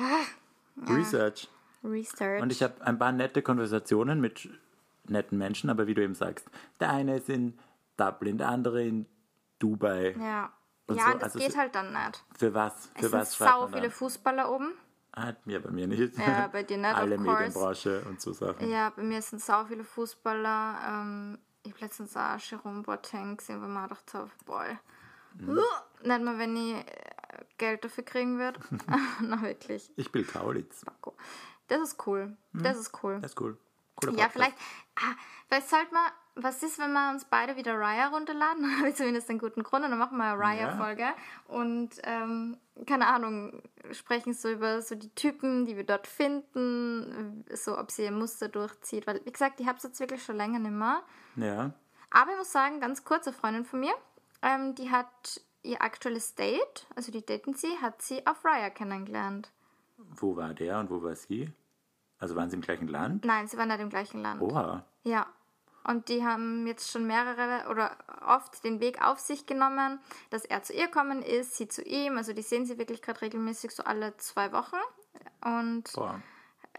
Research. 0.88 1.48
Research. 1.84 2.42
Und 2.42 2.52
ich 2.52 2.64
habe 2.64 2.74
ein 2.84 2.98
paar 2.98 3.12
nette 3.12 3.42
Konversationen 3.42 4.20
mit 4.20 4.50
netten 5.10 5.38
Menschen, 5.38 5.70
aber 5.70 5.88
wie 5.88 5.94
du 5.94 6.04
eben 6.04 6.16
sagst, 6.16 6.50
der 6.80 6.92
eine 6.92 7.18
ist 7.18 7.30
in 7.30 7.58
Dublin, 7.98 8.38
der 8.38 8.50
andere 8.50 8.84
in 8.84 9.06
Dubai. 9.60 10.16
ja, 10.20 10.52
Und 10.88 10.96
ja 10.98 11.06
so, 11.12 11.14
das 11.14 11.24
also 11.36 11.40
geht 11.40 11.58
halt 11.58 11.76
dann 11.76 11.92
nicht. 11.92 12.24
Für 12.38 12.54
was? 12.54 12.88
Für 12.96 13.06
Es 13.08 13.12
was 13.12 13.34
sind 13.34 13.48
sau 13.48 13.68
viele? 13.68 13.90
Fußballer 13.92 14.52
oben. 14.52 14.74
Ah, 15.12 15.34
ja, 15.46 15.60
bei 15.60 15.72
mir 15.72 15.88
nicht. 15.88 16.18
Ja, 16.18 16.48
bei 16.48 16.64
dir 16.64 16.78
nicht, 16.78 16.86
Alle. 16.96 17.18
Medienbranche 17.18 18.02
und 18.08 18.22
so 18.22 18.32
Sachen. 18.32 18.70
Ja, 18.70 18.92
bei 18.96 19.04
mir 19.04 19.22
sind 19.22 19.42
sau 19.42 19.66
viele 19.66 19.84
Fußballer. 19.84 20.78
Ähm, 20.88 21.40
ich 21.64 21.72
habe 21.74 21.82
letztens 21.86 22.16
auch 22.16 22.38
Jerome 22.40 22.84
Boateng 22.84 23.36
gesehen, 23.36 23.62
wo 23.62 23.68
man 23.68 23.84
gedacht 23.90 24.14
habe, 24.14 24.30
boah, 24.46 24.66
Mhm. 25.36 25.50
uh, 25.60 26.08
nicht 26.08 26.22
mal, 26.24 26.40
wenn 26.40 26.56
ich 26.58 26.74
äh, 26.74 26.86
Geld 27.60 27.84
dafür 27.84 28.04
kriegen 28.04 28.40
würde. 28.40 28.60
Na, 29.22 29.42
wirklich. 29.42 29.92
Ich 29.96 30.12
bin 30.12 30.26
Kaulitz. 30.26 30.84
Das 31.68 31.82
ist 31.82 32.08
cool. 32.08 32.36
Das 32.54 32.78
ist 32.78 33.04
cool. 33.04 33.20
Das 33.22 33.32
ist 33.34 33.42
cool. 33.42 33.58
Cooler 34.00 34.18
Ja, 34.18 34.28
Podcast. 34.28 34.34
vielleicht, 34.34 34.58
ah, 34.98 35.16
vielleicht 35.48 35.70
sollte 35.70 35.94
man, 35.94 36.04
was 36.36 36.64
ist, 36.64 36.80
wenn 36.80 36.94
wir 36.94 37.12
uns 37.12 37.26
beide 37.26 37.56
wieder 37.56 37.78
Raya 37.78 38.08
runterladen? 38.08 38.62
Dann 38.64 38.78
habe 38.80 38.90
ich 38.90 38.96
zumindest 38.96 39.30
einen 39.30 39.40
guten 39.40 39.64
Grund 39.64 39.84
und 39.86 39.92
dann 39.92 40.00
machen 40.00 40.18
wir 40.18 40.26
eine 40.26 40.40
Raya-Folge. 40.40 41.08
Und, 41.48 41.90
ähm, 42.04 42.58
keine 42.86 43.08
Ahnung, 43.08 43.62
sprechen 43.92 44.34
so 44.34 44.50
über 44.50 44.82
so 44.82 44.96
die 44.96 45.14
Typen, 45.16 45.66
die 45.66 45.76
wir 45.76 45.84
dort 45.86 46.08
finden, 46.08 47.44
so 47.54 47.78
ob 47.78 47.92
sie 47.92 48.04
ihr 48.04 48.12
Muster 48.12 48.48
durchzieht. 48.48 49.06
Weil, 49.08 49.22
wie 49.26 49.32
gesagt, 49.32 49.60
ich 49.60 49.68
habe 49.68 49.78
es 49.78 49.84
jetzt 49.84 50.00
wirklich 50.00 50.24
schon 50.24 50.38
länger 50.38 50.60
nicht 50.60 50.72
mehr. 50.72 51.04
Ja. 51.36 51.74
Aber 52.12 52.32
ich 52.32 52.38
muss 52.38 52.52
sagen, 52.52 52.80
ganz 52.80 53.04
kurze 53.04 53.34
Freundin 53.34 53.66
von 53.66 53.82
mir, 53.82 53.94
ähm, 54.42 54.76
die 54.76 54.90
hat 54.90 55.42
ihr 55.62 55.82
aktuelles 55.82 56.36
Date, 56.36 56.88
also 56.96 57.12
die 57.12 57.26
daten 57.26 57.54
sie, 57.54 57.78
hat 57.82 58.02
sie 58.02 58.26
auf 58.26 58.44
Raya 58.46 58.70
kennengelernt. 58.70 59.52
Wo 59.98 60.36
war 60.38 60.54
der 60.54 60.80
und 60.80 60.90
wo 60.90 61.04
war 61.04 61.16
sie? 61.16 61.52
Also 62.20 62.36
waren 62.36 62.50
sie 62.50 62.56
im 62.58 62.62
gleichen 62.62 62.88
Land? 62.88 63.26
Nein, 63.26 63.48
sie 63.48 63.58
waren 63.58 63.70
nicht 63.70 63.80
im 63.80 63.90
gleichen 63.90 64.22
Land. 64.22 64.42
Oha. 64.42 64.84
Ja. 65.04 65.26
Und 65.86 66.10
die 66.10 66.24
haben 66.26 66.68
jetzt 66.68 66.92
schon 66.92 67.08
mehrere 67.08 67.70
oder 67.70 67.96
oft 68.28 68.64
den 68.64 68.80
Weg 68.82 69.02
auf 69.02 69.18
sich 69.20 69.46
genommen, 69.46 70.00
dass 70.30 70.44
er 70.46 70.62
zu 70.62 70.74
ihr 70.74 70.88
kommen 70.90 71.22
ist, 71.24 71.56
sie 71.56 71.68
zu 71.68 71.82
ihm. 71.82 72.18
Also 72.18 72.34
die 72.34 72.42
sehen 72.42 72.66
sie 72.66 72.78
wirklich 72.78 73.02
gerade 73.02 73.22
regelmäßig 73.22 73.72
so 73.72 73.84
alle 73.84 74.16
zwei 74.18 74.52
Wochen. 74.52 74.76
Und 75.44 75.92
Boah. 75.94 76.22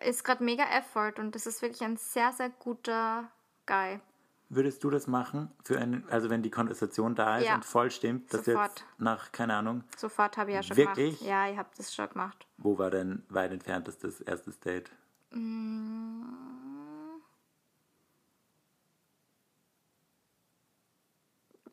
ist 0.01 0.23
gerade 0.23 0.45
mega 0.45 0.65
Effort 0.65 1.15
und 1.19 1.35
das 1.35 1.47
ist 1.47 1.63
wirklich 1.63 1.83
ein 1.83 1.97
sehr, 1.97 2.33
sehr 2.33 2.51
guter 2.51 3.29
Guy. 3.67 4.01
Würdest 4.51 4.83
du 4.85 4.91
das 4.91 5.07
machen, 5.07 5.51
für 5.65 5.79
einen, 5.79 6.07
also 6.11 6.29
wenn 6.29 6.43
die 6.43 6.51
Konversation 6.51 7.15
da 7.15 7.39
ist 7.39 7.47
Ja. 7.47 7.55
und 7.55 7.65
voll 7.65 7.91
stimmt, 7.91 8.35
dass 8.35 8.45
Sofort. 8.45 8.69
jetzt 8.81 8.85
nach, 8.99 9.31
keine 9.33 9.55
Ahnung, 9.55 9.85
Sofort 9.97 10.37
habe 10.37 10.51
ich 10.51 10.57
ja 10.57 10.63
schon 10.63 10.77
Wirklich? 10.77 11.19
gemacht. 11.21 11.31
Ja, 11.31 11.49
ich 11.51 11.57
habe 11.57 11.69
das 11.77 11.95
schon 11.95 12.09
gemacht. 12.11 12.47
wo 12.59 12.77
war 12.77 12.91
denn 12.91 13.25
weit 13.29 13.53
entferntestes 13.53 14.21
erstes 14.21 14.59
Date? 14.61 14.91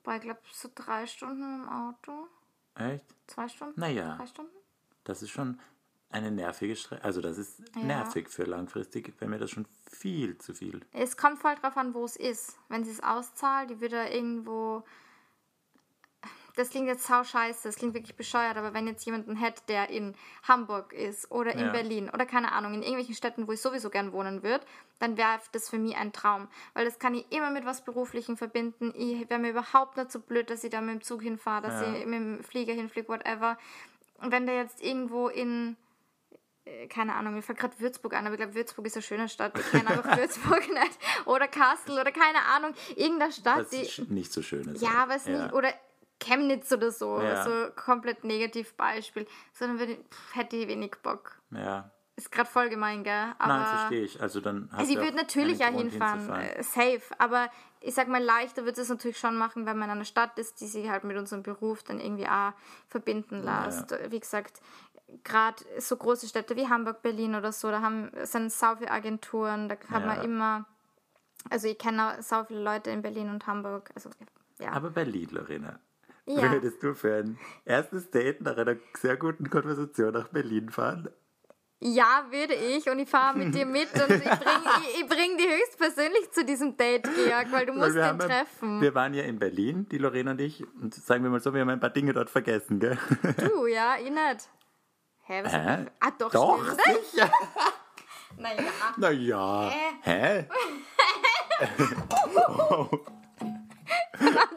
Boah, 0.04 0.16
ich 0.16 0.22
glaube 0.22 0.40
so 0.54 0.70
drei 0.74 1.06
Stunden 1.08 1.42
im 1.64 1.68
Auto. 1.70 2.28
Echt? 2.76 3.04
Zwei 3.28 3.48
Stunden? 3.50 3.80
Naja. 3.80 4.16
Drei 4.16 4.28
Stunden? 4.28 4.56
Das 5.04 5.22
ist 5.22 5.32
schon 5.32 5.60
eine 6.10 6.32
nervige 6.32 6.76
Strecke. 6.76 7.04
Also 7.04 7.22
das 7.22 7.38
ist 7.38 7.62
Ja. 7.76 7.82
nervig 7.84 8.30
für 8.30 8.44
langfristig, 8.44 9.20
wäre 9.20 9.30
mir 9.30 9.40
das 9.40 9.52
schon 9.52 9.66
viel 9.92 10.38
zu 10.38 10.54
viel. 10.54 10.86
Es 10.94 11.18
kommt 11.18 11.40
voll 11.40 11.56
drauf 11.56 11.76
an, 11.76 11.94
wo 11.94 12.06
es 12.06 12.16
ist. 12.16 12.58
Wenn 12.70 12.86
sie 12.86 12.92
es 12.92 13.02
auszahlt, 13.04 13.70
die 13.70 13.82
wird 13.82 13.94
da 13.94 14.06
irgendwo. 14.08 14.84
Das 16.58 16.70
klingt 16.72 16.88
jetzt 16.88 17.06
sau 17.08 17.24
scheiße, 17.24 17.68
das 17.68 17.76
klingt 17.76 17.94
wirklich 17.94 18.16
bescheuert, 18.16 18.58
aber 18.58 18.74
wenn 18.74 18.88
jetzt 18.88 19.06
jemanden 19.06 19.36
hätte, 19.36 19.62
der 19.68 19.90
in 19.90 20.16
Hamburg 20.48 20.92
ist 20.92 21.32
oder 21.32 21.54
in 21.54 21.60
Ja. 21.60 21.72
Berlin 21.72 22.10
oder 22.10 22.26
keine 22.26 22.52
Ahnung, 22.52 22.74
in 22.74 22.82
irgendwelchen 22.82 23.16
Städten, 23.16 23.48
wo 23.48 23.52
ich 23.54 23.62
sowieso 23.62 23.90
gern 23.90 24.12
wohnen 24.12 24.44
würde, 24.44 24.66
dann 25.00 25.16
wäre 25.18 25.40
das 25.52 25.70
für 25.70 25.78
mich 25.78 25.96
ein 25.96 26.12
Traum. 26.14 26.48
Weil 26.74 26.86
das 26.86 27.00
kann 27.00 27.14
ich 27.16 27.26
immer 27.32 27.52
mit 27.52 27.66
was 27.66 27.84
Beruflichem 27.84 28.36
verbinden. 28.38 28.94
Ich 28.98 29.30
wäre 29.30 29.40
mir 29.40 29.52
überhaupt 29.52 29.96
nicht 29.98 30.12
so 30.12 30.20
blöd, 30.20 30.50
dass 30.50 30.64
ich 30.64 30.72
da 30.72 30.82
mit 30.82 30.96
dem 30.96 31.02
Zug 31.02 31.22
hinfahre, 31.22 31.62
dass 31.68 31.82
Ja. 31.82 31.94
ich 31.96 32.06
mit 32.06 32.16
dem 32.16 32.44
Flieger 32.44 32.74
hinfliege, 32.74 33.08
whatever. 33.08 33.58
Und 34.20 34.32
wenn 34.32 34.46
der 34.48 34.56
jetzt 34.56 34.82
irgendwo 34.84 35.28
in 35.30 35.78
äh, 36.66 36.88
keine 36.88 37.14
Ahnung, 37.14 37.34
mir 37.36 37.42
fällt 37.44 37.60
gerade 37.60 37.80
Würzburg 37.80 38.14
an, 38.14 38.26
aber 38.26 38.34
ich 38.36 38.42
glaube, 38.42 38.56
Würzburg 38.56 38.86
ist 38.88 38.96
eine 38.96 39.04
schöne 39.04 39.30
Stadt. 39.30 39.58
Ich 39.58 39.70
kenne 39.72 39.88
einfach 39.90 40.18
Würzburg 40.18 40.68
nicht. 40.68 41.00
Oder 41.26 41.48
Kassel 41.48 41.94
oder 42.00 42.12
keine 42.12 42.44
Ahnung. 42.46 42.74
Irgendeine 42.96 43.32
Stadt, 43.32 43.60
Was 43.60 43.70
die. 43.70 44.02
nicht 44.14 44.34
so 44.34 44.42
schön 44.42 44.68
ist. 44.68 44.82
Ja, 44.82 44.90
halt. 44.90 45.00
aber 45.04 45.16
es 45.16 45.26
nicht. 45.28 45.54
Oder 45.54 45.74
Chemnitz 46.20 46.72
oder 46.72 46.92
so. 46.92 47.22
Ja. 47.22 47.42
Also 47.42 47.72
komplett 47.76 48.24
negativ 48.24 48.74
Beispiel. 48.76 49.28
Sondern 49.54 49.80
würde, 49.80 49.96
pff, 49.96 50.36
hätte 50.36 50.56
ich 50.56 50.68
wenig 50.68 50.96
Bock. 51.04 51.40
Ja. 51.52 51.92
Ist 52.16 52.32
gerade 52.32 52.50
voll 52.50 52.70
gemein, 52.70 53.04
gell? 53.04 53.34
Aber 53.38 53.58
Nein, 53.58 53.66
verstehe 53.68 54.04
ich. 54.04 54.20
Also 54.20 54.42
dann 54.42 54.70
hast 54.72 54.80
also 54.80 54.92
ich 54.92 54.98
würde 54.98 55.16
natürlich 55.16 55.60
ja 55.60 55.68
hinfahren, 55.68 56.28
äh, 56.32 56.64
safe. 56.64 57.04
Aber 57.20 57.48
ich 57.80 57.94
sag 57.94 58.08
mal, 58.08 58.24
leichter 58.24 58.66
wird 58.66 58.80
es 58.80 58.90
natürlich 58.90 59.20
schon 59.20 59.38
machen, 59.38 59.68
wenn 59.68 59.78
man 59.78 59.90
in 59.90 59.98
einer 59.98 60.06
Stadt 60.06 60.40
ist, 60.40 60.60
die 60.60 60.66
sich 60.66 60.90
halt 60.90 61.04
mit 61.04 61.16
unserem 61.16 61.44
Beruf 61.44 61.84
dann 61.84 62.00
irgendwie 62.00 62.28
auch 62.28 62.54
verbinden 62.88 63.44
lässt. 63.44 63.96
Wie 64.10 64.20
gesagt, 64.20 64.62
gerade 65.24 65.64
so 65.78 65.96
große 65.96 66.28
Städte 66.28 66.56
wie 66.56 66.68
Hamburg, 66.68 67.04
Berlin 67.04 67.36
oder 67.36 67.52
so, 67.52 67.70
da 67.70 67.82
haben, 67.82 68.10
sind 68.24 68.52
sau 68.52 68.76
viele 68.76 68.90
Agenturen, 68.90 69.70
da 69.70 69.76
hat 69.92 70.02
Ja. 70.02 70.08
man 70.08 70.22
immer, 70.24 70.66
also 71.52 71.68
ich 71.68 71.78
kenne 71.78 72.18
sau 72.22 72.44
viele 72.46 72.62
Leute 72.64 72.90
in 72.90 73.04
Berlin 73.04 73.30
und 73.30 73.46
Hamburg. 73.46 73.92
Also 73.94 74.10
ja. 74.60 74.72
Aber 74.72 74.90
Berlin, 74.90 75.30
Lorena. 75.30 75.80
Ja. 76.28 76.52
Würdest 76.52 76.84
du 76.84 76.94
für 76.94 77.16
ein 77.16 77.40
erstes 77.64 78.12
Date 78.12 78.42
nach 78.42 78.58
einer 78.58 78.76
sehr 79.00 79.16
guten 79.16 79.50
Konversation 79.50 80.14
nach 80.14 80.28
Berlin 80.28 80.70
fahren? 80.70 81.10
Ja, 81.80 82.26
würde 82.32 82.54
ich 82.54 82.90
und 82.90 83.00
ich 83.00 83.08
fahre 83.10 83.38
mit 83.38 83.56
dir 83.56 83.66
mit 83.78 83.88
und 83.94 84.10
ich 84.10 84.24
bringe 84.24 84.66
ich, 84.82 85.02
ich 85.02 85.08
bring 85.08 85.38
die 85.38 85.48
höchstpersönlich 85.48 86.32
zu 86.32 86.44
diesem 86.44 86.76
Date, 86.76 87.04
Georg, 87.04 87.52
weil 87.52 87.66
du 87.66 87.74
Weil 87.78 87.92
musst 87.92 87.96
ihn 87.96 88.20
treffen. 88.20 88.82
Wir 88.82 88.94
waren 88.94 89.14
ja 89.14 89.24
in 89.24 89.40
Berlin, 89.40 89.88
die 89.90 90.00
Lorena 90.00 90.32
und 90.32 90.42
ich, 90.42 90.66
und 90.82 90.94
sagen 90.94 91.24
wir 91.24 91.30
mal 91.30 91.40
so, 91.40 91.54
wir 91.54 91.62
haben 91.62 91.70
ein 91.70 91.80
paar 91.80 91.92
Dinge 91.92 92.14
dort 92.14 92.30
vergessen, 92.30 92.80
gell? 92.80 92.98
Du, 93.38 93.68
ja, 93.68 93.96
ich 93.98 94.10
nicht. 94.10 94.50
Hä, 95.24 95.44
was 95.44 95.54
Hä? 95.54 95.86
Ah, 96.00 96.12
doch, 96.18 96.32
Doch, 96.32 96.66
stimmt. 96.80 97.06
sicher. 97.12 97.32
Naja. 98.40 98.64
Naja. 98.98 99.70
Äh. 99.70 99.94
Hä? 100.02 100.48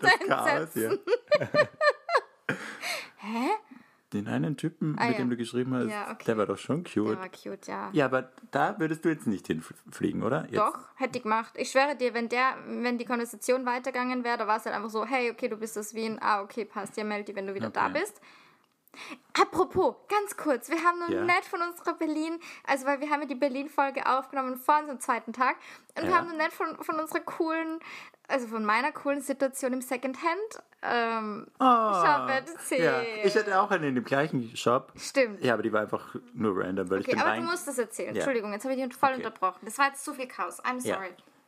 Das 0.00 0.18
Chaos 0.26 0.68
hier. 0.74 0.98
Hä? 3.18 3.48
Den 4.12 4.26
einen 4.26 4.56
Typen, 4.56 4.96
Ah, 4.98 5.04
mit 5.04 5.12
ja. 5.12 5.18
dem 5.18 5.30
du 5.30 5.36
geschrieben 5.36 5.72
hast, 5.72 5.88
Ja, 5.88 6.10
okay. 6.10 6.24
der 6.26 6.36
war 6.36 6.46
doch 6.46 6.58
schon 6.58 6.82
Der 6.82 6.92
cute. 6.92 7.16
war 7.18 7.28
cute, 7.28 7.68
ja. 7.68 7.90
Ja, 7.92 8.06
aber 8.06 8.32
da 8.50 8.76
würdest 8.80 9.04
du 9.04 9.08
jetzt 9.08 9.28
nicht 9.28 9.46
hinfliegen, 9.46 10.24
oder? 10.24 10.42
Jetzt. 10.46 10.56
Doch, 10.56 10.78
hätte 10.96 11.18
ich 11.18 11.22
gemacht. 11.22 11.52
Ich 11.56 11.70
schwöre 11.70 11.94
dir, 11.94 12.12
wenn 12.12 12.28
der, 12.28 12.56
wenn 12.66 12.98
die 12.98 13.04
Konversation 13.04 13.64
weitergegangen 13.66 14.24
wäre, 14.24 14.36
da 14.38 14.48
war 14.48 14.56
es 14.56 14.64
halt 14.64 14.74
einfach 14.74 14.90
so, 14.90 15.04
hey, 15.06 15.30
okay, 15.30 15.46
du 15.48 15.56
bist 15.56 15.78
aus 15.78 15.94
Wien. 15.94 16.18
Ah, 16.20 16.42
okay, 16.42 16.64
passt. 16.64 16.96
Ja, 16.96 17.04
melde 17.04 17.26
dich, 17.26 17.36
wenn 17.36 17.46
du 17.46 17.54
wieder 17.54 17.70
da 17.70 17.86
Okay. 17.86 18.00
bist. 18.00 18.20
Apropos, 19.40 19.94
ganz 20.08 20.36
kurz, 20.36 20.68
wir 20.68 20.82
haben 20.82 20.98
noch 20.98 21.08
Ja. 21.10 21.22
nicht 21.24 21.44
von 21.44 21.62
unserer 21.62 21.94
Berlin, 21.94 22.40
also 22.64 22.86
weil 22.86 23.00
wir 23.00 23.08
haben 23.10 23.20
ja 23.20 23.28
die 23.28 23.36
Berlin-Folge 23.36 24.04
aufgenommen 24.04 24.56
vor 24.56 24.80
unserem 24.80 24.98
zweiten 24.98 25.32
Tag 25.32 25.54
und 25.96 26.02
wir 26.02 26.10
Ja. 26.10 26.16
haben 26.16 26.26
noch 26.30 26.36
nicht 26.36 26.52
von, 26.52 26.74
von 26.82 26.98
unserer 26.98 27.20
coolen, 27.20 27.78
also 28.30 28.46
von 28.46 28.64
meiner 28.64 28.92
coolen 28.92 29.20
Situation 29.20 29.72
im 29.72 29.82
Secondhand 29.82 30.40
ähm, 30.82 31.46
Oh, 31.58 31.64
Shop 31.64 32.28
erzählt. 32.30 32.82
ja. 32.82 33.02
Ich 33.24 33.36
hatte 33.36 33.60
auch 33.60 33.70
eine 33.70 33.88
in 33.88 33.94
dem 33.96 34.04
gleichen 34.04 34.56
Shop. 34.56 34.92
Stimmt. 34.96 35.42
Ja, 35.44 35.52
aber 35.54 35.62
die 35.62 35.72
war 35.72 35.82
einfach 35.82 36.14
nur 36.32 36.56
random, 36.56 36.88
weil 36.90 37.00
ich 37.00 37.06
Okay, 37.06 37.16
bin 37.16 37.20
aber 37.20 37.30
rein. 37.32 37.42
du 37.42 37.50
musst 37.50 37.68
das 37.68 37.78
erzählen. 37.78 38.14
Ja. 38.14 38.20
Entschuldigung, 38.20 38.52
jetzt 38.52 38.64
habe 38.64 38.74
ich 38.74 38.82
dich 38.82 38.94
voll 38.94 39.10
Okay. 39.10 39.18
unterbrochen. 39.24 39.58
Das 39.64 39.76
war 39.78 39.88
jetzt 39.88 40.04
zu 40.04 40.14
viel 40.14 40.26
Chaos. 40.26 40.62
I'm 40.64 40.80
Ja. 40.86 40.96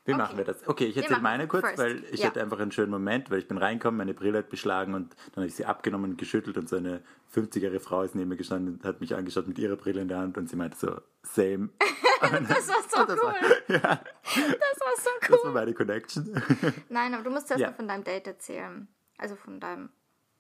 Wie 0.05 0.13
Okay. 0.13 0.21
machen 0.21 0.37
wir 0.37 0.45
das? 0.45 0.67
Okay, 0.67 0.87
ich 0.87 0.97
erzähle 0.97 1.21
meine 1.21 1.47
kurz, 1.47 1.65
first. 1.65 1.79
weil 1.79 2.05
ich 2.11 2.21
Ja. 2.21 2.27
hatte 2.29 2.43
einfach 2.43 2.59
einen 2.59 2.73
schönen 2.73 2.91
Moment, 2.91 3.31
weil 3.31 3.39
ich 3.39 3.47
bin 3.47 3.57
reingekommen, 3.57 3.99
meine 3.99 4.15
Brille 4.15 4.39
hat 4.39 4.49
beschlagen 4.49 4.95
und 4.95 5.15
dann 5.35 5.43
habe 5.43 5.47
ich 5.47 5.55
sie 5.55 5.65
abgenommen 5.65 6.13
und 6.13 6.17
geschüttelt 6.19 6.59
und 6.59 6.69
so 6.69 6.77
eine 6.77 7.03
50-jährige 7.33 7.79
Frau 7.79 8.03
ist 8.03 8.15
neben 8.17 8.29
mir 8.29 8.37
gestanden 8.37 8.75
und 8.75 8.85
hat 8.85 9.01
mich 9.01 9.15
angeschaut 9.15 9.47
mit 9.47 9.59
ihrer 9.61 9.77
Brille 9.77 10.01
in 10.01 10.09
der 10.09 10.19
Hand 10.19 10.37
und 10.39 10.49
sie 10.49 10.57
meinte 10.57 10.77
so, 10.77 11.01
same. 11.23 11.71
Das 12.23 12.69
war 12.69 12.83
so 12.89 13.05
Das 13.05 13.19
cool. 13.19 13.27
war, 13.27 13.35
ja, 13.69 13.79
Das 13.81 14.81
war 14.81 14.97
so 14.97 15.11
das 15.21 15.31
cool. 15.31 15.39
war 15.45 15.53
meine 15.53 15.75
Connection. 15.75 16.41
Nein, 16.89 17.15
aber 17.15 17.25
du 17.25 17.31
musst 17.31 17.51
erst 17.51 17.61
Ja. 17.61 17.69
mal 17.71 17.75
von 17.75 17.89
deinem 17.89 18.05
Date 18.05 18.29
erzählen. 18.29 18.87
Also 19.19 19.35
von 19.35 19.59
deinem 19.59 19.91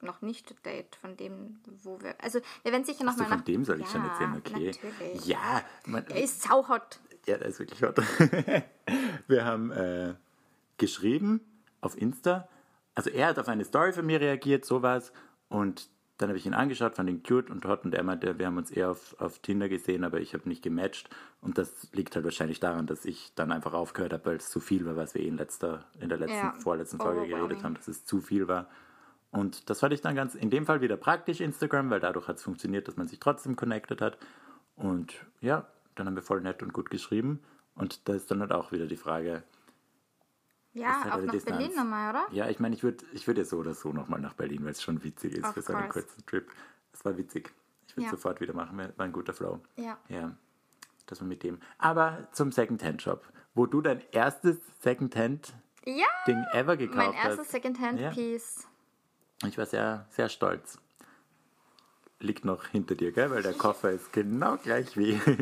noch 0.00 0.22
nicht 0.22 0.64
Date, 0.64 0.96
von 0.96 1.16
dem, 1.16 1.60
wo 1.82 2.00
wir. 2.00 2.14
Also, 2.22 2.40
wir 2.62 2.72
werden 2.72 2.84
sicher 2.84 3.02
noch 3.04 3.12
So, 3.14 3.22
mal 3.22 3.28
von 3.28 3.38
nach. 3.38 3.44
dem 3.44 3.64
soll 3.64 3.80
ich 3.80 3.88
schon 3.88 4.02
Ja, 4.04 4.08
erzählen, 4.10 4.36
okay. 4.36 4.72
Natürlich. 4.82 5.26
Ja, 5.26 5.62
man, 5.86 6.06
Er 6.08 6.22
ist 6.22 6.42
sauhot. 6.42 7.00
Ja, 7.26 7.36
der 7.38 7.46
ist 7.46 7.58
wirklich 7.58 7.82
hot. 7.82 7.98
Wir 9.28 9.44
haben 9.44 9.70
äh, 9.70 10.14
geschrieben 10.78 11.40
auf 11.80 11.96
Insta. 12.00 12.48
Also 12.94 13.10
er 13.10 13.28
hat 13.28 13.38
auf 13.38 13.48
eine 13.48 13.64
Story 13.64 13.92
von 13.92 14.04
mir 14.04 14.20
reagiert, 14.20 14.64
sowas. 14.64 15.12
Und 15.48 15.88
dann 16.18 16.28
habe 16.28 16.38
ich 16.38 16.46
ihn 16.46 16.54
angeschaut, 16.54 16.94
fand 16.94 17.08
ihn 17.08 17.22
cute 17.22 17.50
und 17.50 17.64
hot. 17.64 17.84
Und 17.84 17.94
er 17.94 18.02
meinte, 18.02 18.38
wir 18.38 18.46
haben 18.46 18.56
uns 18.56 18.70
eher 18.70 18.90
auf, 18.90 19.16
auf 19.18 19.38
Tinder 19.38 19.68
gesehen, 19.68 20.04
aber 20.04 20.20
ich 20.20 20.34
habe 20.34 20.48
nicht 20.48 20.62
gematcht. 20.62 21.08
Und 21.40 21.58
das 21.58 21.88
liegt 21.92 22.14
halt 22.14 22.24
wahrscheinlich 22.24 22.60
daran, 22.60 22.86
dass 22.86 23.04
ich 23.04 23.32
dann 23.34 23.50
einfach 23.50 23.72
aufgehört 23.72 24.12
habe, 24.12 24.26
weil 24.26 24.36
es 24.36 24.50
zu 24.50 24.60
viel 24.60 24.84
war, 24.84 24.96
was 24.96 25.14
wir 25.14 25.22
eh 25.22 25.28
in, 25.28 25.36
letzter, 25.36 25.84
in 26.00 26.08
der 26.08 26.18
letzten, 26.18 26.36
Ja, 26.36 26.54
vorletzten 26.58 26.98
Folge 26.98 27.26
geredet 27.26 27.62
haben, 27.62 27.74
dass 27.74 27.88
es 27.88 28.04
zu 28.04 28.20
viel 28.20 28.46
war. 28.48 28.68
Und 29.30 29.70
das 29.70 29.80
fand 29.80 29.94
ich 29.94 30.02
dann 30.02 30.14
ganz, 30.14 30.34
in 30.34 30.50
dem 30.50 30.66
Fall 30.66 30.82
wieder 30.82 30.96
praktisch, 30.96 31.40
Instagram, 31.40 31.88
weil 31.90 32.00
dadurch 32.00 32.28
hat 32.28 32.36
es 32.36 32.42
funktioniert, 32.42 32.86
dass 32.86 32.96
man 32.96 33.08
sich 33.08 33.18
trotzdem 33.18 33.56
connected 33.56 34.00
hat. 34.00 34.18
Und 34.76 35.14
ja, 35.40 35.66
dann 35.94 36.06
haben 36.06 36.16
wir 36.16 36.22
voll 36.22 36.40
nett 36.40 36.62
und 36.62 36.72
gut 36.72 36.90
geschrieben. 36.90 37.42
Und 37.74 38.08
da 38.08 38.14
ist 38.14 38.30
dann 38.30 38.40
halt 38.40 38.52
auch 38.52 38.72
wieder 38.72 38.86
die 38.86 38.96
Frage, 38.96 39.42
Ja, 40.74 41.02
halt 41.04 41.12
auch 41.14 41.20
nach 41.22 41.32
Distanz. 41.32 41.58
Berlin 41.58 41.76
nochmal, 41.76 42.10
oder? 42.10 42.26
Ja, 42.32 42.48
ich 42.48 42.58
meine, 42.60 42.74
ich 42.74 42.82
würde 42.82 43.04
ich 43.12 43.26
würd 43.26 43.38
ja 43.38 43.44
so 43.44 43.58
oder 43.58 43.74
so 43.74 43.92
nochmal 43.92 44.20
nach 44.20 44.34
Berlin, 44.34 44.64
weil 44.64 44.72
es 44.72 44.82
schon 44.82 45.02
witzig 45.04 45.34
ist 45.34 45.44
Of 45.44 45.54
für 45.54 45.62
so 45.62 45.74
einen 45.74 45.88
kurzen 45.88 46.24
Trip. 46.26 46.50
Es 46.92 47.04
war 47.04 47.16
witzig. 47.16 47.52
Ich 47.88 47.96
würde 47.96 48.04
Ja. 48.06 48.10
sofort 48.10 48.40
wieder 48.40 48.54
machen, 48.54 48.78
war 48.78 48.90
ein 49.04 49.12
guter 49.12 49.34
Flow. 49.34 49.60
Ja. 49.76 49.98
Ja, 50.08 50.34
das 51.06 51.20
war 51.20 51.28
mit 51.28 51.42
dem. 51.42 51.58
Aber 51.78 52.28
zum 52.32 52.52
Secondhand-Shop, 52.52 53.22
wo 53.54 53.66
du 53.66 53.80
dein 53.82 54.02
erstes 54.12 54.58
Secondhand-Ding 54.80 55.96
Ja! 55.96 56.06
ever 56.52 56.76
gekauft 56.76 56.96
Mein 56.96 57.14
hast. 57.16 57.24
erstes 57.38 57.50
Secondhand-Piece. 57.52 58.66
Ich 59.46 59.58
war 59.58 59.66
sehr, 59.66 60.06
sehr 60.10 60.28
stolz. 60.28 60.78
Liegt 62.22 62.44
noch 62.44 62.66
hinter 62.68 62.94
dir, 62.94 63.10
gell? 63.10 63.32
Weil 63.32 63.42
der 63.42 63.52
Koffer 63.52 63.90
ist 63.90 64.12
genau 64.12 64.56
gleich 64.56 64.96
wie. 64.96 65.14
Vor 65.18 65.34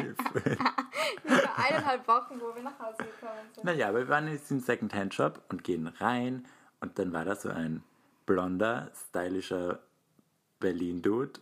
eineinhalb 1.56 2.08
Wochen, 2.08 2.40
wo 2.40 2.54
wir 2.54 2.62
nach 2.62 2.78
Hause 2.78 2.96
gekommen 2.98 3.38
sind. 3.54 3.64
naja, 3.64 3.90
aber 3.90 3.98
wir 3.98 4.08
waren 4.08 4.28
jetzt 4.28 4.50
im 4.50 4.60
Secondhand-Shop 4.60 5.42
und 5.50 5.62
gehen 5.62 5.86
rein 5.86 6.46
und 6.80 6.98
dann 6.98 7.12
war 7.12 7.26
da 7.26 7.36
so 7.36 7.50
ein 7.50 7.82
blonder, 8.24 8.90
stylischer 8.94 9.80
Berlin-Dude 10.58 11.40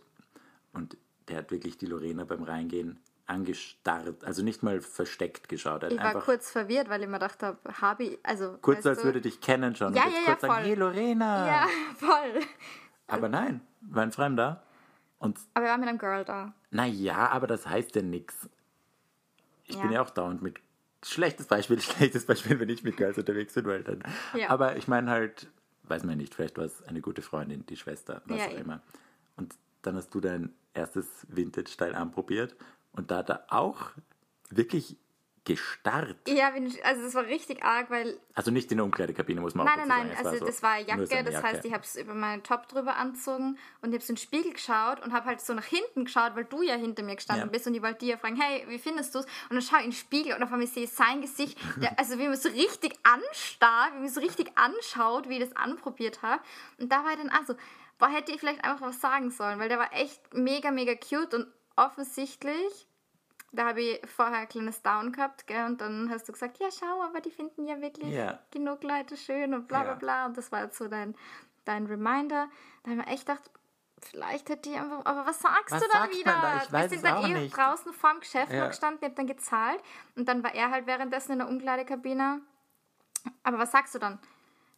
und 0.73 0.97
der 1.29 1.37
hat 1.37 1.51
wirklich 1.51 1.77
die 1.77 1.85
Lorena 1.85 2.25
beim 2.25 2.43
Reingehen 2.43 2.99
angestarrt, 3.25 4.25
also 4.25 4.43
nicht 4.43 4.61
mal 4.61 4.81
versteckt 4.81 5.47
geschaut. 5.47 5.83
Er 5.83 5.89
hat 5.89 5.93
Ich 5.95 6.01
war 6.01 6.21
kurz 6.21 6.51
verwirrt, 6.51 6.89
weil 6.89 7.01
ich 7.01 7.07
mir 7.07 7.13
gedacht 7.13 7.43
habe, 7.43 7.57
habe 7.79 8.03
ich, 8.03 8.19
also. 8.23 8.57
kurz, 8.61 8.85
als 8.85 8.99
du, 8.99 9.05
würde 9.05 9.21
dich 9.21 9.39
kennen 9.39 9.75
schon. 9.75 9.93
Ja, 9.93 10.03
ja, 10.05 10.09
ja, 10.09 10.25
kurz 10.25 10.41
sagen, 10.41 10.53
voll. 10.53 10.63
hey 10.63 10.75
Lorena! 10.75 11.47
Ja, 11.47 11.67
voll. 11.95 12.41
Aber 13.07 13.29
nein, 13.29 13.61
war 13.81 14.03
ein 14.03 14.11
Fremder. 14.11 14.63
Und 15.19 15.37
Aber 15.53 15.65
wir 15.65 15.71
waren 15.71 15.79
mit 15.81 15.89
einem 15.89 15.97
Girl 15.99 16.25
da. 16.25 16.53
naja, 16.71 17.29
aber 17.29 17.45
das 17.47 17.67
heißt 17.67 17.95
ja 17.95 18.01
nichts. 18.01 18.49
Ich 19.65 19.75
Ja. 19.75 19.81
bin 19.83 19.91
ja 19.91 20.01
auch 20.01 20.09
dauernd 20.09 20.41
mit. 20.41 20.59
Schlechtes 21.03 21.47
Beispiel, 21.47 21.79
schlechtes 21.81 22.25
Beispiel, 22.25 22.59
wenn 22.59 22.69
ich 22.69 22.83
mit 22.83 22.97
Girls 22.97 23.17
unterwegs 23.17 23.53
bin, 23.53 23.65
weil 23.65 23.83
dann. 23.83 24.03
Ja. 24.35 24.49
Aber 24.49 24.75
ich 24.77 24.87
meine 24.87 25.09
halt, 25.11 25.47
weiß 25.83 26.03
man 26.03 26.17
nicht, 26.17 26.33
vielleicht 26.35 26.57
war 26.57 26.65
es 26.65 26.83
eine 26.83 27.01
gute 27.01 27.21
Freundin, 27.21 27.65
die 27.67 27.77
Schwester, 27.77 28.21
was 28.25 28.37
Ja, 28.39 28.45
auch 28.47 28.51
eben. 28.51 28.61
immer. 28.61 28.81
Und 29.37 29.55
dann 29.81 29.95
hast 29.95 30.13
du 30.13 30.19
dein 30.19 30.53
erstes 30.73 31.07
Vintage-Style 31.29 31.95
anprobiert 31.95 32.55
und 32.93 33.11
da 33.11 33.17
hat 33.17 33.29
er 33.29 33.45
auch 33.49 33.91
wirklich 34.49 34.97
gestarrt. 35.49 36.15
Ja, 36.27 36.51
also 36.83 37.01
das 37.01 37.15
war 37.15 37.25
richtig 37.25 37.63
arg, 37.63 37.89
weil. 37.89 38.19
Also 38.35 38.51
nicht 38.51 38.71
in 38.71 38.77
der 38.77 38.85
Umkleidekabine, 38.85 39.41
muss 39.41 39.55
man 39.55 39.65
nein, 39.65 39.75
auch 39.75 39.85
Nein, 39.85 39.87
nein, 39.87 40.07
nein, 40.09 40.17
also 40.25 40.39
war 40.41 40.47
das 40.47 40.63
war 40.63 40.77
Jacke, 40.77 41.07
so 41.07 41.15
das 41.15 41.33
Jacke. 41.33 41.47
heißt, 41.47 41.65
ich 41.65 41.73
habe 41.73 41.83
es 41.83 41.95
über 41.95 42.13
meinen 42.13 42.43
Top 42.43 42.67
drüber 42.67 42.95
anzogen 42.97 43.57
und 43.81 43.89
ich 43.89 43.95
habe 43.95 44.03
so 44.03 44.11
in 44.11 44.15
den 44.15 44.21
Spiegel 44.21 44.53
geschaut 44.53 44.99
und 45.03 45.11
habe 45.11 45.25
halt 45.25 45.41
so 45.41 45.53
nach 45.53 45.65
hinten 45.65 46.05
geschaut, 46.05 46.35
weil 46.35 46.45
du 46.45 46.61
ja 46.61 46.75
hinter 46.75 47.03
mir 47.03 47.15
gestanden 47.15 47.47
Ja. 47.47 47.51
bist 47.51 47.65
und 47.67 47.73
ich 47.73 47.81
wollte 47.81 48.05
dir 48.05 48.17
fragen, 48.17 48.39
hey, 48.39 48.63
wie 48.69 48.77
findest 48.77 49.15
du 49.15 49.19
es? 49.19 49.25
Und 49.25 49.55
dann 49.55 49.61
schaue 49.61 49.79
ich 49.79 49.85
in 49.85 49.91
den 49.91 49.97
Spiegel 49.97 50.33
und 50.35 50.43
auf 50.43 50.51
einmal 50.51 50.67
sehe 50.67 50.83
ich 50.83 50.91
sein 50.91 51.21
Gesicht, 51.21 51.57
der, 51.81 51.97
also 51.97 52.19
wie 52.19 52.27
man 52.27 52.37
so 52.37 52.49
richtig 52.49 52.93
anstarrt, 53.03 53.93
wie 53.95 53.99
man 53.99 54.09
so 54.09 54.21
richtig 54.21 54.51
anschaut, 54.55 55.27
wie 55.29 55.37
ich 55.39 55.49
das 55.49 55.55
anprobiert 55.55 56.21
habe. 56.21 56.41
Und 56.77 56.91
da 56.91 57.03
war 57.03 57.11
ich 57.11 57.17
dann 57.17 57.29
also, 57.29 57.55
boah, 57.97 58.09
hätte 58.09 58.31
ich 58.31 58.39
vielleicht 58.39 58.63
einfach 58.63 58.87
was 58.87 59.01
sagen 59.01 59.31
sollen, 59.31 59.59
weil 59.59 59.69
der 59.69 59.79
war 59.79 59.91
echt 59.93 60.33
mega, 60.33 60.69
mega 60.71 60.93
cute 60.95 61.33
und 61.33 61.47
offensichtlich 61.75 62.87
da 63.51 63.67
habe 63.69 63.81
ich 63.81 64.01
vorher 64.09 64.39
ein 64.39 64.47
kleines 64.49 64.81
Down 64.81 65.11
gehabt, 65.11 65.47
gell, 65.47 65.65
und 65.65 65.81
dann 65.81 66.09
hast 66.09 66.27
du 66.27 66.33
gesagt, 66.33 66.57
ja, 66.59 66.67
schau, 66.71 67.01
aber 67.01 67.19
die 67.21 67.31
finden 67.31 67.65
ja 67.67 67.79
wirklich 67.81 68.13
Ja. 68.13 68.39
genug 68.51 68.83
Leute 68.83 69.17
schön 69.17 69.53
und 69.53 69.67
bla 69.67 69.83
bla 69.83 69.95
bla. 69.95 70.25
Und 70.27 70.37
das 70.37 70.51
war 70.51 70.63
jetzt 70.63 70.77
so 70.77 70.87
dein, 70.87 71.15
dein 71.65 71.85
Reminder. 71.85 72.49
Da 72.83 72.91
habe 72.91 73.01
ich 73.01 73.05
mir 73.07 73.11
echt 73.13 73.25
gedacht, 73.27 73.49
vielleicht 74.01 74.49
hätte 74.49 74.69
ich 74.69 74.77
einfach, 74.77 75.05
aber 75.05 75.25
was 75.25 75.39
sagst 75.41 75.71
Was 75.75 75.81
du 75.83 75.89
dann 75.91 76.09
wieder? 76.09 76.23
da? 76.31 76.61
Ich 76.63 76.71
weiß 76.71 76.91
Wir 76.91 76.99
sind 76.99 77.09
dann 77.09 77.23
eh 77.25 77.33
nicht. 77.33 77.57
draußen 77.57 77.91
vorm 77.93 78.19
Geschäft 78.19 78.51
Ja. 78.51 78.61
noch 78.61 78.69
gestanden, 78.69 78.99
ich 79.01 79.05
habe 79.05 79.15
dann 79.15 79.27
gezahlt 79.27 79.81
und 80.15 80.27
dann 80.29 80.43
war 80.43 80.53
er 80.55 80.71
halt 80.71 80.87
währenddessen 80.87 81.33
in 81.33 81.39
der 81.39 81.47
Umkleidekabine. 81.49 82.41
Aber 83.43 83.57
was 83.59 83.71
sagst 83.71 83.95
du 83.95 83.99
dann? 83.99 84.19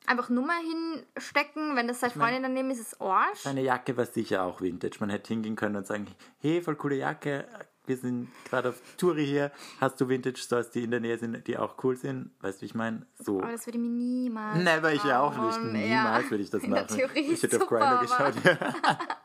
Einfach 0.08 0.30
Nummer 0.30 0.54
hinstecken, 0.56 1.76
wenn 1.76 1.88
das 1.88 2.00
seine 2.00 2.14
Freundin 2.14 2.42
daneben 2.42 2.72
ist, 2.72 2.80
ist 2.80 2.94
es 2.94 3.02
Arsch. 3.02 3.40
Seine 3.42 3.62
Jacke 3.62 3.96
war 3.96 4.06
sicher 4.06 4.42
auch 4.44 4.60
Vintage. 4.60 4.98
Man 5.00 5.12
hätte 5.12 5.28
hingehen 5.28 5.56
können 5.56 5.76
und 5.76 5.86
sagen, 5.86 6.08
hey, 6.40 6.60
voll 6.64 6.76
coole 6.76 6.96
Jacke, 6.96 7.48
wir 7.86 7.98
sind 7.98 8.30
gerade 8.46 8.70
auf 8.70 8.82
Touri 8.98 9.26
hier, 9.26 9.52
hast 9.80 10.00
du 10.00 10.08
Vintage 10.08 10.38
Stores, 10.38 10.70
die 10.72 10.84
in 10.84 10.92
der 10.92 11.00
Nähe 11.00 11.18
sind, 11.18 11.46
die 11.48 11.58
auch 11.58 11.84
cool 11.84 11.96
sind? 11.98 12.32
Weißt 12.42 12.60
du, 12.60 12.62
wie 12.62 12.66
ich 12.68 12.76
meine? 12.76 13.06
So. 13.16 13.42
Aber 13.42 13.52
das 13.52 13.66
würde 13.66 13.78
ich 13.78 13.84
mir 13.84 13.90
niemals. 13.90 14.64
Never, 14.64 14.94
ich 14.94 15.04
ja 15.04 15.20
auch 15.22 15.36
nicht. 15.38 15.62
Niemals 15.74 16.26
Ja. 16.26 16.30
würde 16.32 16.44
ich 16.44 16.50
das 16.50 16.64
In 16.64 16.72
der 16.72 16.84
machen. 16.84 16.96
Theorie 16.96 17.20
ich 17.32 17.42
hätte 17.44 17.58
auf 17.58 17.64
super, 17.64 17.78
Grindr 17.80 18.20
aber- 18.20 18.32
geschaut. 18.32 18.60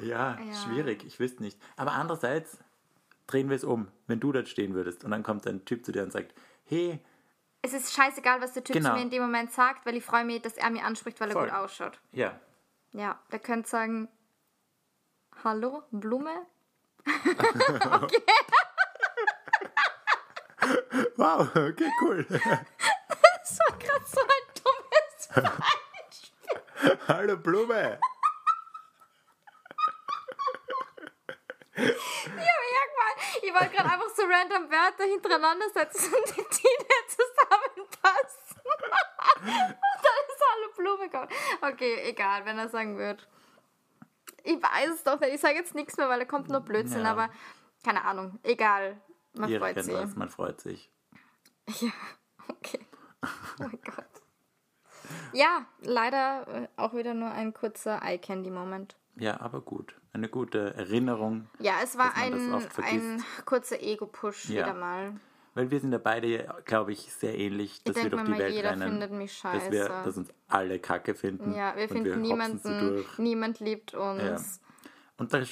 Ja. 0.00 0.38
ja, 0.40 0.54
schwierig, 0.64 1.04
ich 1.04 1.18
wüsste 1.20 1.42
nicht. 1.42 1.58
Aber 1.76 1.92
andererseits 1.92 2.58
drehen 3.26 3.48
wir 3.48 3.56
es 3.56 3.64
um, 3.64 3.88
wenn 4.06 4.20
du 4.20 4.32
dort 4.32 4.48
stehen 4.48 4.74
würdest 4.74 5.04
und 5.04 5.12
dann 5.12 5.22
kommt 5.22 5.46
ein 5.46 5.64
Typ 5.64 5.84
zu 5.84 5.92
dir 5.92 6.02
und 6.02 6.12
sagt, 6.12 6.34
hey, 6.64 7.00
Es 7.62 7.72
ist 7.72 7.92
scheißegal, 7.94 8.40
was 8.42 8.52
der 8.52 8.64
Typ 8.64 8.74
Genau. 8.74 8.90
zu 8.90 8.96
mir 8.96 9.02
in 9.02 9.10
dem 9.10 9.22
Moment 9.22 9.52
sagt, 9.52 9.86
weil 9.86 9.96
ich 9.96 10.04
freue 10.04 10.24
mich, 10.24 10.42
dass 10.42 10.54
er 10.58 10.68
mir 10.70 10.84
anspricht, 10.84 11.20
weil 11.20 11.28
er 11.30 11.32
Voll. 11.32 11.44
gut 11.48 11.54
ausschaut. 11.54 12.00
ja, 12.12 12.38
Ja, 12.92 13.18
der 13.32 13.38
könnte 13.38 13.68
sagen, 13.68 14.08
hallo, 15.42 15.82
Blume? 15.90 16.44
wow, 21.16 21.48
okay, 21.54 21.90
cool. 22.00 22.24
Das 22.28 22.38
war 23.58 23.78
gerade 23.78 24.04
so 24.06 24.20
ein 24.20 24.26
dummes 24.62 25.28
Beispiel. 25.28 26.98
Hallo 27.08 27.36
Blume. 27.36 27.98
Ich 33.42 33.52
wollte 33.52 33.70
gerade 33.70 33.90
einfach 33.90 34.10
so 34.16 34.22
random 34.22 34.70
Wörter 34.70 35.02
hintereinander 35.04 35.68
setzen 35.70 36.14
und 36.14 36.36
die 36.36 36.44
Titel 36.44 36.86
zusammenpassen. 37.08 38.62
und 39.42 39.42
dann 39.42 40.24
ist 40.28 40.44
Hallo 40.54 40.68
Blume 40.76 41.08
gekommen. 41.08 41.28
Okay, 41.60 42.08
egal, 42.08 42.44
wenn 42.44 42.58
er 42.58 42.68
sagen 42.68 42.96
wird. 42.96 43.26
Ich 44.44 44.62
weiß 44.62 44.90
es 44.94 45.02
doch 45.04 45.18
nicht. 45.20 45.34
Ich 45.34 45.40
sage 45.40 45.54
jetzt 45.56 45.74
nichts 45.74 45.96
mehr, 45.96 46.08
weil 46.08 46.20
er 46.20 46.26
kommt 46.26 46.48
nur 46.48 46.60
Blödsinn, 46.60 47.02
Ja. 47.02 47.10
aber 47.12 47.30
keine 47.82 48.04
Ahnung. 48.04 48.38
Egal. 48.42 49.00
Man 49.32 49.50
freut 49.58 49.82
sich. 49.82 49.92
Irgendwas, 49.92 50.16
man 50.16 50.28
freut 50.30 50.60
sich. 50.60 50.90
Ja, 51.80 51.90
okay. 52.48 52.78
Oh 53.22 53.28
mein 53.58 53.80
Gott. 53.84 54.04
Ja, 55.32 55.64
leider 55.80 56.46
äh, 56.48 56.68
auch 56.76 56.94
wieder 56.94 57.14
nur 57.14 57.30
ein 57.30 57.54
kurzer 57.54 58.02
Eye-Candy-Moment. 58.02 58.96
Ja, 59.16 59.40
aber 59.40 59.60
gut. 59.62 59.94
Eine 60.12 60.28
gute 60.28 60.74
Erinnerung, 60.74 61.48
Ja, 61.58 61.74
es 61.82 61.96
war 61.96 62.10
das 62.10 62.22
ein, 62.22 62.34
ein 62.84 63.24
kurzer 63.46 63.80
Ego-Push 63.80 64.50
Ja. 64.50 64.64
wieder 64.66 64.74
mal. 64.74 65.18
Weil 65.54 65.70
wir 65.70 65.80
sind 65.80 65.92
ja 65.92 65.98
beide, 65.98 66.52
glaube 66.64 66.92
ich, 66.92 67.12
sehr 67.12 67.38
ähnlich, 67.38 67.82
dass 67.84 67.96
wir 67.96 68.10
durch 68.10 68.24
die 68.24 68.30
mal, 68.32 68.38
Welt 68.38 68.54
jeder 68.54 68.70
rennen. 68.72 68.90
findet 68.90 69.12
mich 69.12 69.40
Dass, 69.40 69.70
wir, 69.70 69.86
scheiße. 69.86 70.04
dass 70.04 70.16
uns 70.16 70.34
alle 70.48 70.78
Kacke 70.78 71.14
finden. 71.14 71.54
Ja, 71.54 71.76
wir 71.76 71.88
finden 71.88 72.04
wir 72.06 72.16
niemanden, 72.16 73.04
niemand 73.18 73.60
liebt 73.60 73.94
uns. 73.94 74.22
Ja. 74.22 74.68
Und 75.16 75.32
da 75.32 75.42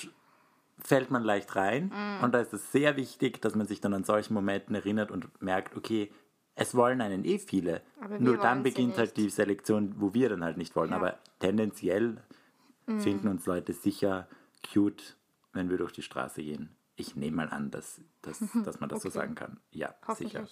fällt 0.79 1.11
man 1.11 1.23
leicht 1.23 1.55
rein. 1.55 1.93
Mhm. 1.95 2.25
Und 2.25 2.35
da 2.35 2.41
ist 2.41 2.53
es 2.53 2.73
sehr 2.73 2.97
wichtig, 2.97 3.41
dass 3.41 3.55
man 3.55 3.67
sich 3.67 3.81
dann 3.81 3.95
an 3.95 4.05
solchen 4.05 4.35
Momenten 4.35 4.75
erinnert 4.75 5.11
und 5.11 5.41
merkt, 5.41 5.77
okay, 5.77 6.13
es 6.55 6.75
wollen 6.75 7.01
einen 7.01 7.25
eh 7.25 7.39
viele. 7.39 7.83
Nur 8.19 8.37
dann 8.37 8.63
beginnt 8.63 8.99
halt 8.99 9.17
die 9.17 9.31
Selektion, 9.31 9.95
wo 9.99 10.13
wir 10.13 10.29
dann 10.29 10.45
halt 10.45 10.59
nicht 10.59 10.77
wollen. 10.77 10.91
Ja. 10.91 10.97
Aber 10.97 11.19
tendenziell 11.39 12.19
finden 12.99 13.29
uns 13.29 13.47
Leute 13.47 13.73
sicher 13.73 14.29
cute, 14.73 15.17
wenn 15.53 15.71
wir 15.71 15.79
durch 15.79 15.93
die 15.93 16.03
Straße 16.03 16.43
gehen. 16.43 16.77
Ich 16.97 17.17
nehme 17.17 17.37
mal 17.39 17.49
an, 17.51 17.71
dass, 17.71 18.01
dass, 18.23 18.41
dass 18.65 18.81
man 18.81 18.89
das 18.89 19.03
so 19.03 19.09
Okay. 19.09 19.19
sagen 19.19 19.35
kann. 19.35 19.61
Ja, 19.71 19.95
sicher. 20.15 20.47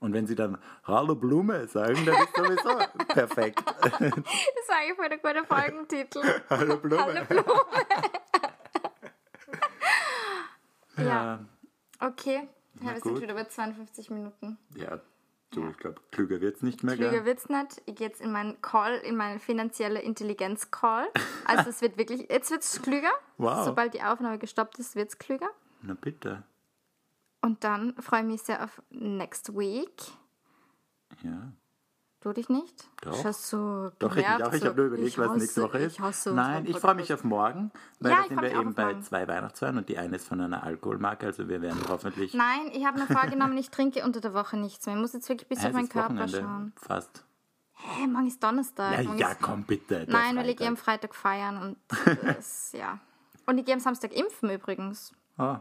Und 0.00 0.12
wenn 0.12 0.26
sie 0.26 0.34
dann 0.34 0.58
Hallo 0.84 1.14
Blume 1.14 1.66
sagen, 1.66 2.04
dann 2.04 2.22
ist 2.22 2.36
sowieso 2.36 2.78
perfekt. 3.08 3.62
Das 3.66 3.92
war 3.92 4.76
eigentlich 4.80 4.96
voll 4.96 5.08
der 5.08 5.18
gute 5.18 5.44
Folgentitel. 5.46 6.22
Hallo 6.50 6.76
Blume. 6.76 7.26
Hallo 7.28 7.42
Blume. 7.42 7.44
ja. 10.96 11.04
Ja, 11.04 11.44
Okay. 12.00 12.48
Ja, 12.80 12.94
wir 12.94 13.00
sind 13.00 13.20
wieder 13.22 13.34
bei 13.34 13.44
52 13.44 14.10
Minuten. 14.10 14.58
ja 14.74 15.00
du, 15.54 15.68
ich 15.68 15.76
glaube, 15.78 16.00
klüger 16.10 16.40
wird 16.40 16.56
es 16.56 16.62
nicht 16.62 16.82
mehr. 16.82 16.96
Klüger 16.96 17.10
gell? 17.10 17.24
wird's 17.24 17.48
nicht. 17.48 17.82
Ich 17.86 17.94
gehe 17.94 18.08
jetzt 18.08 18.20
in 18.20 18.32
meinen 18.32 18.60
Call, 18.60 18.96
in 18.96 19.16
meinen 19.16 19.38
finanzielle 19.38 20.00
Intelligenz-Call. 20.00 21.06
Also 21.44 21.70
es 21.70 21.80
wird 21.80 21.96
wirklich, 21.96 22.28
jetzt 22.30 22.50
wird's 22.50 22.82
klüger. 22.82 23.12
Wow. 23.38 23.64
Sobald 23.64 23.94
die 23.94 24.02
Aufnahme 24.02 24.38
gestoppt 24.38 24.78
ist, 24.78 24.96
wird's 24.96 25.18
klüger. 25.18 25.48
Na 25.86 25.94
bitte. 25.94 26.42
Und 27.42 27.62
dann 27.62 27.94
freue 28.00 28.20
ich 28.20 28.26
mich 28.26 28.42
sehr 28.42 28.64
auf 28.64 28.82
next 28.90 29.54
week. 29.54 30.02
Ja. 31.22 31.52
Du 32.20 32.32
dich 32.32 32.48
nicht? 32.48 32.88
Doch. 33.02 33.32
So 33.34 33.90
Doch, 33.98 34.16
ich, 34.16 34.26
auch, 34.26 34.50
ich 34.54 34.60
so, 34.62 34.68
habe 34.68 34.76
nur 34.76 34.86
überlegt, 34.86 35.18
was 35.18 35.28
hasse- 35.28 35.38
nächste 35.38 35.62
Woche 35.62 35.78
ist. 35.80 35.92
Ich 35.92 36.00
hasse 36.00 36.32
Nein, 36.32 36.64
ich 36.64 36.78
freue 36.78 36.94
mich 36.94 37.12
auf 37.12 37.22
morgen, 37.22 37.70
weil 38.00 38.12
Ja, 38.12 38.22
da 38.22 38.28
sind 38.28 38.40
wir 38.40 38.50
eben 38.50 38.72
bei 38.72 38.98
zwei 39.00 39.28
Weihnachtsfeiern 39.28 39.76
und 39.76 39.90
die 39.90 39.98
eine 39.98 40.16
ist 40.16 40.26
von 40.26 40.40
einer 40.40 40.62
Alkoholmarke, 40.62 41.26
also 41.26 41.46
wir 41.50 41.60
werden 41.60 41.82
hoffentlich 41.86 42.32
Nein, 42.32 42.70
ich 42.72 42.86
habe 42.86 42.98
mir 42.98 43.06
vorgenommen, 43.06 43.58
ich 43.58 43.68
trinke 43.68 44.02
unter 44.06 44.22
der 44.22 44.32
Woche 44.32 44.56
nichts 44.56 44.86
mehr. 44.86 44.94
Ich 44.94 45.02
muss 45.02 45.12
jetzt 45.12 45.28
wirklich 45.28 45.46
ein 45.50 45.54
bisschen 45.54 45.66
auf 45.68 45.74
meinen 45.74 45.88
Körper 45.90 46.14
Wochenende, 46.14 46.40
schauen. 46.40 46.72
fast. 46.76 47.24
Hä, 47.74 48.06
morgen 48.06 48.26
ist 48.28 48.42
Donnerstag. 48.42 49.04
Ja, 49.04 49.14
ja, 49.16 49.34
komm 49.34 49.64
bitte. 49.64 50.06
Nein, 50.08 50.36
weil 50.36 50.48
ich 50.48 50.56
gehe 50.56 50.66
am 50.68 50.78
Freitag. 50.78 51.14
Feiern 51.14 51.58
und 51.60 51.76
das, 52.24 52.72
ja. 52.72 52.98
Und 53.44 53.58
ich 53.58 53.66
gehe 53.66 53.74
am 53.74 53.80
Samstag 53.80 54.14
impfen 54.14 54.48
übrigens. 54.48 55.12
Ah, 55.36 55.60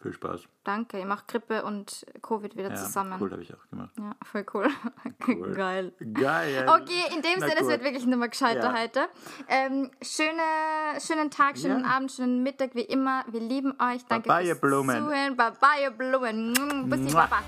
viel 0.00 0.12
Spaß. 0.12 0.42
Danke, 0.64 0.98
ich 0.98 1.04
mache 1.04 1.24
Grippe 1.26 1.64
und 1.64 2.04
Covid 2.22 2.56
wieder 2.56 2.70
Ja, 2.70 2.74
zusammen. 2.76 3.18
cool, 3.20 3.30
habe 3.30 3.42
ich 3.42 3.52
auch 3.54 3.68
gemacht. 3.70 3.90
Ja, 3.98 4.14
voll 4.24 4.46
cool. 4.54 4.68
Cool. 5.26 5.54
Geil. 5.56 5.92
Geil. 6.14 6.66
Okay, 6.68 7.14
in 7.14 7.22
dem 7.22 7.38
Na 7.38 7.46
Sinne, 7.46 7.54
es 7.56 7.60
gut. 7.62 7.68
wird 7.70 7.84
wirklich 7.84 8.06
nochmal 8.06 8.28
gescheiter 8.28 8.72
Ja. 8.74 8.80
heute. 8.80 9.08
Ähm, 9.48 9.90
schöne, 10.02 11.00
schönen 11.00 11.30
Tag, 11.30 11.58
schönen 11.58 11.84
Ja. 11.84 11.90
Abend, 11.96 12.12
schönen 12.12 12.42
Mittag, 12.42 12.74
wie 12.74 12.82
immer. 12.82 13.24
Wir 13.28 13.40
lieben 13.40 13.72
euch. 13.80 14.04
Danke 14.08 14.28
ihr 14.40 14.46
fürs 14.54 14.60
Blumen. 14.60 14.96
Zuhören. 15.04 15.36
Bye, 15.36 15.52
bye, 15.60 15.82
ihr 15.82 15.90
Blumen. 15.90 16.88
Bussi. 16.88 17.14
Baba. 17.14 17.42